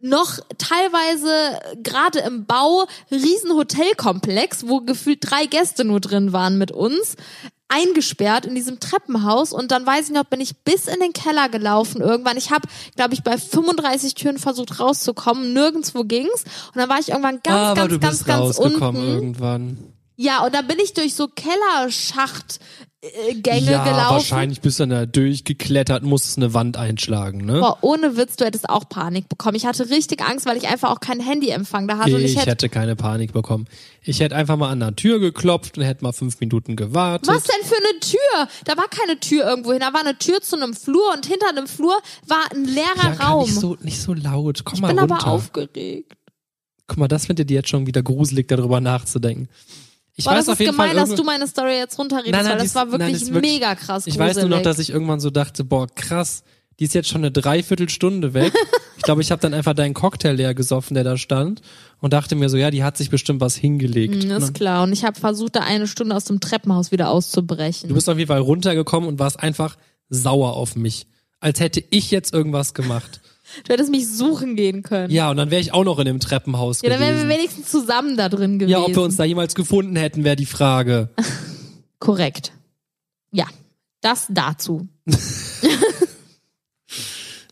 noch 0.01 0.39
teilweise 0.59 1.59
gerade 1.83 2.19
im 2.21 2.47
Bau 2.47 2.87
riesen 3.11 3.55
Hotelkomplex, 3.55 4.69
wo 4.69 4.81
gefühlt 4.81 5.21
drei 5.23 5.47
Gäste 5.47 5.85
nur 5.85 6.01
drin 6.01 6.33
waren 6.33 6.59
mit 6.59 6.71
uns 6.71 7.17
eingesperrt 7.69 8.47
in 8.47 8.55
diesem 8.55 8.81
Treppenhaus 8.81 9.53
und 9.53 9.71
dann 9.73 9.85
weiß 9.87 10.09
ich 10.09 10.15
noch, 10.15 10.25
bin 10.25 10.41
ich 10.41 10.57
bis 10.59 10.87
in 10.87 11.01
den 11.01 11.13
Keller 11.13 11.49
gelaufen 11.49 12.01
irgendwann. 12.01 12.37
Ich 12.37 12.51
habe, 12.51 12.69
glaube 12.95 13.15
ich, 13.15 13.23
bei 13.23 13.37
35 13.37 14.15
Türen 14.15 14.39
versucht 14.39 14.79
rauszukommen, 14.79 15.53
nirgendwo 15.53 16.05
ging's 16.05 16.45
und 16.69 16.77
dann 16.77 16.89
war 16.89 16.99
ich 17.01 17.09
irgendwann 17.09 17.41
ganz, 17.43 17.79
Aber 17.79 17.89
ganz, 17.89 18.01
ganz, 18.01 18.25
ganz 18.25 18.59
rausgekommen 18.59 19.03
unten. 19.03 19.15
irgendwann. 19.15 19.79
Ja, 20.17 20.45
und 20.45 20.55
dann 20.55 20.67
bin 20.67 20.79
ich 20.79 20.95
durch 20.95 21.15
so 21.15 21.29
Kellerschachtgänge 23.13 23.71
ja, 23.71 23.85
gelaufen. 23.85 24.15
wahrscheinlich 24.15 24.61
bist 24.61 24.79
du 24.79 24.83
dann 24.83 24.91
da 24.91 25.07
durchgeklettert, 25.07 26.03
musstest 26.03 26.39
eine 26.39 26.55
Wand 26.55 26.77
einschlagen, 26.77 27.45
ne? 27.45 27.61
Boah, 27.61 27.79
ohne 27.83 28.17
Witz, 28.17 28.37
du 28.37 28.45
hättest 28.45 28.69
auch 28.69 28.89
Panik 28.89 29.29
bekommen. 29.29 29.57
Ich 29.57 29.67
hatte 29.67 29.89
richtig 29.91 30.23
Angst, 30.23 30.47
weil 30.47 30.57
ich 30.57 30.69
einfach 30.69 30.91
auch 30.91 31.01
kein 31.01 31.21
Handyempfang 31.21 31.89
da 31.89 31.99
hatte. 31.99 32.11
ich, 32.11 32.25
ich 32.33 32.37
hätte, 32.37 32.51
hätte 32.51 32.69
keine 32.69 32.97
Panik 32.97 33.33
bekommen. 33.33 33.67
Ich 34.03 34.21
hätte 34.21 34.37
einfach 34.37 34.57
mal 34.57 34.71
an 34.71 34.81
der 34.81 34.95
Tür 34.95 35.19
geklopft 35.19 35.79
und 35.79 35.85
hätte 35.85 36.05
mal 36.05 36.13
fünf 36.13 36.41
Minuten 36.41 36.77
gewartet. 36.77 37.29
was 37.29 37.45
denn 37.45 37.65
für 37.65 37.77
eine 37.77 38.01
Tür? 38.01 38.49
Da 38.65 38.77
war 38.77 38.89
keine 38.89 39.19
Tür 39.21 39.45
irgendwo 39.45 39.73
hin. 39.73 39.81
Da 39.81 39.93
war 39.93 40.01
eine 40.01 40.19
Tür 40.19 40.41
zu 40.41 40.57
einem 40.57 40.75
Flur 40.75 41.13
und 41.15 41.27
hinter 41.27 41.49
einem 41.49 41.67
Flur 41.67 41.97
war 42.27 42.45
ein 42.53 42.65
leerer 42.65 42.95
Bianca, 43.01 43.29
Raum. 43.29 43.45
Nicht 43.45 43.61
so, 43.61 43.77
nicht 43.81 44.01
so 44.01 44.15
laut. 44.15 44.65
Komm 44.65 44.75
ich 44.75 44.81
mal 44.81 44.89
bin 44.89 44.99
runter. 45.01 45.17
aber 45.17 45.27
aufgeregt. 45.27 46.13
Guck 46.87 46.99
mal, 46.99 47.09
das 47.09 47.27
findet 47.27 47.51
ihr 47.51 47.57
jetzt 47.57 47.69
schon 47.69 47.87
wieder 47.87 48.03
gruselig, 48.03 48.47
darüber 48.49 48.81
nachzudenken. 48.81 49.49
Ich 50.19 50.25
Boah, 50.25 50.31
weiß 50.33 50.47
das 50.47 50.49
auf 50.49 50.55
ist 50.55 50.61
jeden 50.61 50.73
gemein, 50.73 50.89
Fall 50.97 50.97
dass 51.07 51.15
du 51.15 51.23
meine 51.25 51.47
Story 51.47 51.77
jetzt 51.77 51.99
runterredest, 51.99 52.33
Nein, 52.33 52.43
nein, 52.45 52.53
weil 52.53 52.59
das 52.59 52.67
ist- 52.69 52.75
war 52.75 52.85
nein, 52.87 52.93
wirklich, 53.01 53.17
die 53.19 53.23
ist 53.25 53.35
wirklich- 53.35 53.53
mega 53.53 53.75
krass 53.75 54.07
Ich 54.07 54.19
weiß 54.19 54.37
nur 54.39 54.49
noch, 54.49 54.63
dass 54.63 54.79
ich 54.79 54.91
irgendwann 54.91 55.21
so 55.21 55.29
dachte, 55.31 55.63
boah, 55.63 55.87
krass, 55.95 56.43
die 56.81 56.85
ist 56.85 56.95
jetzt 56.95 57.09
schon 57.09 57.21
eine 57.23 57.31
Dreiviertelstunde 57.31 58.33
weg. 58.35 58.53
ich 58.97 59.03
glaube, 59.03 59.21
ich 59.23 59.31
habe 59.31 59.41
dann 59.43 59.53
einfach 59.55 59.75
deinen 59.75 59.93
Cocktail 59.95 60.33
leer 60.33 60.55
gesoffen, 60.55 60.95
der 60.95 61.05
da 61.05 61.17
stand 61.19 61.61
und 62.01 62.13
dachte 62.15 62.35
mir 62.35 62.49
so, 62.49 62.57
ja, 62.57 62.71
die 62.71 62.83
hat 62.83 62.97
sich 62.97 63.11
bestimmt 63.11 63.41
was 63.43 63.57
hingelegt. 63.57 64.15
Mm, 64.25 64.31
ist 64.31 64.43
dann- 64.47 64.53
klar. 64.55 64.83
Und 64.85 64.93
ich 64.93 65.05
habe 65.05 65.19
versucht, 65.21 65.57
da 65.57 65.61
eine 65.61 65.87
Stunde 65.87 66.15
aus 66.17 66.25
dem 66.25 66.41
Treppenhaus 66.41 66.93
wieder 66.93 67.11
auszubrechen. 67.11 67.89
Du 67.89 67.95
bist 67.95 68.09
auf 68.09 68.17
jeden 68.19 68.29
Fall 68.29 68.41
runtergekommen 68.41 69.09
und 69.09 69.19
warst 69.19 69.39
einfach 69.41 69.77
sauer 70.09 70.55
auf 70.55 70.77
mich. 70.77 71.07
Als 71.41 71.61
hätte 71.61 71.83
ich 71.91 72.11
jetzt 72.11 72.33
irgendwas 72.33 72.73
gemacht. 72.73 73.21
Du 73.65 73.73
hättest 73.73 73.91
mich 73.91 74.09
suchen 74.09 74.57
gehen 74.57 74.83
können. 74.83 75.11
Ja, 75.11 75.31
und 75.31 75.37
dann 75.37 75.51
wäre 75.51 75.61
ich 75.61 75.73
auch 75.73 75.85
noch 75.85 75.99
in 75.99 76.07
dem 76.07 76.21
Treppenhaus 76.21 76.83
Ja, 76.83 76.91
dann 76.91 77.01
wären 77.01 77.15
wir 77.17 77.23
gewesen. 77.25 77.39
wenigstens 77.39 77.71
zusammen 77.71 78.17
da 78.17 78.29
drin 78.29 78.59
gewesen. 78.59 78.73
Ja, 78.73 78.81
ob 78.81 78.95
wir 78.95 79.03
uns 79.03 79.17
da 79.17 79.25
jemals 79.25 79.55
gefunden 79.55 79.97
hätten, 79.97 80.25
wäre 80.25 80.37
die 80.37 80.47
Frage. 80.47 81.11
Korrekt. 81.99 82.53
Ja, 83.33 83.47
das 84.01 84.27
dazu. 84.31 84.89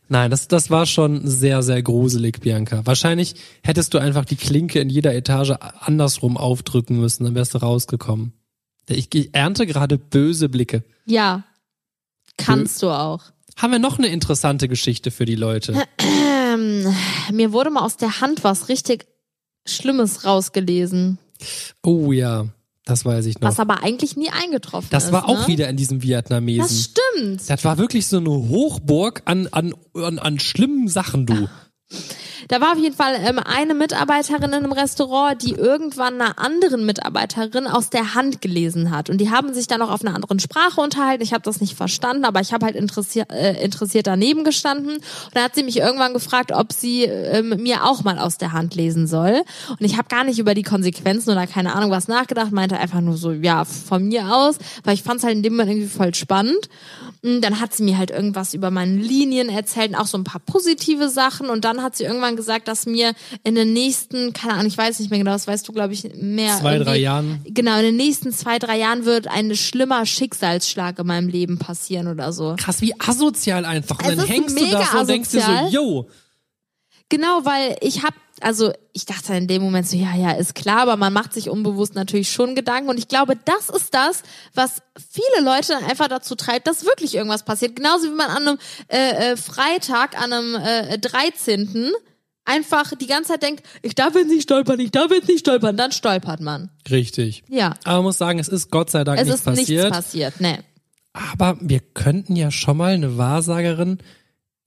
Nein, 0.07 0.29
das, 0.29 0.47
das 0.47 0.69
war 0.69 0.85
schon 0.85 1.27
sehr, 1.27 1.63
sehr 1.63 1.81
gruselig, 1.81 2.39
Bianca. 2.39 2.85
Wahrscheinlich 2.85 3.35
hättest 3.63 3.93
du 3.93 3.97
einfach 3.97 4.23
die 4.25 4.35
Klinke 4.35 4.79
in 4.79 4.89
jeder 4.89 5.15
Etage 5.15 5.53
andersrum 5.79 6.37
aufdrücken 6.37 6.99
müssen, 6.99 7.23
dann 7.23 7.33
wärst 7.33 7.55
du 7.55 7.57
rausgekommen. 7.57 8.33
Ich, 8.87 9.13
ich 9.15 9.33
ernte 9.33 9.65
gerade 9.65 9.97
böse 9.97 10.47
Blicke. 10.47 10.83
Ja, 11.07 11.43
kannst 12.37 12.83
du 12.83 12.89
auch. 12.89 13.23
Haben 13.57 13.71
wir 13.71 13.79
noch 13.79 13.97
eine 13.97 14.07
interessante 14.07 14.67
Geschichte 14.67 15.11
für 15.11 15.25
die 15.25 15.35
Leute? 15.35 15.73
Ähm, 16.55 16.85
mir 17.33 17.51
wurde 17.51 17.69
mal 17.69 17.81
aus 17.81 17.97
der 17.97 18.21
Hand 18.21 18.43
was 18.45 18.69
richtig 18.69 19.07
Schlimmes 19.67 20.23
rausgelesen, 20.23 21.17
Oh 21.83 22.13
ja, 22.13 22.45
das 22.85 23.03
weiß 23.03 23.25
ich 23.25 23.39
noch. 23.41 23.49
was 23.49 23.59
aber 23.59 23.83
eigentlich 23.83 24.15
nie 24.15 24.29
eingetroffen 24.29 24.87
Das 24.91 25.05
ist. 25.05 25.11
war 25.11 25.27
auch 25.27 25.41
ne? 25.41 25.47
wieder 25.47 25.67
in 25.67 25.75
diesem 25.75 25.99
Das 25.99 26.07
Vietnamesen. 26.07 26.77
stimmt. 26.77 27.49
Das 27.49 27.65
war 27.65 27.77
wirklich 27.77 28.07
so 28.07 28.17
eine 28.17 28.29
Hochburg 28.29 29.23
an, 29.25 29.47
an, 29.51 29.73
an, 29.95 30.17
an 30.19 30.39
schlimmen 30.39 30.87
Sachen, 30.87 31.25
du. 31.25 31.49
Da 32.47 32.61
war 32.61 32.73
auf 32.73 32.77
jeden 32.77 32.95
Fall 32.95 33.15
ähm, 33.23 33.39
eine 33.39 33.73
Mitarbeiterin 33.73 34.43
in 34.43 34.53
einem 34.53 34.71
Restaurant, 34.71 35.41
die 35.41 35.53
irgendwann 35.53 36.21
einer 36.21 36.37
anderen 36.37 36.85
Mitarbeiterin 36.85 37.67
aus 37.67 37.89
der 37.89 38.13
Hand 38.13 38.41
gelesen 38.41 38.91
hat. 38.91 39.09
Und 39.09 39.19
die 39.19 39.31
haben 39.31 39.53
sich 39.53 39.67
dann 39.67 39.79
noch 39.79 39.91
auf 39.91 40.01
einer 40.01 40.15
anderen 40.15 40.39
Sprache 40.39 40.81
unterhalten. 40.81 41.23
Ich 41.23 41.33
habe 41.33 41.43
das 41.43 41.61
nicht 41.61 41.75
verstanden, 41.75 42.25
aber 42.25 42.41
ich 42.41 42.53
habe 42.53 42.65
halt 42.65 42.75
interessiert, 42.75 43.31
äh, 43.31 43.63
interessiert 43.63 44.07
daneben 44.07 44.43
gestanden. 44.43 44.95
Und 44.95 45.03
dann 45.33 45.43
hat 45.43 45.55
sie 45.55 45.63
mich 45.63 45.77
irgendwann 45.77 46.13
gefragt, 46.13 46.51
ob 46.51 46.71
sie 46.71 47.03
ähm, 47.03 47.49
mir 47.61 47.83
auch 47.83 48.03
mal 48.03 48.19
aus 48.19 48.37
der 48.37 48.51
Hand 48.51 48.75
lesen 48.75 49.07
soll. 49.07 49.43
Und 49.69 49.81
ich 49.81 49.97
habe 49.97 50.07
gar 50.07 50.23
nicht 50.23 50.39
über 50.39 50.53
die 50.53 50.63
Konsequenzen 50.63 51.31
oder 51.31 51.47
keine 51.47 51.73
Ahnung 51.73 51.91
was 51.91 52.07
nachgedacht, 52.07 52.51
meinte 52.51 52.77
einfach 52.77 53.01
nur 53.01 53.17
so, 53.17 53.31
ja, 53.31 53.65
von 53.65 54.07
mir 54.07 54.33
aus, 54.33 54.57
weil 54.83 54.93
ich 54.93 55.03
fand 55.03 55.19
es 55.19 55.23
halt 55.23 55.35
in 55.35 55.43
dem 55.43 55.53
Moment 55.53 55.71
irgendwie 55.71 55.89
voll 55.89 56.13
spannend. 56.13 56.69
Und 57.25 57.41
dann 57.41 57.59
hat 57.59 57.73
sie 57.73 57.81
mir 57.81 57.97
halt 57.97 58.11
irgendwas 58.11 58.53
über 58.53 58.69
meine 58.69 58.97
Linien 58.97 59.49
erzählt 59.49 59.89
und 59.89 59.95
auch 59.95 60.05
so 60.05 60.15
ein 60.15 60.23
paar 60.23 60.41
positive 60.45 61.09
Sachen. 61.09 61.49
Und 61.49 61.65
dann 61.65 61.74
hat 61.81 61.95
sie 61.95 62.03
irgendwann 62.03 62.35
gesagt, 62.35 62.67
dass 62.67 62.85
mir 62.85 63.13
in 63.43 63.55
den 63.55 63.73
nächsten, 63.73 64.33
keine 64.33 64.53
Ahnung, 64.53 64.67
ich 64.67 64.77
weiß 64.77 64.99
nicht 64.99 65.09
mehr 65.09 65.19
genau, 65.19 65.31
das 65.31 65.47
weißt 65.47 65.67
du, 65.67 65.71
glaube 65.71 65.93
ich, 65.93 66.03
mehr. 66.15 66.57
Zwei, 66.57 66.79
drei 66.79 66.97
Jahren. 66.97 67.41
Genau, 67.45 67.77
in 67.77 67.83
den 67.83 67.95
nächsten 67.95 68.31
zwei, 68.31 68.59
drei 68.59 68.77
Jahren 68.77 69.05
wird 69.05 69.27
ein 69.27 69.55
schlimmer 69.55 70.05
Schicksalsschlag 70.05 70.99
in 70.99 71.07
meinem 71.07 71.29
Leben 71.29 71.57
passieren 71.57 72.07
oder 72.07 72.31
so. 72.33 72.55
Krass, 72.57 72.81
wie 72.81 72.93
asozial 72.99 73.65
einfach. 73.65 73.99
Und 73.99 74.09
Es 74.09 74.15
dann 74.17 74.27
hängst 74.27 74.59
du 74.59 74.65
da 74.69 74.85
so 74.85 74.99
und 74.99 75.09
denkst 75.09 75.31
dir 75.31 75.41
so, 75.41 75.51
yo, 75.69 76.07
Genau, 77.09 77.41
weil 77.45 77.77
ich 77.81 78.03
habe 78.03 78.15
also 78.41 78.73
ich 78.93 79.05
dachte 79.05 79.33
in 79.33 79.47
dem 79.47 79.61
Moment 79.61 79.87
so, 79.87 79.95
ja, 79.97 80.15
ja, 80.15 80.31
ist 80.31 80.55
klar, 80.55 80.79
aber 80.79 80.97
man 80.97 81.13
macht 81.13 81.33
sich 81.33 81.49
unbewusst 81.49 81.95
natürlich 81.95 82.31
schon 82.31 82.55
Gedanken 82.55 82.89
und 82.89 82.97
ich 82.97 83.07
glaube, 83.07 83.37
das 83.45 83.69
ist 83.69 83.93
das, 83.93 84.23
was 84.53 84.81
viele 85.09 85.45
Leute 85.45 85.77
einfach 85.89 86.07
dazu 86.07 86.35
treibt, 86.35 86.67
dass 86.67 86.85
wirklich 86.85 87.15
irgendwas 87.15 87.43
passiert. 87.43 87.75
Genauso 87.75 88.07
wie 88.07 88.15
man 88.15 88.29
an 88.29 88.47
einem 88.47 88.57
äh, 88.87 89.31
äh, 89.31 89.37
Freitag, 89.37 90.21
an 90.21 90.33
einem 90.33 90.55
äh, 90.55 90.97
13 90.97 91.91
einfach 92.45 92.93
die 92.95 93.07
ganze 93.07 93.31
Zeit 93.33 93.43
denkt, 93.43 93.65
ich 93.81 93.95
darf 93.95 94.15
jetzt 94.15 94.27
nicht 94.29 94.43
stolpern, 94.43 94.79
ich 94.79 94.91
darf 94.91 95.11
jetzt 95.11 95.27
nicht 95.27 95.39
stolpern, 95.39 95.77
dann 95.77 95.91
stolpert 95.91 96.41
man. 96.41 96.69
Richtig. 96.89 97.43
Ja. 97.49 97.73
Aber 97.83 97.97
man 97.97 98.03
muss 98.05 98.17
sagen, 98.17 98.39
es 98.39 98.47
ist 98.47 98.69
Gott 98.71 98.91
sei 98.91 99.03
Dank 99.03 99.19
Es 99.19 99.25
nicht 99.25 99.35
ist 99.35 99.45
passiert. 99.45 99.83
nichts 99.85 99.97
passiert, 99.97 100.41
ne. 100.41 100.59
Aber 101.13 101.57
wir 101.61 101.79
könnten 101.79 102.35
ja 102.35 102.51
schon 102.51 102.77
mal 102.77 102.93
eine 102.93 103.17
Wahrsagerin 103.17 103.99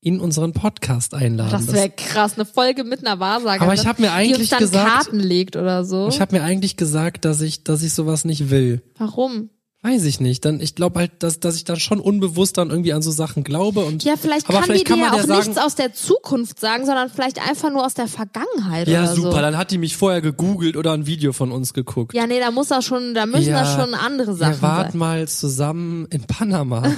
in 0.01 0.21
unseren 0.21 0.53
Podcast 0.53 1.13
einladen. 1.15 1.51
Das 1.51 1.73
wäre 1.73 1.91
krass, 1.91 2.35
eine 2.37 2.45
Folge 2.45 2.85
mit 2.85 3.05
einer 3.05 3.19
Wahrsagerin. 3.19 3.63
Aber 3.63 3.75
ich 3.75 3.87
hab 3.87 3.99
mir 3.99 4.07
die 4.09 4.13
uns 4.13 4.17
eigentlich 4.37 4.49
dann 4.51 4.59
gesagt- 4.61 4.89
Karten 4.91 5.19
legt 5.21 5.57
oder 5.57 5.85
so. 5.85 6.09
ich 6.09 6.21
habe 6.21 6.37
mir 6.37 6.43
eigentlich 6.45 6.77
gesagt, 6.77 7.25
dass 7.25 7.41
ich, 7.41 7.65
dass 7.65 7.83
ich 7.83 7.93
sowas 7.93 8.25
nicht 8.25 8.51
will. 8.51 8.83
Warum? 8.97 9.51
Weiß 9.81 10.05
ich 10.07 10.19
nicht. 10.19 10.45
Dann, 10.45 10.61
ich 10.61 10.75
glaube 10.75 10.99
halt, 10.99 11.23
dass, 11.23 11.39
dass 11.39 11.55
ich 11.55 11.63
dann 11.65 11.79
schon 11.79 12.01
unbewusst 12.01 12.59
dann 12.59 12.71
irgendwie 12.71 12.93
an 12.93 13.01
so 13.01 13.13
Sachen 13.13 13.45
glaube 13.45 13.81
und. 13.85 14.03
Ja, 14.03 14.15
vielleicht 14.17 14.49
aber 14.49 14.59
kann 14.59 14.65
vielleicht 14.65 14.89
die 14.89 14.93
dir 14.93 14.99
ja 14.99 15.05
man 15.05 15.13
auch 15.15 15.17
ja 15.19 15.27
sagen, 15.27 15.47
nichts 15.47 15.57
aus 15.57 15.77
der 15.77 15.93
Zukunft 15.95 16.59
sagen, 16.59 16.85
sondern 16.85 17.11
vielleicht 17.11 17.41
einfach 17.49 17.71
nur 17.71 17.87
aus 17.87 17.95
der 17.95 18.09
Vergangenheit 18.09 18.89
Ja, 18.89 19.05
oder 19.05 19.15
super. 19.15 19.31
so. 19.33 19.39
Dann 19.39 19.57
hat 19.57 19.71
die 19.71 19.79
mich 19.79 19.97
vorher 19.97 20.21
gegoogelt 20.21 20.77
oder 20.77 20.93
ein 20.95 21.07
Video 21.07 21.33
von 21.33 21.53
uns 21.53 21.75
geguckt. 21.75 22.13
Ja, 22.13 22.27
nee, 22.27 22.41
da 22.41 22.51
muss 22.51 22.73
er 22.73 22.83
schon, 22.83 23.15
da 23.15 23.27
müssen 23.27 23.51
Ja, 23.51 23.63
da 23.63 23.81
schon 23.81 23.95
andere 23.95 24.35
Sachen 24.35 24.55
Wir 24.55 24.63
warten 24.63 24.91
sein. 24.93 24.99
mal 24.99 25.29
zusammen 25.29 26.07
in 26.11 26.23
Panama. 26.25 26.83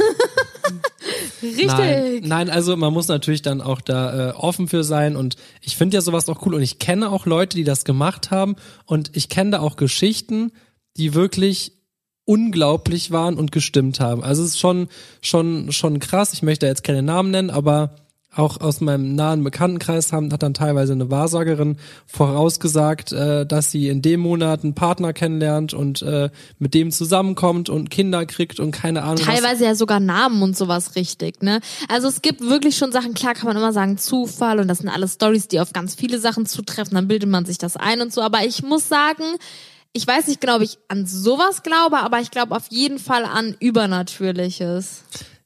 Richtig. 1.42 1.66
Nein, 1.66 2.20
nein, 2.24 2.50
also 2.50 2.76
man 2.76 2.92
muss 2.92 3.08
natürlich 3.08 3.42
dann 3.42 3.60
auch 3.60 3.80
da 3.80 4.30
äh, 4.30 4.32
offen 4.32 4.68
für 4.68 4.84
sein 4.84 5.16
und 5.16 5.36
ich 5.60 5.76
finde 5.76 5.96
ja 5.96 6.00
sowas 6.00 6.28
auch 6.28 6.44
cool 6.46 6.54
und 6.54 6.62
ich 6.62 6.78
kenne 6.78 7.10
auch 7.10 7.26
Leute, 7.26 7.56
die 7.56 7.64
das 7.64 7.84
gemacht 7.84 8.30
haben 8.30 8.56
und 8.86 9.10
ich 9.14 9.28
kenne 9.28 9.50
da 9.52 9.60
auch 9.60 9.76
Geschichten, 9.76 10.52
die 10.96 11.14
wirklich 11.14 11.72
unglaublich 12.24 13.10
waren 13.10 13.36
und 13.36 13.52
gestimmt 13.52 14.00
haben. 14.00 14.22
Also 14.22 14.42
es 14.42 14.50
ist 14.50 14.60
schon 14.60 14.88
schon 15.20 15.72
schon 15.72 15.98
krass. 15.98 16.32
Ich 16.32 16.42
möchte 16.42 16.66
jetzt 16.66 16.84
keine 16.84 17.02
Namen 17.02 17.30
nennen, 17.30 17.50
aber 17.50 17.96
auch 18.34 18.60
aus 18.60 18.80
meinem 18.80 19.14
nahen 19.16 19.42
Bekanntenkreis 19.42 20.12
haben, 20.12 20.32
hat 20.32 20.42
dann 20.42 20.54
teilweise 20.54 20.92
eine 20.92 21.10
Wahrsagerin 21.10 21.78
vorausgesagt, 22.06 23.12
äh, 23.12 23.44
dass 23.44 23.72
sie 23.72 23.88
in 23.88 24.02
dem 24.02 24.20
Monat 24.20 24.62
einen 24.62 24.74
Partner 24.74 25.12
kennenlernt 25.12 25.74
und 25.74 26.02
äh, 26.02 26.30
mit 26.58 26.74
dem 26.74 26.92
zusammenkommt 26.92 27.68
und 27.68 27.90
Kinder 27.90 28.26
kriegt 28.26 28.60
und 28.60 28.70
keine 28.70 29.02
Ahnung. 29.02 29.18
was. 29.18 29.26
Teilweise 29.26 29.64
ja 29.64 29.74
sogar 29.74 29.98
Namen 29.98 30.42
und 30.42 30.56
sowas 30.56 30.94
richtig, 30.94 31.42
ne? 31.42 31.60
Also 31.88 32.06
es 32.06 32.22
gibt 32.22 32.40
wirklich 32.40 32.76
schon 32.76 32.92
Sachen, 32.92 33.14
klar 33.14 33.34
kann 33.34 33.46
man 33.46 33.56
immer 33.56 33.72
sagen 33.72 33.98
Zufall 33.98 34.60
und 34.60 34.68
das 34.68 34.78
sind 34.78 34.88
alles 34.88 35.14
Stories, 35.14 35.48
die 35.48 35.58
auf 35.58 35.72
ganz 35.72 35.96
viele 35.96 36.20
Sachen 36.20 36.46
zutreffen, 36.46 36.94
dann 36.94 37.08
bildet 37.08 37.28
man 37.28 37.44
sich 37.44 37.58
das 37.58 37.76
ein 37.76 38.00
und 38.00 38.12
so, 38.12 38.22
aber 38.22 38.44
ich 38.44 38.62
muss 38.62 38.88
sagen, 38.88 39.24
ich 39.92 40.06
weiß 40.06 40.28
nicht 40.28 40.40
genau, 40.40 40.56
ob 40.56 40.62
ich 40.62 40.78
an 40.86 41.04
sowas 41.04 41.64
glaube, 41.64 41.98
aber 41.98 42.20
ich 42.20 42.30
glaube 42.30 42.54
auf 42.54 42.66
jeden 42.70 43.00
Fall 43.00 43.24
an 43.24 43.56
Übernatürliches. 43.58 45.02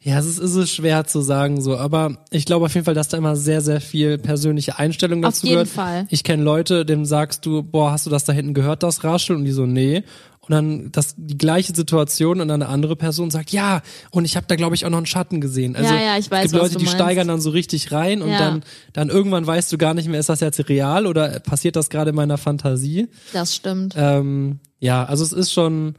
Ja, 0.06 0.18
es 0.18 0.26
ist, 0.26 0.38
es 0.38 0.54
ist 0.54 0.70
schwer 0.70 1.04
zu 1.06 1.22
sagen 1.22 1.62
so, 1.62 1.78
aber 1.78 2.18
ich 2.30 2.44
glaube 2.44 2.66
auf 2.66 2.74
jeden 2.74 2.84
Fall, 2.84 2.92
dass 2.94 3.08
da 3.08 3.16
immer 3.16 3.36
sehr, 3.36 3.62
sehr 3.62 3.80
viel 3.80 4.18
persönliche 4.18 4.78
Einstellung 4.78 5.24
Auf 5.24 5.32
dazu 5.32 5.46
jeden 5.46 5.54
gehört. 5.60 5.68
Fall. 5.68 6.06
Ich 6.10 6.24
kenne 6.24 6.42
Leute, 6.42 6.84
dem 6.84 7.06
sagst 7.06 7.46
du, 7.46 7.62
boah, 7.62 7.90
hast 7.92 8.04
du 8.04 8.10
das 8.10 8.24
da 8.24 8.34
hinten 8.34 8.52
gehört, 8.52 8.82
das 8.82 9.02
Rascheln? 9.02 9.38
Und 9.38 9.44
die 9.46 9.52
so, 9.52 9.64
nee. 9.64 10.04
Und 10.40 10.50
dann 10.50 10.92
das 10.92 11.14
die 11.16 11.38
gleiche 11.38 11.74
Situation 11.74 12.42
und 12.42 12.48
dann 12.48 12.60
eine 12.60 12.70
andere 12.70 12.96
Person 12.96 13.30
sagt, 13.30 13.48
ja, 13.50 13.80
und 14.10 14.26
ich 14.26 14.36
habe 14.36 14.44
da 14.46 14.56
glaube 14.56 14.74
ich 14.74 14.84
auch 14.84 14.90
noch 14.90 14.98
einen 14.98 15.06
Schatten 15.06 15.40
gesehen. 15.40 15.74
Also 15.74 15.94
Ja, 15.94 15.98
ja, 16.02 16.18
ich 16.18 16.30
weiß, 16.30 16.44
es 16.44 16.52
gibt 16.52 16.62
Leute, 16.62 16.76
die 16.76 16.86
steigern 16.86 17.26
dann 17.28 17.40
so 17.40 17.48
richtig 17.48 17.90
rein 17.92 18.20
und 18.20 18.28
Ja. 18.28 18.38
dann 18.38 18.62
dann 18.92 19.08
irgendwann 19.08 19.46
weißt 19.46 19.72
du 19.72 19.78
gar 19.78 19.94
nicht 19.94 20.06
mehr, 20.06 20.20
ist 20.20 20.28
das 20.28 20.40
jetzt 20.40 20.68
real 20.68 21.06
oder 21.06 21.40
passiert 21.40 21.76
das 21.76 21.88
gerade 21.88 22.10
in 22.10 22.16
meiner 22.16 22.36
Fantasie? 22.36 23.08
Das 23.32 23.54
stimmt. 23.54 23.94
Ähm, 23.96 24.58
ja, 24.80 25.06
also 25.06 25.24
es 25.24 25.32
ist 25.32 25.50
schon 25.50 25.94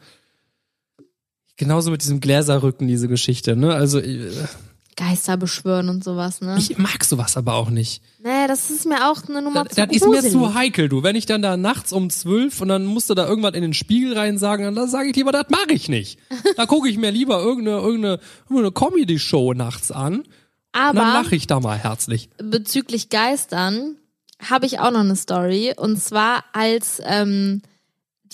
genauso 1.58 1.92
mit 1.92 2.02
diesem 2.02 2.20
Gläserrücken 2.20 2.88
diese 2.88 3.08
Geschichte, 3.08 3.56
ne? 3.56 3.74
Also 3.74 4.00
äh, 4.00 4.32
Geister 4.98 5.36
beschwören 5.36 5.90
und 5.90 6.04
sowas, 6.06 6.40
ne? 6.40 6.56
ich 6.58 6.78
mag 6.78 7.04
sowas 7.04 7.36
aber 7.36 7.56
auch 7.56 7.70
nicht. 7.70 8.02
nee, 8.24 8.48
das 8.48 8.70
ist 8.70 8.86
mir 8.86 9.12
auch 9.12 9.22
eine 9.28 9.42
Nummer 9.42 9.66
Das, 9.66 9.76
zu 9.76 9.86
das 9.86 9.96
ist 9.96 10.08
mir 10.08 10.24
zu 10.24 10.54
heikel, 10.54 10.88
du. 10.88 11.04
Wenn 11.04 11.18
ich 11.18 11.26
dann 11.26 11.42
da 11.42 11.58
nachts 11.58 11.92
um 11.92 12.10
zwölf 12.10 12.62
und 12.62 12.70
dann 12.70 12.86
musst 12.86 13.10
du 13.10 13.14
da 13.14 13.28
irgendwas 13.28 13.56
in 13.56 13.62
den 13.62 13.74
Spiegel 13.74 14.18
rein 14.18 14.38
sagen, 14.38 14.74
dann 14.74 14.88
sage 14.90 15.10
ich 15.10 15.16
lieber, 15.16 15.34
das 15.34 15.50
mache 15.50 15.74
ich 15.74 15.90
nicht. 15.90 16.18
Da 16.56 16.66
gucke 16.68 16.88
ich 16.88 16.98
mir 16.98 17.12
lieber 17.12 17.42
irgendeine, 17.42 17.78
irgendeine, 17.80 18.20
irgendeine 18.50 18.72
Comedy-Show 18.72 19.54
nachts 19.54 19.92
an 19.92 20.20
und 20.20 20.26
dann 20.74 20.98
Aber 20.98 21.24
lache 21.24 21.36
ich 21.36 21.48
da 21.48 21.60
mal 21.60 21.78
herzlich. 21.78 22.30
bezüglich 22.38 23.10
Geistern 23.10 23.98
habe 24.40 24.66
ich 24.66 24.80
auch 24.80 24.92
noch 24.92 25.00
eine 25.02 25.16
Story. 25.16 25.74
Und 25.76 26.02
zwar, 26.02 26.44
als 26.54 27.02
ähm, 27.06 27.62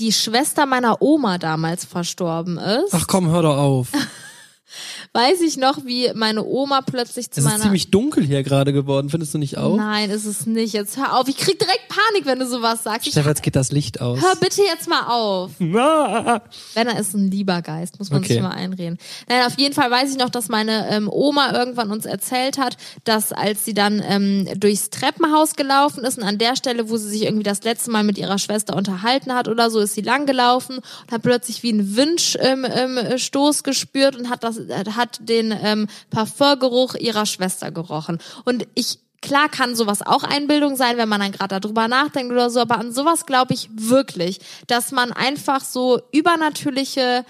die 0.02 0.12
Schwester 0.12 0.66
meiner 0.66 1.02
Oma 1.02 1.38
damals 1.38 1.86
verstorben 1.86 2.58
ist, 2.58 2.94
Ach 2.94 3.06
komm, 3.08 3.30
hör 3.30 3.44
doch 3.44 3.58
auf. 3.58 3.88
weiß 5.14 5.42
ich 5.42 5.58
noch, 5.58 5.86
wie 5.86 6.10
meine 6.16 6.44
Oma 6.46 6.82
plötzlich 6.82 7.30
zu 7.32 7.40
Es 7.42 7.46
ist 7.46 7.52
meiner... 7.52 7.64
ziemlich 7.64 7.92
dunkel 7.92 8.24
hier 8.24 8.44
gerade 8.44 8.72
geworden, 8.72 9.10
findest 9.10 9.34
du 9.34 9.38
nicht 9.38 9.58
auch? 9.58 9.76
Nein, 9.76 10.10
ist 10.10 10.26
es 10.26 10.46
nicht. 10.46 10.74
Jetzt 10.74 10.98
hör 10.98 11.18
auf. 11.20 11.28
Ich 11.28 11.38
krieg 11.38 11.60
direkt 11.60 11.88
Panik, 11.90 12.26
wenn 12.26 12.40
du 12.40 12.48
sowas 12.48 12.84
sagst. 12.84 13.08
Stefan, 13.08 13.30
jetzt 13.32 13.44
geht 13.44 13.56
das 13.56 13.72
Licht 13.72 14.00
aus. 14.00 14.22
hör 14.22 14.36
bitte 14.38 14.62
jetzt 14.64 14.88
mal 14.90 15.08
auf. 15.08 15.52
Ah. 15.82 16.42
Wenn 16.76 16.88
er 16.88 17.00
ist 17.00 17.14
ein 17.16 17.30
lieber 17.32 17.62
Geist, 17.62 17.98
muss 18.00 18.10
man 18.10 18.20
Okay. 18.20 18.34
sich 18.34 18.42
mal 18.42 18.50
einreden. 18.52 18.98
Nein, 19.28 19.46
auf 19.46 19.58
jeden 19.58 19.74
Fall 19.74 19.90
weiß 19.90 20.12
ich 20.12 20.18
noch, 20.18 20.30
dass 20.30 20.48
meine 20.50 20.90
ähm, 20.90 21.10
Oma 21.12 21.52
irgendwann 21.54 21.92
uns 21.92 22.06
erzählt 22.06 22.58
hat, 22.58 22.78
dass 23.04 23.32
als 23.34 23.66
sie 23.66 23.74
dann 23.74 24.02
ähm, 24.06 24.48
durchs 24.60 24.90
Treppenhaus 24.90 25.56
gelaufen 25.56 26.04
ist 26.04 26.18
und 26.18 26.24
an 26.24 26.38
der 26.38 26.56
Stelle, 26.56 26.90
wo 26.90 26.98
sie 26.98 27.10
sich 27.10 27.24
irgendwie 27.24 27.44
das 27.44 27.64
letzte 27.64 27.92
Mal 27.92 28.04
mit 28.04 28.18
ihrer 28.18 28.38
Schwester 28.38 28.76
unterhalten 28.76 29.34
hat 29.34 29.48
oder 29.48 29.70
so, 29.72 29.80
ist 29.80 29.94
sie 29.96 30.02
lang 30.02 30.26
gelaufen 30.26 30.78
und 30.78 31.12
hat 31.12 31.22
plötzlich 31.24 31.64
wie 31.64 31.70
einen 31.74 31.96
Windstoß 31.96 32.42
ähm, 32.44 32.66
ähm, 32.70 33.18
Stoß 33.18 33.64
gespürt 33.64 34.16
und 34.16 34.30
hat 34.30 34.44
das 34.44 34.58
äh, 34.58 34.84
hat 35.02 35.20
den 35.22 35.52
ähm, 35.52 35.88
Parfumgeruch 36.10 36.96
ihrer 36.96 37.26
Schwester 37.26 37.72
gerochen. 37.72 38.20
Und 38.46 38.68
ich 38.76 39.00
Klar 39.24 39.50
kann 39.50 39.76
sowas 39.76 40.02
auch 40.02 40.24
Einbildung 40.24 40.76
sein, 40.76 40.98
wenn 40.98 41.08
man 41.08 41.22
dann 41.22 41.32
gerade 41.32 41.60
darüber 41.60 41.88
nachdenkt 41.88 42.32
oder 42.32 42.50
so, 42.50 42.60
aber 42.60 42.80
an 42.80 42.92
sowas 42.92 43.28
glaube 43.28 43.54
ich 43.54 43.70
wirklich, 43.72 44.40
dass 44.66 44.92
man 44.92 45.12
einfach 45.12 45.64
so 45.64 46.02
übernatürliche 46.12 47.24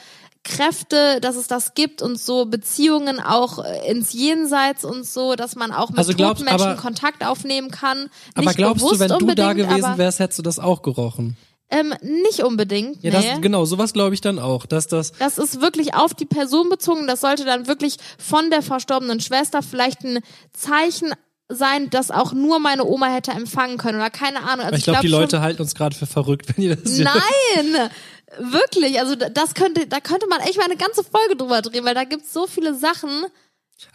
Kräfte, 0.43 1.19
dass 1.22 1.36
es 1.36 1.47
das 1.47 1.74
gibt 1.74 2.01
und 2.01 2.17
so 2.17 2.45
Beziehungen 2.45 3.19
auch 3.19 3.63
äh, 3.63 3.91
ins 3.91 4.13
Jenseits 4.13 4.86
und 4.86 5.05
so, 5.05 5.36
dass 5.36 5.57
man 5.57 5.74
auch 5.74 5.89
mit 5.89 5.99
Also 5.99 6.13
glaubst- 6.13 6.39
toten 6.39 6.49
Menschen 6.49 6.67
aber- 6.72 6.82
Kontakt 6.82 7.26
aufnehmen 7.26 7.72
kann. 7.72 8.09
Aber 8.36 8.45
nicht 8.47 8.55
glaubst 8.57 8.84
du, 8.84 8.97
wenn 8.97 9.09
du 9.09 9.36
da 9.36 9.51
gewesen 9.51 9.97
wärst, 9.97 10.19
hättest 10.19 10.39
du 10.39 10.43
das 10.43 10.59
auch 10.59 10.82
gerochen? 10.84 11.36
Ähm, 11.72 11.93
nicht 12.01 12.43
unbedingt. 12.43 13.01
Ja, 13.01 13.17
nee. 13.17 13.32
das, 13.32 13.41
genau, 13.41 13.63
sowas 13.63 13.93
glaube 13.93 14.13
ich 14.13 14.19
dann 14.22 14.39
auch, 14.39 14.65
dass 14.65 14.88
das 14.88 15.13
Das 15.13 15.38
ist 15.38 15.61
wirklich 15.61 15.93
auf 15.95 16.13
die 16.13 16.26
Person 16.26 16.67
bezogen. 16.69 17.07
Das 17.07 17.22
sollte 17.22 17.45
dann 17.45 17.65
wirklich 17.65 17.95
von 18.19 18.49
der 18.49 18.61
verstorbenen 18.61 19.22
Schwester 19.22 19.61
vielleicht 19.63 20.03
ein 20.03 20.19
Zeichen 20.51 21.13
sein, 21.47 21.89
das 21.89 22.11
auch 22.11 22.34
nur 22.34 22.59
meine 22.59 22.86
Oma 22.86 23.07
hätte 23.07 23.32
empfangen 23.32 23.78
können 23.78 23.97
oder 23.97 24.09
keine 24.09 24.43
Ahnung. 24.43 24.65
Also 24.65 24.78
ich 24.78 24.84
glaube, 24.84 24.99
die 25.01 25.07
glaub 25.07 25.22
Leute 25.22 25.41
halten 25.41 25.61
uns 25.61 25.74
gerade 25.76 25.95
für 25.95 26.05
verrückt, 26.05 26.47
wenn 26.49 26.61
die 26.63 26.69
das 26.76 26.97
Nein! 26.97 27.89
Wirklich, 28.39 28.99
also 28.99 29.15
da- 29.15 29.30
das 29.30 29.53
könnte, 29.53 29.88
da 29.88 29.99
könnte 29.99 30.28
man 30.28 30.39
echt 30.41 30.57
mal 30.57 30.63
eine 30.65 30.78
ganze 30.78 31.03
Folge 31.03 31.36
drüber 31.36 31.61
drehen, 31.61 31.84
weil 31.84 31.95
da 31.95 32.05
gibt's 32.05 32.32
so 32.32 32.47
viele 32.47 32.74
Sachen. 32.76 33.09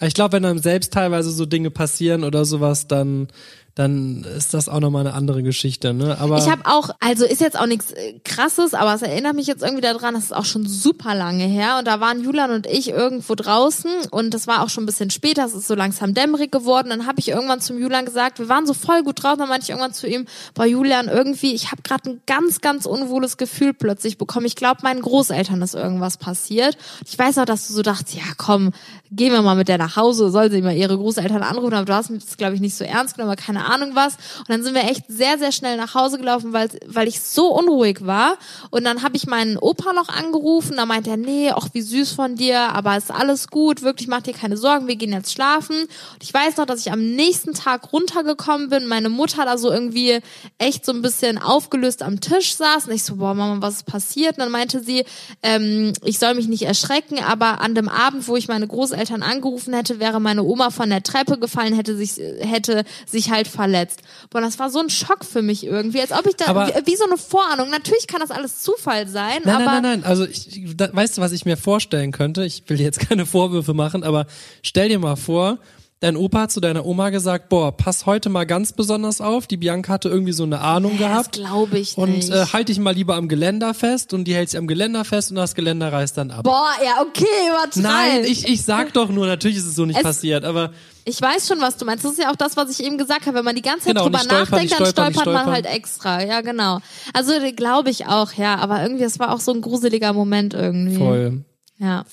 Ich 0.01 0.15
glaube, 0.15 0.33
wenn 0.33 0.45
einem 0.45 0.59
selbst 0.59 0.93
teilweise 0.93 1.31
so 1.31 1.47
Dinge 1.47 1.71
passieren 1.71 2.25
oder 2.25 2.45
sowas, 2.45 2.89
dann 2.89 3.29
dann 3.77 4.25
ist 4.25 4.55
das 4.55 4.71
auch 4.71 4.81
nochmal 4.81 5.07
eine 5.07 5.15
andere 5.15 5.43
Geschichte, 5.43 5.93
ne? 5.93 6.17
Aber 6.19 6.39
Ich 6.39 6.51
habe 6.51 6.63
auch, 6.65 6.89
also 6.99 7.27
ist 7.27 7.43
jetzt 7.43 7.61
auch 7.61 7.67
nichts 7.67 7.93
äh, 7.93 8.15
krasses, 8.25 8.73
aber 8.73 8.95
es 8.95 9.03
erinnert 9.03 9.37
mich 9.37 9.47
jetzt 9.47 9.63
irgendwie 9.63 9.83
daran, 9.83 10.15
das 10.15 10.25
ist 10.25 10.35
auch 10.35 10.47
schon 10.47 10.67
super 10.67 11.15
lange 11.15 11.45
her. 11.45 11.77
Und 11.79 11.87
da 11.87 12.01
waren 12.01 12.25
Julian 12.25 12.53
und 12.53 12.67
ich 12.67 12.89
irgendwo 12.89 13.35
draußen 13.35 13.91
und 14.11 14.33
das 14.33 14.47
war 14.47 14.63
auch 14.63 14.71
schon 14.71 14.85
ein 14.85 14.87
bisschen 14.87 15.11
später, 15.11 15.45
es 15.45 15.53
ist 15.53 15.69
so 15.69 15.75
langsam 15.75 16.15
dämmerig 16.15 16.51
geworden. 16.51 16.89
Dann 16.89 17.07
habe 17.07 17.21
ich 17.21 17.29
irgendwann 17.29 17.61
zum 17.61 17.79
Julian 17.79 18.07
gesagt, 18.07 18.39
wir 18.39 18.49
waren 18.49 18.67
so 18.67 18.73
voll 18.73 19.03
gut 19.03 19.23
drauf, 19.23 19.37
dann 19.37 19.51
meinte 19.51 19.65
ich 19.65 19.71
irgendwann 19.71 19.93
zu 19.93 20.09
ihm, 20.09 20.25
boah 20.55 20.65
Julian, 20.65 21.09
irgendwie, 21.09 21.53
ich 21.53 21.71
habe 21.71 21.83
gerade 21.83 22.09
ein 22.09 22.23
ganz, 22.27 22.63
ganz 22.63 22.87
unwohles 22.87 23.37
Gefühl 23.37 23.75
plötzlich 23.75 24.17
bekommen. 24.17 24.47
Ich 24.47 24.57
glaube, 24.57 24.81
meinen 24.85 25.03
Großeltern 25.03 25.61
ist 25.61 25.75
irgendwas 25.75 26.17
passiert. 26.17 26.79
Ich 27.07 27.19
weiß 27.19 27.37
auch, 27.37 27.45
dass 27.45 27.69
du 27.69 27.75
so 27.75 27.83
dachtest, 27.83 28.15
ja 28.15 28.23
komm, 28.39 28.73
gehen 29.11 29.33
wir 29.33 29.43
mal 29.43 29.55
mit 29.55 29.69
der 29.69 29.77
nach 29.77 29.97
Hause, 29.97 30.31
soll 30.31 30.51
sie 30.51 30.63
mal 30.63 30.75
ihre 30.75 30.97
Großeltern 30.97 31.43
anrufen, 31.43 31.75
aber 31.75 31.85
du 31.85 31.95
hast 31.95 32.09
mir 32.09 32.19
das, 32.19 32.39
glaube 32.39 32.55
ich, 32.55 32.63
nicht 32.63 32.75
so 32.75 32.83
ernst 32.83 33.17
genommen, 33.17 33.33
aber 33.33 33.43
keine 33.43 33.66
Ahnung 33.67 33.91
was. 33.95 34.15
Und 34.41 34.49
dann 34.49 34.63
sind 34.63 34.75
wir 34.75 34.85
echt 34.85 35.05
sehr, 35.09 35.39
sehr 35.39 35.53
schnell 35.53 35.77
nach 35.77 35.95
Hause 35.95 36.19
gelaufen, 36.19 36.53
weil, 36.53 36.69
weil 36.87 37.09
ich 37.09 37.21
so 37.21 37.49
unruhig 37.49 38.07
war. 38.07 38.39
Und 38.71 38.85
dann 38.85 39.03
habe 39.03 39.17
ich 39.17 39.27
meinen 39.27 39.59
Opa 39.59 39.93
noch 39.93 40.09
angerufen, 40.09 40.77
da 40.77 40.87
meinte 40.87 41.11
er, 41.11 41.17
nee, 41.17 41.51
ach 41.51 41.69
wie 41.73 41.83
süß 41.83 42.13
von 42.13 42.37
dir, 42.37 42.61
aber 42.73 42.97
ist 42.97 43.11
alles 43.11 43.49
gut, 43.49 43.83
wirklich, 43.83 44.09
mach 44.09 44.23
dir 44.23 44.35
keine 44.35 44.57
Sorgen, 44.57 44.89
wir 44.89 44.97
gehen 44.97 45.13
jetzt 45.13 45.33
schlafen. 45.33 45.77
Und 45.83 46.23
ich 46.23 46.33
weiß 46.33 46.57
noch, 46.57 46.67
dass 46.67 46.81
ich 46.81 46.93
am 46.93 47.15
nächsten 47.15 47.55
Tag 47.55 47.93
runtergekommen 47.93 48.69
bin, 48.69 48.87
meine 48.87 49.09
Mutter 49.09 49.45
da 49.45 49.59
so 49.59 49.71
irgendwie 49.71 50.21
echt 50.59 50.85
so 50.85 50.93
ein 50.93 51.03
bisschen 51.03 51.39
aufgelöst 51.39 52.03
am 52.03 52.21
Tisch 52.21 52.57
saß 52.57 52.87
und 52.87 52.95
ich 52.95 53.05
so, 53.05 53.17
boah 53.17 53.35
Mama, 53.35 53.61
was 53.61 53.77
ist 53.77 53.87
passiert? 53.87 54.33
Und 54.33 54.41
dann 54.41 54.51
meinte 54.51 54.83
sie, 54.83 55.05
ähm, 55.43 55.93
ich 56.05 56.19
soll 56.19 56.35
mich 56.35 56.49
nicht 56.49 56.63
erschrecken, 56.63 57.19
aber 57.23 57.61
an 57.61 57.75
dem 57.75 57.89
Abend, 57.89 58.29
wo 58.29 58.37
ich 58.37 58.49
meine 58.49 58.67
Großeltern 58.67 59.23
angerufen 59.23 59.75
hätte, 59.75 59.99
wäre 60.01 60.21
meine 60.21 60.43
Oma 60.43 60.71
von 60.71 60.91
der 60.91 61.03
Treppe 61.03 61.39
gefallen, 61.39 61.75
hätte 61.75 61.97
sich, 61.97 62.17
hätte 62.41 62.85
sich 63.07 63.31
halt 63.31 63.49
verletzt. 63.57 64.01
Boah, 64.31 64.41
das 64.41 64.59
war 64.61 64.71
so 64.71 64.79
ein 64.79 64.89
Schock 64.91 65.25
für 65.25 65.43
mich 65.43 65.65
irgendwie, 65.67 66.01
als 66.01 66.13
ob 66.13 66.27
ich 66.27 66.37
da, 66.37 66.47
Aber- 66.47 66.69
wie, 66.69 66.87
wie 66.93 66.97
so 66.97 67.05
eine 67.05 67.17
Vorahnung. 67.17 67.71
Natürlich 67.71 68.07
kann 68.07 68.21
das 68.21 68.31
alles 68.31 68.63
Zufall 68.63 69.09
sein, 69.09 69.41
Nein, 69.45 69.55
aber 69.57 69.65
nein, 69.65 69.83
nein, 69.83 70.01
nein. 70.01 70.05
Also 70.05 70.25
ich, 70.27 70.77
da, 70.77 70.89
weißt 70.93 71.19
du, 71.19 71.23
was 71.23 71.33
ich 71.33 71.45
mir 71.45 71.57
vorstellen 71.57 72.13
könnte? 72.13 72.45
Ich 72.45 72.63
will 72.69 72.77
dir 72.77 72.85
jetzt 72.85 73.01
keine 73.09 73.27
Vorwürfe 73.27 73.75
machen, 73.75 74.05
aber 74.05 74.27
stell 74.63 74.89
dir 74.89 74.99
mal 75.01 75.17
vor, 75.17 75.59
dein 76.01 76.15
Opa 76.17 76.41
hat 76.43 76.53
zu 76.53 76.61
deiner 76.61 76.85
Oma 76.85 77.09
gesagt, 77.09 77.49
boah, 77.49 77.75
pass 77.75 78.05
heute 78.05 78.29
mal 78.29 78.45
ganz 78.45 78.75
besonders 78.75 79.23
auf. 79.23 79.47
Die 79.47 79.57
Bianca 79.57 79.95
hatte 79.95 80.11
irgendwie 80.11 80.33
so 80.35 80.43
eine 80.45 80.61
Ahnung 80.61 80.93
das 80.99 81.09
gehabt. 81.09 81.33
glaube 81.33 81.79
ich 81.79 81.97
Und 81.97 82.11
nicht. 82.11 82.29
äh, 82.31 82.45
halt 82.53 82.69
dich 82.69 82.79
mal 82.79 82.91
lieber 82.95 83.15
am 83.17 83.29
Geländer 83.29 83.73
fest 83.73 84.13
und 84.13 84.25
die 84.25 84.35
hält 84.35 84.51
sich 84.51 84.59
am 84.59 84.67
Geländer 84.67 85.07
fest 85.07 85.31
und 85.31 85.37
das 85.37 85.55
Geländer 85.55 85.91
reißt 85.93 86.19
dann 86.19 86.31
ab. 86.31 86.45
Boah, 86.45 86.69
ja, 86.85 87.01
okay, 87.01 87.25
übertreib. 87.49 87.83
Nein, 87.83 88.25
ich, 88.27 88.47
ich 88.47 88.63
sag 88.63 88.93
doch 88.93 89.09
nur, 89.09 89.27
natürlich 89.27 89.57
ist 89.57 89.65
es 89.67 89.75
so 89.75 89.87
nicht 89.87 89.97
Es- 89.97 90.03
passiert, 90.03 90.45
aber 90.45 90.71
Ich 91.09 91.23
weiß 91.23 91.47
schon, 91.47 91.61
was 91.61 91.77
du 91.77 91.85
meinst. 91.85 92.05
Das 92.05 92.13
ist 92.13 92.19
ja 92.19 92.33
auch 92.33 92.37
das, 92.37 92.57
was 92.57 92.69
ich 92.79 92.85
eben 92.85 92.99
gesagt 92.99 93.27
habe. 93.27 93.39
Wenn 93.39 93.45
man 93.45 93.55
die 93.55 93.63
ganze 93.63 93.85
Zeit 93.87 93.95
Genau, 93.95 94.05
drüber 94.07 94.19
stolpern, 94.19 94.41
nachdenkt, 94.41 94.63
nicht 94.65 94.81
dann 94.81 94.87
stolpern, 94.87 95.13
stolpert 95.15 95.33
man 95.33 95.43
stolpern. 95.45 95.55
halt 95.55 95.67
extra. 95.67 96.23
Ja, 96.25 96.41
genau. 96.41 96.81
Also 97.15 97.33
glaube 97.55 97.91
ich 97.91 98.07
auch, 98.07 98.33
ja. 98.33 98.57
Aber 98.57 98.83
irgendwie, 98.83 99.05
es 99.05 99.19
war 99.21 99.33
auch 99.33 99.39
so 99.41 99.53
ein 99.53 99.61
gruseliger 99.61 100.13
Moment 100.13 100.53
irgendwie. 100.53 100.97
voll. 100.97 101.45
Ja. 101.79 102.05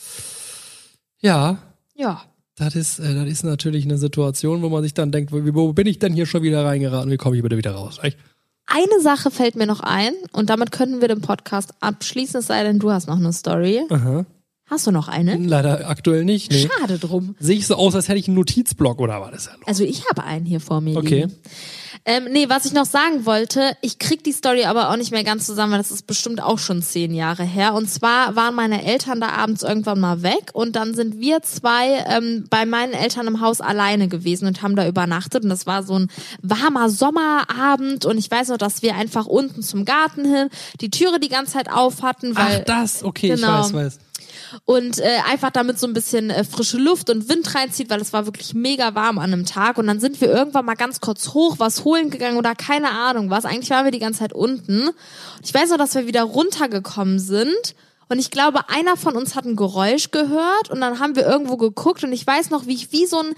Ja, 1.19 1.57
Ja. 1.95 2.21
das 2.57 2.75
ist, 2.75 2.99
äh, 2.99 3.15
das 3.15 3.27
ist 3.27 3.43
natürlich 3.43 3.85
eine 3.85 3.97
Situation, 3.97 4.61
wo 4.61 4.69
man 4.69 4.83
sich 4.83 4.93
dann 4.93 5.11
denkt, 5.11 5.31
wo, 5.31 5.39
wo 5.55 5.73
bin 5.73 5.87
ich 5.87 5.97
denn 5.99 6.13
hier 6.13 6.25
schon 6.25 6.43
wieder 6.43 6.63
reingeraten? 6.65 7.09
Wie 7.11 7.17
komme 7.17 7.35
ich 7.35 7.41
bitte 7.43 7.57
wieder 7.57 7.71
raus? 7.71 7.99
Echt? 8.01 8.17
Eine 8.67 9.01
Sache 9.01 9.31
fällt 9.31 9.55
mir 9.55 9.65
noch 9.65 9.79
ein 9.81 10.13
und 10.33 10.49
damit 10.49 10.71
können 10.71 11.01
wir 11.01 11.07
den 11.07 11.21
Podcast 11.21 11.71
abschließen, 11.81 12.39
es 12.41 12.47
sei 12.47 12.63
denn, 12.63 12.79
du 12.79 12.91
hast 12.91 13.07
noch 13.07 13.17
eine 13.17 13.33
Story. 13.33 13.81
Aha. 13.89 14.25
Hast 14.65 14.87
du 14.87 14.91
noch 14.91 15.07
eine? 15.09 15.35
Leider 15.37 15.89
aktuell 15.89 16.23
nicht, 16.23 16.51
nee. 16.51 16.67
Schade 16.79 16.97
drum. 16.97 17.35
Sehe 17.39 17.57
ich 17.57 17.67
so 17.67 17.75
aus, 17.75 17.95
als 17.95 18.07
hätte 18.07 18.19
ich 18.19 18.27
einen 18.27 18.35
Notizblock 18.37 18.99
oder 19.01 19.19
was 19.21 19.35
ist 19.35 19.47
da 19.47 19.51
los? 19.55 19.61
Also 19.67 19.83
ich 19.83 20.07
habe 20.09 20.23
einen 20.23 20.45
hier 20.45 20.61
vor 20.61 20.79
mir 20.81 20.97
Okay. 20.97 21.23
liegen. 21.23 21.35
Ähm, 22.05 22.25
nee, 22.31 22.49
was 22.49 22.65
ich 22.65 22.73
noch 22.73 22.85
sagen 22.85 23.25
wollte, 23.25 23.77
ich 23.81 23.97
krieg 23.97 24.23
die 24.25 24.33
Story 24.33 24.65
aber 24.65 24.89
auch 24.89 24.97
nicht 24.97 25.11
mehr 25.11 25.23
ganz 25.23 25.45
zusammen, 25.45 25.71
weil 25.73 25.79
das 25.79 25.91
ist 25.91 26.05
bestimmt 26.05 26.41
auch 26.43 26.59
schon 26.59 26.81
zehn 26.81 27.13
Jahre 27.13 27.43
her. 27.43 27.73
Und 27.75 27.89
zwar 27.89 28.35
waren 28.35 28.55
meine 28.55 28.83
Eltern 28.83 29.21
da 29.21 29.29
abends 29.29 29.63
irgendwann 29.63 30.01
mal 30.01 30.21
weg 30.21 30.49
und 30.53 30.75
dann 30.75 30.93
sind 30.95 31.19
wir 31.21 31.41
zwei 31.43 32.03
ähm, 32.09 32.45
bei 32.49 32.65
meinen 32.65 32.91
Eltern 32.93 33.27
im 33.27 33.39
Haus 33.39 33.61
alleine 33.61 34.09
gewesen 34.09 34.47
und 34.47 34.61
haben 34.61 34.75
da 34.75 34.85
übernachtet. 34.87 35.43
Und 35.43 35.49
das 35.49 35.65
war 35.65 35.83
so 35.83 35.97
ein 35.97 36.07
warmer 36.41 36.89
Sommerabend 36.89 38.05
und 38.05 38.17
ich 38.17 38.29
weiß 38.29 38.49
noch, 38.49 38.57
dass 38.57 38.81
wir 38.81 38.95
einfach 38.95 39.25
unten 39.25 39.61
zum 39.61 39.85
Garten 39.85 40.25
hin 40.25 40.49
die 40.81 40.89
Türe 40.89 41.19
die 41.21 41.29
ganze 41.29 41.53
Zeit 41.53 41.71
auf 41.71 42.01
hatten, 42.01 42.35
weil 42.35 42.59
Ach, 42.61 42.65
das, 42.65 43.03
okay, 43.03 43.29
Genau. 43.29 43.61
ich 43.61 43.65
weiß, 43.67 43.73
weiß. 43.73 43.99
Und 44.65 44.99
äh, 44.99 45.17
einfach 45.29 45.51
damit 45.51 45.79
so 45.79 45.87
ein 45.87 45.93
bisschen 45.93 46.29
äh, 46.29 46.43
frische 46.43 46.77
Luft 46.77 47.09
und 47.09 47.29
Wind 47.29 47.53
reinzieht, 47.55 47.89
weil 47.89 48.01
es 48.01 48.13
war 48.13 48.25
wirklich 48.25 48.53
mega 48.53 48.95
warm 48.95 49.17
an 49.17 49.33
einem 49.33 49.45
Tag. 49.45 49.77
Und 49.77 49.87
dann 49.87 49.99
sind 49.99 50.21
wir 50.21 50.29
irgendwann 50.29 50.65
mal 50.65 50.75
ganz 50.75 51.01
kurz 51.01 51.33
hoch, 51.33 51.55
was 51.59 51.83
holen 51.83 52.09
gegangen 52.09 52.37
oder 52.37 52.55
keine 52.55 52.91
Ahnung 52.91 53.29
was. 53.29 53.45
Eigentlich 53.45 53.69
waren 53.69 53.85
wir 53.85 53.91
die 53.91 53.99
ganze 53.99 54.19
Zeit 54.19 54.33
unten. 54.33 54.89
Ich 55.43 55.53
weiß 55.53 55.69
noch, 55.69 55.77
dass 55.77 55.95
wir 55.95 56.07
wieder 56.07 56.23
runtergekommen 56.23 57.19
sind. 57.19 57.75
Und 58.09 58.19
ich 58.19 58.31
glaube, 58.31 58.69
einer 58.69 58.97
von 58.97 59.15
uns 59.15 59.35
hat 59.35 59.45
ein 59.45 59.55
Geräusch 59.55 60.11
gehört 60.11 60.69
und 60.69 60.81
dann 60.81 60.99
haben 60.99 61.15
wir 61.15 61.25
irgendwo 61.25 61.57
geguckt 61.57 62.03
und 62.03 62.11
ich 62.11 62.27
weiß 62.27 62.49
noch, 62.49 62.67
wie 62.67 62.75
ich 62.75 62.91
wie 62.91 63.05
so 63.05 63.19
ein 63.19 63.33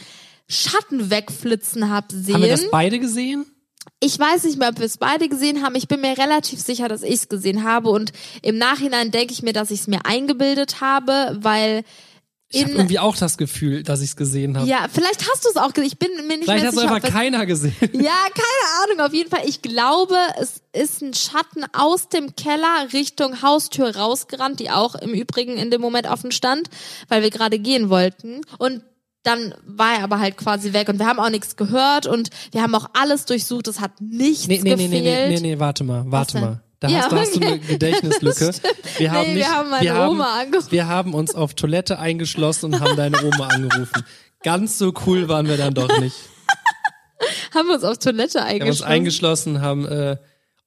Schatten 0.47 1.09
wegflitzen 1.09 1.89
hab 1.89 2.11
sehen. 2.11 2.35
Haben 2.35 2.43
wir 2.43 2.49
das 2.49 2.69
beide 2.69 2.99
gesehen? 2.99 3.45
Ich 3.99 4.19
weiß 4.19 4.43
nicht 4.43 4.57
mehr, 4.59 4.69
ob 4.69 4.79
wir 4.79 4.85
es 4.85 4.97
beide 4.97 5.29
gesehen 5.29 5.63
haben. 5.63 5.75
Ich 5.75 5.87
bin 5.87 6.01
mir 6.01 6.17
relativ 6.17 6.59
sicher, 6.59 6.87
dass 6.87 7.01
ich 7.01 7.13
es 7.15 7.29
gesehen 7.29 7.63
habe. 7.63 7.89
Und 7.89 8.11
im 8.41 8.57
Nachhinein 8.57 9.11
denke 9.11 9.33
ich 9.33 9.41
mir, 9.41 9.53
dass 9.53 9.71
ich 9.71 9.81
es 9.81 9.87
mir 9.87 10.05
eingebildet 10.05 10.81
habe, 10.81 11.37
weil 11.41 11.83
Ich 12.49 12.61
habe 12.63 12.73
irgendwie 12.73 12.99
auch 12.99 13.15
das 13.17 13.37
Gefühl, 13.37 13.83
dass 13.83 14.01
ich 14.01 14.09
es 14.09 14.15
gesehen 14.15 14.57
habe. 14.57 14.67
Ja, 14.69 14.87
vielleicht 14.91 15.27
hast 15.29 15.45
du 15.45 15.49
es 15.49 15.55
auch 15.57 15.73
gesehen. 15.73 15.87
Ich 15.87 15.97
bin 15.97 16.09
mir 16.27 16.37
nicht 16.37 16.43
Vielleicht 16.43 16.63
mehr 16.63 16.71
sicher. 16.71 16.83
einfach 16.83 16.97
ob 16.97 17.03
es- 17.05 17.09
keiner 17.09 17.45
gesehen. 17.45 17.75
ja, 17.81 17.89
keine 18.33 18.83
Ahnung. 18.83 19.05
Auf 19.05 19.13
jeden 19.13 19.29
Fall. 19.29 19.43
Ich 19.47 19.61
glaube, 19.61 20.15
es 20.39 20.61
ist 20.73 21.01
ein 21.01 21.13
Schatten 21.13 21.63
aus 21.73 22.09
dem 22.09 22.35
Keller 22.35 22.87
Richtung 22.93 23.41
Haustür 23.41 23.95
rausgerannt, 23.95 24.59
die 24.59 24.69
auch 24.69 24.95
im 24.95 25.13
Übrigen 25.13 25.57
in 25.57 25.71
dem 25.71 25.81
Moment 25.81 26.07
offen 26.07 26.31
stand, 26.31 26.69
weil 27.07 27.23
wir 27.23 27.29
gerade 27.31 27.59
gehen 27.59 27.89
wollten. 27.89 28.41
Und 28.59 28.83
dann 29.25 29.53
war 29.65 29.93
er 29.97 30.03
aber 30.03 30.19
halt 30.19 30.37
quasi 30.37 30.73
weg 30.73 30.87
und 30.89 30.99
wir 30.99 31.05
haben 31.07 31.19
auch 31.19 31.29
nichts 31.29 31.55
gehört 31.55 32.05
und 32.05 32.29
wir 32.51 32.61
haben 32.61 32.75
auch 32.75 32.87
alles 32.93 33.25
durchsucht. 33.25 33.67
Es 33.67 33.79
hat 33.81 33.91
nichts 33.99 34.47
Nee, 34.47 34.59
nee, 34.63 34.75
nee, 34.75 34.85
gefehlt. 34.85 35.03
nee, 35.03 35.27
nee, 35.27 35.35
nee, 35.35 35.39
nee, 35.55 35.59
warte 35.59 35.83
mal, 35.83 36.03
warte 36.07 36.39
mal. 36.39 36.61
Da, 36.79 36.89
Ja, 36.89 36.99
hast, 37.03 37.11
da 37.11 37.17
hast 37.17 37.35
du 37.35 37.37
okay. 37.39 37.47
eine 37.47 37.59
Gedächtnislücke. 37.59 38.51
Wir 38.97 39.11
haben, 39.11 39.21
Nee, 39.21 39.27
wir 39.29 39.35
nicht, 39.35 39.49
haben 39.49 39.69
meine 39.69 39.83
wir 39.83 39.93
haben, 39.95 40.09
Oma 40.11 40.39
angerufen. 40.41 40.71
Wir 40.71 40.87
haben 40.87 41.13
uns 41.13 41.33
auf 41.35 41.53
Toilette 41.53 41.99
eingeschlossen 41.99 42.73
und 42.73 42.79
haben 42.81 42.95
deine 42.95 43.23
Oma 43.23 43.47
angerufen. 43.47 44.03
Ganz 44.43 44.77
so 44.77 44.93
cool 45.07 45.27
waren 45.27 45.47
wir 45.47 45.57
dann 45.57 45.73
doch 45.73 45.99
nicht. 45.99 46.15
Haben 47.55 47.67
wir 47.69 47.75
uns 47.75 47.83
auf 47.85 47.97
Toilette 47.97 48.39
Wir 48.39 48.41
haben 48.45 48.61
uns 48.67 48.81
eingeschlossen? 48.81 49.55
eingeschlossen, 49.57 49.61
haben, 49.61 49.85
äh, 49.87 50.17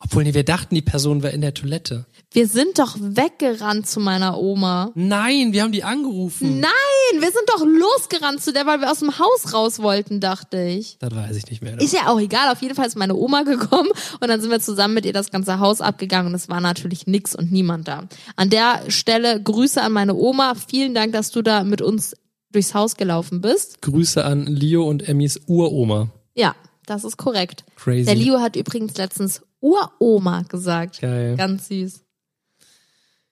obwohl 0.00 0.22
nee, 0.22 0.34
wir 0.34 0.44
dachten, 0.44 0.76
die 0.76 0.82
Person 0.82 1.22
wäre 1.22 1.34
in 1.34 1.40
der 1.40 1.54
Toilette. 1.54 2.06
wir 2.32 2.46
sind 2.46 2.78
doch 2.78 2.96
weggerannt 3.00 3.88
zu 3.88 3.98
meiner 3.98 4.38
Oma. 4.38 4.92
Nein, 4.94 5.52
wir 5.52 5.62
haben 5.62 5.72
die 5.72 5.82
angerufen. 5.82 6.60
Nein, 6.60 7.20
wir 7.20 7.30
sind 7.32 7.48
doch 7.48 7.64
losgerannt 7.66 8.40
zu 8.40 8.52
der, 8.52 8.64
weil 8.64 8.80
wir 8.80 8.90
aus 8.92 9.00
dem 9.00 9.18
Haus 9.18 9.52
raus 9.52 9.80
wollten, 9.80 10.20
dachte 10.20 10.62
ich. 10.62 10.98
Das 11.00 11.12
weiß 11.12 11.36
ich 11.36 11.50
nicht 11.50 11.62
mehr. 11.62 11.80
Ist 11.80 11.92
ja 11.92 12.06
auch 12.06 12.20
egal, 12.20 12.52
auf 12.52 12.62
jeden 12.62 12.76
Fall 12.76 12.86
ist 12.86 12.96
meine 12.96 13.16
Oma 13.16 13.42
gekommen 13.42 13.90
und 14.20 14.28
dann 14.28 14.40
sind 14.40 14.50
wir 14.50 14.60
zusammen 14.60 14.94
mit 14.94 15.04
ihr 15.04 15.12
das 15.12 15.32
ganze 15.32 15.58
Haus 15.58 15.80
abgegangen 15.80 16.28
und 16.28 16.34
es 16.34 16.48
war 16.48 16.60
natürlich 16.60 17.06
nix 17.08 17.34
und 17.34 17.50
niemand 17.50 17.88
da. 17.88 18.08
An 18.36 18.50
der 18.50 18.88
Stelle 18.88 19.42
Grüße 19.42 19.82
an 19.82 19.92
meine 19.92 20.14
Oma. 20.14 20.54
Vielen 20.54 20.94
Dank, 20.94 21.12
dass 21.12 21.32
du 21.32 21.42
da 21.42 21.64
mit 21.64 21.82
uns 21.82 22.14
durchs 22.52 22.72
Haus 22.72 22.94
gelaufen 22.96 23.40
bist. 23.40 23.82
Grüße 23.82 24.24
an 24.24 24.46
Leo 24.46 24.88
und 24.88 25.08
Emmys 25.08 25.40
Uroma. 25.46 26.10
Ja, 26.34 26.54
das 26.86 27.04
ist 27.04 27.16
korrekt. 27.16 27.64
Crazy. 27.76 28.04
Der 28.04 28.14
Leo 28.14 28.40
hat 28.40 28.56
übrigens 28.56 28.96
letztens 28.96 29.42
Uroma 29.60 30.42
gesagt. 30.42 31.00
Geil. 31.00 31.36
Ganz 31.36 31.68
süß. 31.68 32.04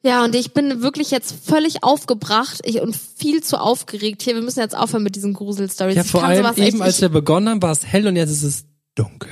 Ja, 0.02 0.24
und 0.24 0.36
ich 0.36 0.52
bin 0.52 0.82
wirklich 0.82 1.10
jetzt 1.10 1.34
völlig 1.46 1.82
aufgebracht 1.82 2.60
ich, 2.64 2.80
und 2.80 2.94
viel 2.94 3.42
zu 3.42 3.60
aufgeregt 3.60 4.22
hier. 4.22 4.34
Wir 4.36 4.42
müssen 4.42 4.60
jetzt 4.60 4.76
aufhören 4.76 5.02
mit 5.02 5.16
diesen 5.16 5.32
Grusel-Stories. 5.32 5.96
Ja, 5.96 6.04
vor 6.04 6.22
allem 6.22 6.46
eben, 6.56 6.80
als 6.80 7.00
wir 7.00 7.08
begonnen 7.08 7.48
haben, 7.48 7.62
war 7.62 7.72
es 7.72 7.84
hell 7.84 8.06
und 8.06 8.14
jetzt 8.14 8.30
ist 8.30 8.44
es 8.44 8.64
dunkel. 8.94 9.30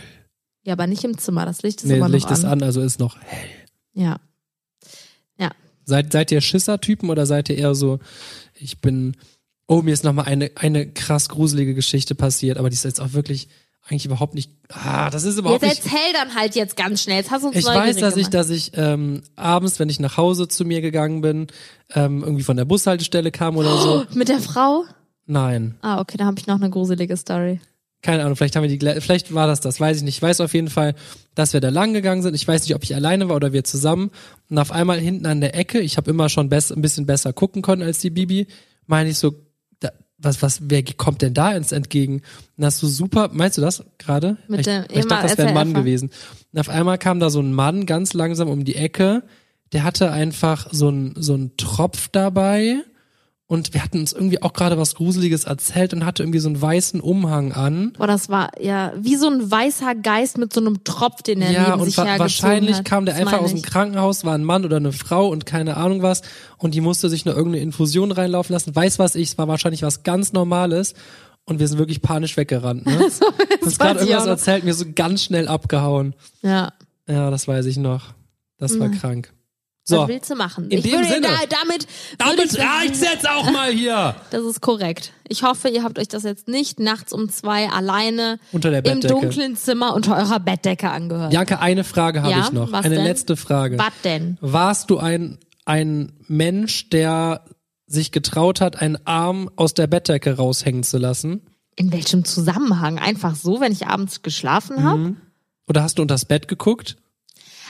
Ja, 0.64 0.72
aber 0.72 0.86
nicht 0.88 1.04
im 1.04 1.16
Zimmer. 1.16 1.46
Das 1.46 1.62
Licht 1.62 1.82
ist 1.82 1.88
Nee, 1.88 1.98
immer 1.98 2.08
noch 2.08 2.14
Licht 2.14 2.26
an. 2.26 2.32
ist 2.32 2.44
an, 2.44 2.62
also 2.62 2.80
ist 2.80 2.98
noch 2.98 3.20
hell. 3.20 3.50
Ja. 3.92 4.18
Ja. 5.38 5.52
Seid, 5.84 6.12
seid 6.12 6.32
ihr 6.32 6.40
Schisser-Typen 6.40 7.08
oder 7.08 7.26
seid 7.26 7.50
ihr 7.50 7.56
eher 7.56 7.76
so, 7.76 8.00
ich 8.54 8.80
bin, 8.80 9.16
oh, 9.68 9.82
mir 9.82 9.94
ist 9.94 10.02
nochmal 10.02 10.24
eine, 10.24 10.50
eine 10.56 10.90
krass 10.90 11.28
gruselige 11.28 11.74
Geschichte 11.74 12.16
passiert, 12.16 12.58
aber 12.58 12.68
die 12.70 12.74
ist 12.74 12.84
jetzt 12.84 13.00
auch 13.00 13.12
wirklich 13.12 13.48
eigentlich 13.86 14.06
überhaupt 14.06 14.34
nicht, 14.34 14.50
ah, 14.70 15.10
das 15.10 15.24
ist 15.24 15.38
überhaupt 15.38 15.62
Jetzt 15.62 15.84
nicht, 15.84 15.94
erzähl 15.94 16.12
dann 16.14 16.34
halt 16.34 16.54
jetzt 16.54 16.76
ganz 16.76 17.02
schnell. 17.02 17.18
Jetzt 17.18 17.30
hast 17.30 17.42
du 17.42 17.48
uns 17.48 17.56
ich 17.56 17.66
weiß, 17.66 17.96
dass 17.96 18.16
ich, 18.16 18.30
gemacht. 18.30 18.34
dass 18.34 18.50
ich 18.50 18.72
ähm, 18.74 19.22
abends, 19.36 19.78
wenn 19.78 19.88
ich 19.90 20.00
nach 20.00 20.16
Hause 20.16 20.48
zu 20.48 20.64
mir 20.64 20.80
gegangen 20.80 21.20
bin, 21.20 21.48
ähm, 21.94 22.22
irgendwie 22.22 22.44
von 22.44 22.56
der 22.56 22.64
Bushaltestelle 22.64 23.30
kam 23.30 23.56
oder 23.56 23.76
so. 23.78 24.04
Mit 24.14 24.28
der 24.28 24.40
Frau? 24.40 24.84
Nein, 25.26 25.74
Ah, 25.82 26.00
okay, 26.00 26.16
da 26.16 26.24
habe 26.26 26.38
ich 26.38 26.46
noch 26.46 26.56
eine 26.56 26.70
gruselige 26.70 27.16
Story. 27.16 27.60
keine 28.02 28.22
Ahnung, 28.22 28.36
vielleicht 28.36 28.56
haben 28.56 28.68
wir 28.68 28.76
die, 28.78 29.00
vielleicht 29.00 29.32
war 29.34 29.46
das 29.46 29.60
das, 29.60 29.80
weiß 29.80 29.98
ich 29.98 30.02
nicht. 30.02 30.16
Ich 30.16 30.22
weiß 30.22 30.40
auf 30.40 30.52
jeden 30.54 30.68
Fall, 30.68 30.94
dass 31.34 31.52
wir 31.52 31.60
da 31.60 31.68
lang 31.70 31.92
gegangen 31.94 32.22
sind. 32.22 32.34
Ich 32.34 32.46
weiß 32.46 32.62
nicht, 32.62 32.74
ob 32.74 32.84
ich 32.84 32.94
alleine 32.94 33.28
war 33.28 33.36
oder 33.36 33.52
wir 33.52 33.64
zusammen. 33.64 34.10
Und 34.50 34.58
auf 34.58 34.72
einmal 34.72 34.98
hinten 34.98 35.26
an 35.26 35.40
der 35.40 35.54
Ecke, 35.54 35.80
ich 35.80 35.96
habe 35.96 36.10
immer 36.10 36.28
schon 36.28 36.50
ein 36.50 36.82
bisschen 36.82 37.06
besser 37.06 37.32
gucken 37.32 37.62
können 37.62 37.82
als 37.82 37.98
die 37.98 38.10
Bibi, 38.10 38.46
meine 38.86 39.08
ich 39.10 39.18
so, 39.18 39.34
was, 40.24 40.42
was, 40.42 40.58
wer 40.64 40.82
kommt 40.82 41.22
denn 41.22 41.34
da 41.34 41.52
ins 41.52 41.72
entgegen? 41.72 42.22
Und 42.56 42.64
hast 42.64 42.82
du 42.82 42.86
super, 42.86 43.30
meinst 43.32 43.58
du 43.58 43.62
das 43.62 43.84
gerade? 43.98 44.36
Mit 44.48 44.60
ich, 44.60 44.66
dem- 44.66 44.84
ich 44.90 45.06
dachte, 45.06 45.28
das 45.28 45.38
wäre 45.38 45.48
ein 45.48 45.54
Mann 45.54 45.68
SRF-er. 45.68 45.82
gewesen. 45.82 46.10
Und 46.52 46.60
auf 46.60 46.68
einmal 46.68 46.98
kam 46.98 47.20
da 47.20 47.30
so 47.30 47.40
ein 47.40 47.52
Mann 47.52 47.86
ganz 47.86 48.12
langsam 48.14 48.48
um 48.48 48.64
die 48.64 48.76
Ecke, 48.76 49.22
der 49.72 49.82
hatte 49.84 50.12
einfach 50.12 50.68
so 50.70 50.88
ein 50.88 51.14
so 51.18 51.34
ein 51.34 51.56
Tropf 51.56 52.08
dabei 52.08 52.76
und 53.46 53.74
wir 53.74 53.84
hatten 53.84 53.98
uns 53.98 54.14
irgendwie 54.14 54.40
auch 54.40 54.54
gerade 54.54 54.78
was 54.78 54.94
Gruseliges 54.94 55.44
erzählt 55.44 55.92
und 55.92 56.06
hatte 56.06 56.22
irgendwie 56.22 56.38
so 56.38 56.48
einen 56.48 56.60
weißen 56.60 57.00
Umhang 57.00 57.52
an. 57.52 57.92
Boah, 57.92 58.06
das 58.06 58.30
war 58.30 58.50
ja 58.58 58.92
wie 58.96 59.16
so 59.16 59.28
ein 59.28 59.50
weißer 59.50 59.94
Geist 59.96 60.38
mit 60.38 60.52
so 60.54 60.60
einem 60.60 60.82
Tropf, 60.84 61.22
den 61.22 61.42
er 61.42 61.50
Ja, 61.52 61.68
neben 61.70 61.80
und 61.82 61.86
sich 61.86 61.98
wa 61.98 62.18
wahrscheinlich 62.18 62.78
hat. 62.78 62.84
kam 62.86 63.04
der 63.04 63.14
Das 63.14 63.22
einfach 63.26 63.40
aus 63.40 63.50
dem. 63.50 63.60
Krankenhaus, 63.60 64.24
war 64.24 64.34
ein 64.34 64.44
Mann 64.44 64.64
oder 64.64 64.78
eine 64.78 64.92
Frau 64.92 65.28
und 65.28 65.44
keine 65.44 65.76
Ahnung 65.76 66.00
was 66.00 66.22
und 66.56 66.74
die 66.74 66.80
musste 66.80 67.10
sich 67.10 67.26
nur 67.26 67.36
irgendeine 67.36 67.62
Infusion 67.62 68.12
reinlaufen 68.12 68.54
lassen. 68.54 68.74
Weiß 68.74 68.98
was 68.98 69.14
ich, 69.14 69.28
es 69.28 69.38
war 69.38 69.46
wahrscheinlich 69.46 69.82
was 69.82 70.04
ganz 70.04 70.32
Normales 70.32 70.94
und 71.44 71.58
wir 71.58 71.68
sind 71.68 71.78
wirklich 71.78 72.00
panisch 72.00 72.38
weggerannt. 72.38 72.86
Ne? 72.86 72.96
das 73.60 73.78
weiß 73.78 73.78
gerade 73.78 74.00
irgendwas 74.00 74.26
erzählt, 74.26 74.64
mir 74.64 74.72
so 74.72 74.86
ganz 74.94 75.22
schnell 75.22 75.48
abgehauen. 75.48 76.14
Ja. 76.40 76.72
Ja, 77.06 77.30
das 77.30 77.46
weiß 77.46 77.66
ich 77.66 77.76
noch. 77.76 78.14
Das 78.56 78.80
war 78.80 78.88
krank. 78.88 79.33
So, 79.86 79.98
Was 79.98 80.08
willst 80.08 80.30
du 80.30 80.34
machen? 80.34 80.70
in 80.70 80.78
ich 80.78 80.84
dem 80.84 80.92
würde 80.92 81.08
Sinne. 81.08 81.26
Da, 81.28 81.56
damit, 81.60 81.86
damit 82.16 82.58
reicht's 82.58 83.02
jetzt 83.02 83.28
auch 83.28 83.50
mal 83.52 83.70
hier. 83.70 84.16
Das 84.30 84.42
ist 84.42 84.62
korrekt. 84.62 85.12
Ich 85.28 85.42
hoffe, 85.42 85.68
ihr 85.68 85.82
habt 85.82 85.98
euch 85.98 86.08
das 86.08 86.22
jetzt 86.22 86.48
nicht 86.48 86.80
nachts 86.80 87.12
um 87.12 87.28
zwei 87.28 87.68
alleine 87.68 88.38
Unter 88.52 88.70
der 88.70 88.82
im 88.86 89.02
dunklen 89.02 89.56
Zimmer 89.56 89.92
unter 89.94 90.16
eurer 90.16 90.40
Bettdecke 90.40 90.90
angehört. 90.90 91.34
Janke, 91.34 91.58
eine 91.60 91.84
Frage 91.84 92.22
habe 92.22 92.30
Ja, 92.32 92.44
ich 92.46 92.52
noch. 92.52 92.72
was 92.72 92.84
Eine 92.86 92.94
denn? 92.94 93.04
letzte 93.04 93.36
Frage. 93.36 93.76
Was 93.78 93.92
denn? 94.04 94.38
Warst 94.40 94.88
du 94.88 94.96
ein, 94.98 95.38
ein 95.66 96.12
Mensch, 96.28 96.88
der 96.88 97.44
sich 97.86 98.10
getraut 98.10 98.62
hat, 98.62 98.80
einen 98.80 98.96
Arm 99.06 99.50
aus 99.56 99.74
der 99.74 99.86
Bettdecke 99.86 100.36
raushängen 100.38 100.82
zu 100.82 100.96
lassen? 100.96 101.42
In 101.76 101.92
welchem 101.92 102.24
Zusammenhang? 102.24 102.98
Einfach 102.98 103.34
so, 103.36 103.60
wenn 103.60 103.72
ich 103.72 103.86
abends 103.86 104.22
geschlafen 104.22 104.82
habe? 104.82 104.98
Mhm. 104.98 105.16
Oder 105.68 105.82
hast 105.82 105.98
du 105.98 106.02
unters 106.02 106.24
Bett 106.24 106.48
geguckt? 106.48 106.96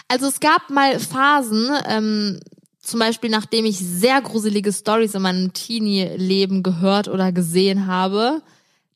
Also 0.08 0.26
es 0.26 0.40
gab 0.40 0.70
mal 0.70 1.00
Phasen, 1.00 1.70
ähm, 1.86 2.40
zum 2.80 3.00
Beispiel 3.00 3.30
nachdem 3.30 3.64
ich 3.64 3.78
sehr 3.78 4.20
gruselige 4.20 4.72
Stories 4.72 5.14
in 5.14 5.22
meinem 5.22 5.52
Teenie-Leben 5.52 6.62
gehört 6.62 7.08
oder 7.08 7.32
gesehen 7.32 7.86
habe, 7.86 8.42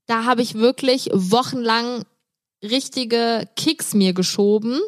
da 0.06 0.24
habe 0.24 0.42
ich 0.42 0.54
wirklich 0.54 1.08
wochenlang 1.12 2.04
richtige 2.62 3.48
Kicks 3.56 3.94
mir 3.94 4.12
geschoben. 4.12 4.80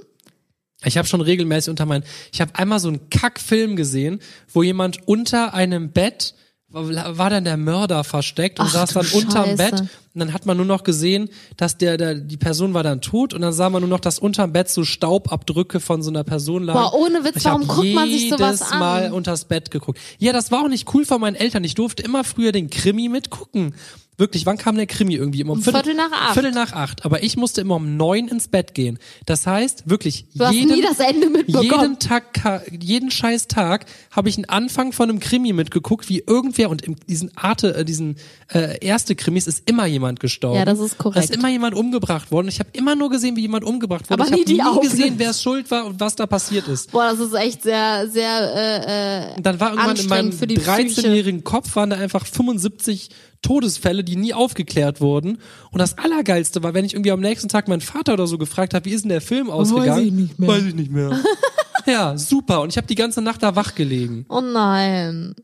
Ich 0.84 0.96
habe 0.96 1.06
schon 1.06 1.20
regelmäßig 1.20 1.70
unter 1.70 1.86
meinen. 1.86 2.04
Ich 2.32 2.40
habe 2.40 2.54
einmal 2.54 2.80
so 2.80 2.88
einen 2.88 3.10
Kackfilm 3.10 3.76
gesehen, 3.76 4.20
wo 4.48 4.62
jemand 4.62 5.06
unter 5.06 5.54
einem 5.54 5.92
Bett 5.92 6.34
war 6.72 7.30
dann 7.30 7.44
der 7.44 7.56
Mörder 7.56 8.04
versteckt 8.04 8.60
und 8.60 8.66
Ach, 8.66 8.72
saß 8.72 8.90
dann 8.90 9.06
unterm 9.08 9.56
Scheiße. 9.56 9.56
Bett 9.56 9.84
und 10.12 10.18
dann 10.20 10.32
hat 10.32 10.44
man 10.44 10.56
nur 10.56 10.66
noch 10.66 10.82
gesehen, 10.82 11.28
dass 11.56 11.78
der, 11.78 11.96
der 11.96 12.14
die 12.16 12.36
Person 12.36 12.74
war 12.74 12.82
dann 12.82 13.00
tot 13.00 13.32
und 13.32 13.42
dann 13.42 13.52
sah 13.52 13.70
man 13.70 13.80
nur 13.82 13.88
noch, 13.88 14.00
dass 14.00 14.18
unterm 14.18 14.52
Bett 14.52 14.68
so 14.68 14.84
Staubabdrücke 14.84 15.78
von 15.78 16.02
so 16.02 16.10
einer 16.10 16.24
Person 16.24 16.64
lagen. 16.64 16.78
Boah, 16.78 16.94
ohne 16.94 17.24
Witz, 17.24 17.44
warum 17.44 17.66
guckt 17.66 17.94
man 17.94 18.08
sich 18.08 18.28
sowas 18.30 18.62
an? 18.62 18.78
Mal 18.80 19.12
unters 19.12 19.44
Bett 19.44 19.70
geguckt. 19.70 19.98
Ja, 20.18 20.32
das 20.32 20.50
war 20.50 20.64
auch 20.64 20.68
nicht 20.68 20.92
cool 20.94 21.04
von 21.04 21.20
meinen 21.20 21.36
Eltern. 21.36 21.62
Ich 21.62 21.74
durfte 21.74 22.02
immer 22.02 22.24
früher 22.24 22.50
den 22.52 22.70
Krimi 22.70 23.08
mitgucken. 23.08 23.74
Wirklich, 24.20 24.44
wann 24.44 24.58
kam 24.58 24.76
der 24.76 24.86
Krimi 24.86 25.14
irgendwie? 25.14 25.40
Immer 25.40 25.52
um, 25.52 25.58
Um 25.60 25.64
Viertel 25.64 25.94
nach 25.94 26.12
acht. 26.12 26.34
Viertel 26.34 26.50
nach 26.50 26.72
acht. 26.74 27.06
Aber 27.06 27.22
ich 27.22 27.38
musste 27.38 27.62
immer 27.62 27.76
um 27.76 27.96
neun 27.96 28.28
ins 28.28 28.48
Bett 28.48 28.74
gehen. 28.74 28.98
Das 29.24 29.46
heißt, 29.46 29.88
wirklich 29.88 30.26
Du 30.34 30.44
hast 30.44 30.52
jeden, 30.52 30.74
nie 30.74 30.82
das 30.82 30.98
Ende 30.98 31.30
mitbekommen. 31.30 31.70
jeden 31.70 31.98
Tag, 32.00 32.60
jeden 32.70 33.10
scheiß 33.10 33.48
Tag 33.48 33.86
habe 34.10 34.28
ich 34.28 34.36
einen 34.36 34.44
Anfang 34.44 34.92
von 34.92 35.08
einem 35.08 35.20
Krimi 35.20 35.54
mitgeguckt, 35.54 36.10
wie 36.10 36.22
irgendwer 36.26 36.68
und 36.68 36.82
in 36.82 36.96
diesen 37.08 37.34
Arte, 37.34 37.74
äh, 37.74 37.84
diesen 37.86 38.16
äh, 38.52 38.76
erste 38.84 39.16
Krimis 39.16 39.46
ist 39.46 39.62
immer 39.70 39.86
jemand 39.86 39.99
gestorben. 40.18 40.56
Ja, 40.56 40.64
das 40.64 40.78
ist 40.78 40.98
korrekt. 40.98 41.16
Da 41.16 41.20
ist 41.22 41.34
immer 41.34 41.48
jemand 41.48 41.74
umgebracht 41.74 42.30
worden. 42.32 42.48
Ich 42.48 42.58
habe 42.58 42.70
immer 42.72 42.96
nur 42.96 43.10
gesehen, 43.10 43.36
wie 43.36 43.42
jemand 43.42 43.64
umgebracht 43.64 44.10
wurde. 44.10 44.22
Aber 44.22 44.36
ich 44.36 44.46
nie 44.46 44.60
habe 44.60 44.80
die 44.80 44.86
nie 44.86 44.90
gesehen, 44.90 45.14
wer 45.18 45.30
es 45.30 45.42
schuld 45.42 45.70
war 45.70 45.86
und 45.86 46.00
was 46.00 46.16
da 46.16 46.26
passiert 46.26 46.66
ist. 46.68 46.90
Boah, 46.90 47.10
das 47.10 47.20
ist 47.20 47.34
echt 47.34 47.62
sehr, 47.62 48.08
sehr, 48.08 48.54
äh, 48.54 49.32
äh, 49.32 49.36
Und 49.36 49.46
dann 49.46 49.60
war 49.60 49.70
irgendwann 49.70 49.96
in 49.96 50.08
meinem 50.08 50.26
Anstrengend 50.26 50.34
für 50.34 50.46
die 50.46 50.54
Psyche. 50.56 51.00
13-jährigen 51.02 51.44
Kopf 51.44 51.76
waren 51.76 51.90
da 51.90 51.96
einfach 51.96 52.26
75 52.26 53.10
Todesfälle, 53.42 54.04
die 54.04 54.16
nie 54.16 54.34
aufgeklärt 54.34 55.00
wurden. 55.00 55.38
Und 55.70 55.78
das 55.78 55.96
Allergeilste 55.98 56.62
war, 56.62 56.74
wenn 56.74 56.84
ich 56.84 56.94
irgendwie 56.94 57.10
am 57.10 57.20
nächsten 57.20 57.48
Tag 57.48 57.68
meinen 57.68 57.80
Vater 57.80 58.14
oder 58.14 58.26
so 58.26 58.38
gefragt 58.38 58.74
habe, 58.74 58.84
wie 58.84 58.90
ist 58.90 59.02
denn 59.04 59.10
der 59.10 59.20
Film 59.20 59.50
ausgegangen? 59.50 60.06
ich 60.06 60.12
nicht 60.12 60.38
mehr. 60.38 60.48
Weiß 60.48 60.64
ich 60.64 60.74
nicht 60.74 60.90
mehr. 60.90 61.18
ja, 61.86 62.18
super. 62.18 62.60
Und 62.60 62.70
ich 62.70 62.76
habe 62.76 62.86
die 62.86 62.94
ganze 62.94 63.22
Nacht 63.22 63.42
da 63.42 63.56
wach 63.56 63.74
gelegen. 63.74 64.26
oh 64.28 64.40
nein. 64.40 65.34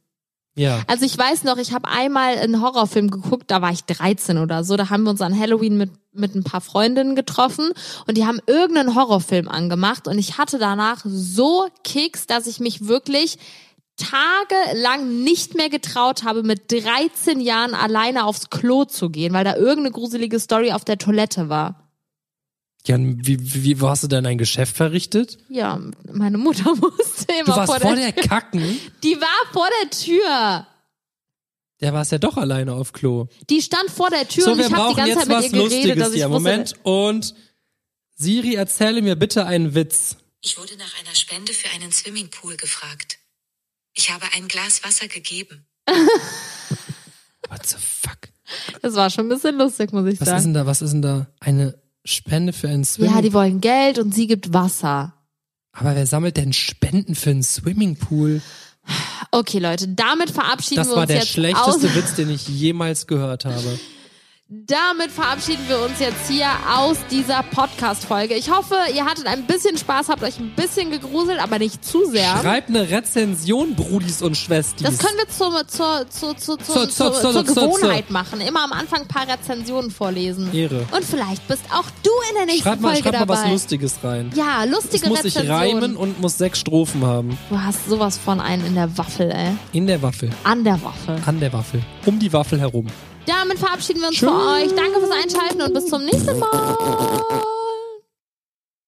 Ja. 0.57 0.83
Also 0.87 1.05
ich 1.05 1.17
weiß 1.17 1.45
noch, 1.45 1.59
ich 1.59 1.73
habe 1.73 1.89
einmal 1.89 2.39
einen 2.39 2.63
Horrorfilm 2.63 3.11
geguckt, 3.11 3.51
da 3.51 3.61
war 3.61 3.71
ich 3.73 3.85
13 3.85 4.39
oder 4.39 4.65
so, 4.65 4.77
da 4.77 4.89
haben 4.91 5.05
wir 5.05 5.11
uns 5.11 5.21
an 5.21 5.39
Halloween 5.39 5.77
mit 5.77 5.91
mit 6.19 6.35
ein 6.35 6.45
paar 6.45 6.63
Freundinnen 6.63 7.15
getroffen 7.15 7.73
und 8.07 8.17
die 8.17 8.25
haben 8.25 8.41
irgendeinen 8.47 8.95
Horrorfilm 8.95 9.49
angemacht 9.49 10.09
und 10.09 10.19
ich 10.19 10.39
hatte 10.39 10.59
danach 10.59 11.03
so 11.05 11.67
Kicks, 11.85 12.27
dass 12.27 12.47
ich 12.47 12.59
mich 12.59 12.89
wirklich 12.89 13.37
tagelang 13.97 15.23
nicht 15.23 15.55
mehr 15.55 15.71
getraut 15.71 16.23
habe, 16.23 16.43
mit 16.43 16.71
13 16.71 17.41
Jahren 17.41 17.75
alleine 17.75 18.25
aufs 18.25 18.51
Klo 18.51 18.85
zu 18.85 19.11
gehen, 19.11 19.33
weil 19.33 19.45
da 19.45 19.57
irgendeine 19.57 19.93
gruselige 19.93 20.39
Story 20.39 20.73
auf 20.73 20.85
der 20.85 20.99
Toilette 20.99 21.49
war. 21.49 21.86
Ja, 22.87 22.97
wie, 22.99 23.39
wie, 23.41 23.65
wie 23.65 23.81
wo 23.81 23.89
hast 23.89 24.05
du 24.05 24.09
denn 24.09 24.27
ein 24.27 24.39
Geschäft 24.39 24.77
verrichtet? 24.77 25.39
Ja, 25.49 25.81
meine 26.13 26.39
Mutter 26.39 26.75
musste 26.77 27.33
immer 27.33 27.45
Du 27.45 27.57
warst 27.57 27.73
vor, 27.73 27.81
vor 27.81 27.97
der, 27.97 28.13
der 28.13 28.23
Kacken. 28.23 28.79
Die 29.03 29.17
war 29.21 29.53
vor 29.53 29.69
der 29.83 29.91
Tür. 29.91 30.67
Der 31.81 31.93
war 31.93 32.03
es 32.03 32.11
ja 32.11 32.19
doch 32.19 32.37
alleine 32.37 32.73
auf 32.73 32.93
Klo. 32.93 33.27
Die 33.51 33.61
stand 33.61 33.91
vor 33.91 34.09
der 34.11 34.27
Tür 34.29 34.45
So, 34.45 34.53
und 34.53 34.59
wir 34.59 34.67
ich 34.67 34.73
habe 34.73 34.89
die 34.91 34.95
brauchen 34.95 34.97
ganze 34.97 35.11
jetzt 35.11 35.21
Zeit 35.21 35.29
was 35.29 35.45
mit 35.45 35.53
ihr 35.53 35.59
geredet, 35.59 35.73
Lustiges 35.75 35.99
dass 35.99 36.13
ich 36.13 36.19
hier. 36.21 36.29
Moment. 36.29 36.75
Und 36.85 37.35
Siri, 38.15 38.55
erzähle 38.55 39.03
mir 39.03 39.17
bitte 39.17 39.45
einen 39.47 39.75
Witz. 39.75 40.17
Ich 40.41 40.57
wurde 40.57 40.77
nach 40.77 41.01
einer 41.01 41.15
Spende 41.15 41.53
für 41.53 41.69
einen 41.75 41.93
Swimmingpool 41.93 42.57
gefragt. 42.57 43.19
Ich 43.95 44.11
habe 44.13 44.25
ein 44.35 44.49
Glas 44.49 44.85
Wasser 44.85 45.09
gegeben. 45.09 45.67
What 47.49 47.67
the 47.67 47.77
fuck? 47.79 48.19
Das 48.81 48.95
war 48.95 49.11
schon 49.11 49.27
ein 49.27 49.29
bisschen 49.29 49.57
lustig, 49.59 49.93
muss 49.93 50.07
ich 50.07 50.21
Was 50.21 50.29
ist 50.29 50.33
sagen. 50.33 50.45
denn 50.45 50.55
da? 50.55 50.67
Was 50.67 50.83
ist 50.83 50.93
denn 50.93 51.03
da? 51.03 51.27
Eine 51.41 51.79
Spende 52.07 52.53
für 52.53 52.69
einen 52.69 52.85
Swimming? 52.85 53.15
Ja, 53.15 53.23
die 53.23 53.33
wollen 53.33 53.61
Geld 53.61 53.99
und 53.99 54.15
sie 54.15 54.27
gibt 54.27 54.53
Wasser. 54.53 55.15
Aber 55.73 55.95
wer 55.95 56.07
sammelt 56.07 56.37
denn 56.37 56.53
Spenden 56.53 57.15
für 57.15 57.31
einen 57.31 57.43
Swimmingpool? 57.43 58.41
Okay, 59.31 59.59
Leute, 59.59 59.89
damit 59.89 60.31
verabschieden 60.31 60.77
Das 60.77 60.89
wir 60.89 60.95
war 60.95 61.03
uns 61.03 61.09
der 61.09 61.17
jetzt 61.19 61.29
schlechteste 61.29 61.89
aus. 61.89 61.95
Witz, 61.95 62.15
den 62.15 62.31
ich 62.31 62.49
jemals 62.49 63.07
gehört 63.07 63.45
habe. 63.45 63.79
Damit 64.49 65.11
verabschieden 65.11 65.65
wir 65.67 65.81
uns 65.83 65.99
jetzt 65.99 66.29
hier 66.31 66.47
aus 66.73 66.99
dieser 67.11 67.43
Podcast-Folge. 67.43 68.35
Ich 68.35 68.49
hoffe, 68.49 68.77
ihr 68.95 69.05
hattet 69.05 69.27
ein 69.27 69.45
bisschen 69.45 69.77
Spaß, 69.77 70.09
habt 70.09 70.23
euch 70.23 70.39
ein 70.39 70.55
bisschen 70.55 70.93
gegruselt, 70.93 71.41
aber 71.41 71.59
nicht 71.59 71.85
zu 71.85 72.05
sehr. 72.05 72.39
Schreibt 72.43 72.69
eine 72.69 72.89
Rezension, 72.89 73.75
Brudis 73.75 74.23
und 74.23 74.37
Schwestis. 74.37 74.87
Das 74.87 74.99
können 74.99 75.19
wir 75.19 75.27
zur, 75.29 75.67
zur, 75.67 76.09
zur, 76.09 76.37
zur, 76.37 76.59
zur, 76.61 76.89
Zur- 76.89 76.89
zur- 76.89 77.13
zur, 77.33 77.33
zur- 77.45 77.55
Gewohnheit 77.55 78.13
machen. 78.13 78.41
Immer 78.41 78.63
am 78.63 78.71
Anfang 78.73 79.01
ein 79.01 79.09
paar 79.09 79.27
Rezensionen 79.27 79.91
vorlesen. 79.91 80.55
Ehre. 80.55 80.87
Und 80.93 81.05
vielleicht 81.05 81.49
bist 81.49 81.65
auch 81.75 81.87
du 82.05 82.11
in 82.31 82.37
der 82.37 82.47
nächsten 82.47 82.63
Schreibt 82.63 82.83
mal, 82.83 82.93
Folge 82.93 83.03
schreibt 83.03 83.19
mal 83.19 83.27
dabei. 83.27 83.43
was 83.47 83.51
Lustiges 83.51 83.97
rein. 84.05 84.31
Ja, 84.37 84.63
lustige 84.63 85.09
muss 85.09 85.25
Rezensionen. 85.25 85.51
reimen 85.51 85.97
und 85.97 86.21
muss 86.21 86.39
sechs 86.39 86.61
Strophen 86.61 87.05
haben. 87.05 87.37
Du 87.51 87.61
hast 87.61 87.89
sowas 87.89 88.17
von 88.17 88.39
einen 88.41 88.65
in 88.65 88.77
der 88.77 88.97
Waffel, 88.97 89.29
ey. 89.33 89.57
In 89.73 89.89
der 89.89 90.01
Waffel. 90.03 90.31
An 90.45 90.63
der 90.63 90.81
Waffel. 90.85 91.21
An 91.27 91.41
der 91.41 91.53
Waffel. 91.53 91.83
Um 92.05 92.21
die 92.21 92.33
Waffel 92.33 92.61
herum. 92.61 92.87
Damit 93.27 93.59
verabschieden 93.59 94.01
wir 94.01 94.09
uns 94.09 94.17
Tschüss. 94.17 94.29
für 94.29 94.35
euch. 94.35 94.75
Danke 94.75 95.01
fürs 95.01 95.11
Einschalten 95.11 95.63
und 95.63 95.75
bis 95.75 95.87
zum 95.87 96.05
nächsten 96.05 96.39
Mal. 96.39 96.77